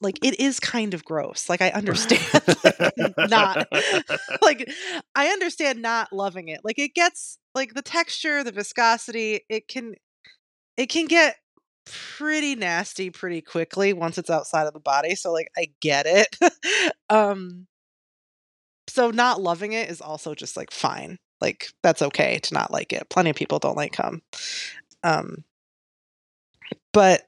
like 0.00 0.18
it 0.24 0.38
is 0.38 0.60
kind 0.60 0.94
of 0.94 1.04
gross. 1.04 1.48
Like 1.48 1.60
I 1.60 1.70
understand 1.70 2.22
like, 2.64 3.14
not 3.28 3.66
like 4.42 4.70
I 5.14 5.28
understand 5.28 5.82
not 5.82 6.12
loving 6.12 6.48
it. 6.48 6.60
Like 6.62 6.78
it 6.78 6.94
gets 6.94 7.38
like 7.54 7.74
the 7.74 7.82
texture, 7.82 8.44
the 8.44 8.52
viscosity, 8.52 9.40
it 9.48 9.66
can 9.66 9.94
it 10.76 10.86
can 10.86 11.06
get 11.06 11.36
pretty 11.84 12.54
nasty 12.54 13.10
pretty 13.10 13.40
quickly 13.40 13.92
once 13.92 14.18
it's 14.18 14.30
outside 14.30 14.68
of 14.68 14.72
the 14.72 14.80
body. 14.80 15.16
So 15.16 15.32
like 15.32 15.48
I 15.56 15.68
get 15.80 16.06
it. 16.06 16.36
um 17.10 17.66
so 18.92 19.10
not 19.10 19.40
loving 19.40 19.72
it 19.72 19.90
is 19.90 20.00
also 20.00 20.34
just 20.34 20.56
like 20.56 20.70
fine. 20.70 21.18
Like 21.40 21.68
that's 21.82 22.02
okay 22.02 22.38
to 22.40 22.54
not 22.54 22.70
like 22.70 22.92
it. 22.92 23.08
Plenty 23.08 23.30
of 23.30 23.36
people 23.36 23.58
don't 23.58 23.76
like 23.76 23.96
him. 23.96 24.22
Um 25.02 25.44
but 26.92 27.22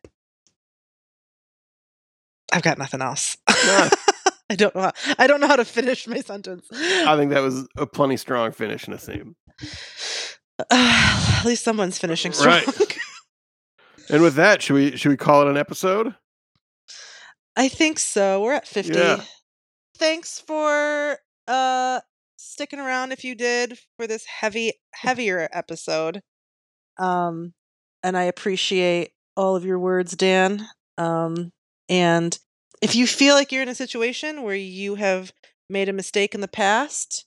I've 2.53 2.63
got 2.63 2.79
nothing 2.79 3.03
else. 3.03 3.37
I 3.49 4.57
don't 4.57 4.75
know. 4.75 4.83
How, 4.83 4.93
I 5.19 5.27
don't 5.27 5.41
know 5.41 5.49
how 5.49 5.57
to 5.57 5.65
finish 5.65 6.07
my 6.07 6.21
sentence. 6.21 6.69
I 6.73 7.17
think 7.17 7.33
that 7.33 7.41
was 7.41 7.67
a 7.77 7.87
plenty 7.87 8.17
strong 8.17 8.53
finish, 8.53 8.85
Naseem. 8.87 9.35
at 10.71 11.45
least 11.45 11.65
someone's 11.65 11.99
finishing 11.99 12.33
strong. 12.33 12.63
Right. 12.67 12.99
And 14.11 14.23
with 14.23 14.35
that, 14.35 14.63
should 14.63 14.75
we 14.75 14.97
should 14.97 15.09
we 15.09 15.17
call 15.17 15.43
it 15.43 15.51
an 15.51 15.57
episode? 15.57 16.15
I 17.57 17.69
think 17.69 17.99
so. 17.99 18.43
We're 18.43 18.53
at 18.53 18.67
50. 18.67 18.93
Yeah. 18.93 19.23
Thanks 19.97 20.41
for 20.41 21.19
uh 21.49 22.01
sticking 22.37 22.79
around 22.81 23.13
if 23.13 23.25
you 23.25 23.35
did 23.35 23.79
for 23.97 24.07
this 24.07 24.25
heavy 24.27 24.73
heavier 24.95 25.49
episode. 25.53 26.21
Um 26.99 27.55
and 28.03 28.17
I 28.17 28.25
appreciate 28.25 29.13
all 29.37 29.57
of 29.57 29.65
your 29.65 29.79
words, 29.79 30.17
Dan. 30.17 30.67
Um 30.99 31.53
and 31.89 32.39
if 32.83 32.95
you 32.95 33.07
feel 33.07 33.35
like 33.35 33.51
you're 33.53 33.63
in 33.63 33.69
a 33.69 33.75
situation 33.75 34.43
where 34.43 34.55
you 34.57 34.97
have 34.97 35.33
made 35.71 35.89
a 35.89 35.93
mistake 35.93 36.35
in 36.35 36.41
the 36.41 36.49
past, 36.49 37.25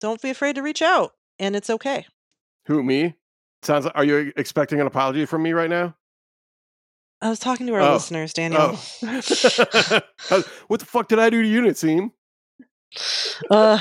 don't 0.00 0.22
be 0.22 0.30
afraid 0.30 0.54
to 0.56 0.62
reach 0.62 0.82
out 0.82 1.12
and 1.38 1.54
it's 1.56 1.70
okay. 1.70 2.06
Who 2.66 2.82
me? 2.82 3.14
Sounds. 3.62 3.84
Like, 3.86 3.96
are 3.96 4.04
you 4.04 4.32
expecting 4.36 4.80
an 4.80 4.86
apology 4.86 5.26
from 5.26 5.42
me 5.42 5.52
right 5.52 5.70
now? 5.70 5.94
I 7.22 7.30
was 7.30 7.38
talking 7.38 7.66
to 7.66 7.74
our 7.74 7.80
Oh. 7.80 7.94
listeners, 7.94 8.32
Daniel. 8.34 8.72
Oh. 8.76 8.86
what 10.68 10.80
the 10.80 10.86
fuck 10.86 11.08
did 11.08 11.18
I 11.18 11.30
do 11.30 11.42
to 11.42 11.48
you, 11.48 11.62
Naseem? 11.62 12.10
Uh, 13.50 13.78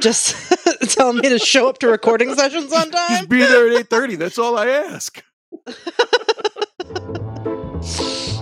just 0.00 0.36
telling 0.94 1.18
me 1.18 1.28
to 1.28 1.38
show 1.38 1.68
up 1.68 1.78
to 1.78 1.88
recording 1.88 2.34
sessions 2.34 2.72
on 2.72 2.90
time. 2.90 3.08
Just 3.10 3.28
be 3.28 3.38
there 3.40 3.68
at 3.68 3.78
eight 3.80 3.88
thirty. 3.90 4.16
That's 4.16 4.38
all 4.38 4.56
I 4.58 4.68
ask. 4.68 5.22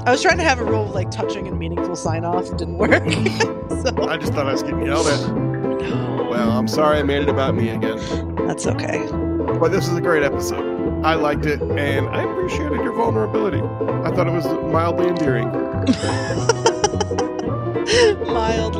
I 0.06 0.12
was 0.12 0.22
trying 0.22 0.38
to 0.38 0.44
have 0.44 0.60
a 0.60 0.64
real 0.64 0.86
like 0.86 1.10
touching 1.10 1.46
and 1.46 1.58
meaningful 1.58 1.94
sign 1.96 2.24
off. 2.24 2.46
It 2.50 2.58
didn't 2.58 2.78
work. 2.78 2.90
so 3.12 4.08
I 4.08 4.16
just 4.16 4.32
thought 4.32 4.46
I 4.46 4.52
was 4.52 4.62
getting 4.62 4.82
yelled 4.84 5.06
at. 5.06 5.20
no, 5.34 6.28
Well, 6.30 6.50
I'm 6.50 6.68
sorry 6.68 6.98
I 6.98 7.02
made 7.02 7.22
it 7.22 7.28
about 7.28 7.54
me 7.54 7.68
again. 7.70 7.98
that's 8.46 8.66
okay. 8.66 9.06
But 9.58 9.68
this 9.72 9.88
is 9.88 9.96
a 9.96 10.00
great 10.00 10.22
episode. 10.22 11.04
I 11.04 11.14
liked 11.14 11.44
it, 11.46 11.60
and 11.62 12.08
I 12.08 12.22
appreciated 12.22 12.76
your 12.82 12.92
vulnerability. 12.92 13.60
I 13.60 14.10
thought 14.14 14.26
it 14.26 14.32
was 14.32 14.46
mildly 14.72 15.08
endearing. 15.08 15.50
Mildly, 18.26 18.79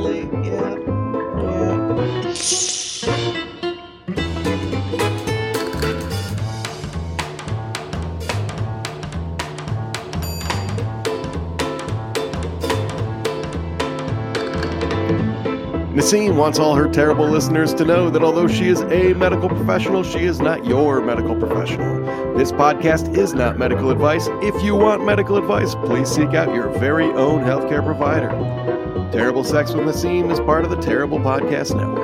Naseem 16.11 16.35
wants 16.35 16.59
all 16.59 16.75
her 16.75 16.89
terrible 16.89 17.29
listeners 17.29 17.73
to 17.73 17.85
know 17.85 18.11
that 18.11 18.25
although 18.25 18.49
she 18.49 18.67
is 18.67 18.81
a 18.81 19.15
medical 19.15 19.49
professional, 19.49 20.03
she 20.03 20.25
is 20.25 20.41
not 20.41 20.65
your 20.65 21.01
medical 21.01 21.37
professional. 21.37 22.37
This 22.37 22.51
podcast 22.51 23.17
is 23.17 23.33
not 23.33 23.59
medical 23.59 23.93
advice. 23.93 24.27
If 24.43 24.61
you 24.61 24.75
want 24.75 25.05
medical 25.05 25.37
advice, 25.37 25.77
please 25.77 26.11
seek 26.11 26.35
out 26.35 26.53
your 26.53 26.69
very 26.81 27.05
own 27.13 27.45
healthcare 27.45 27.85
provider. 27.85 28.31
Terrible 29.13 29.45
Sex 29.45 29.73
with 29.73 29.87
Naseem 29.87 30.33
is 30.33 30.41
part 30.41 30.65
of 30.65 30.71
the 30.73 30.79
Terrible 30.79 31.21
Podcast 31.21 31.77
Network. 31.77 32.00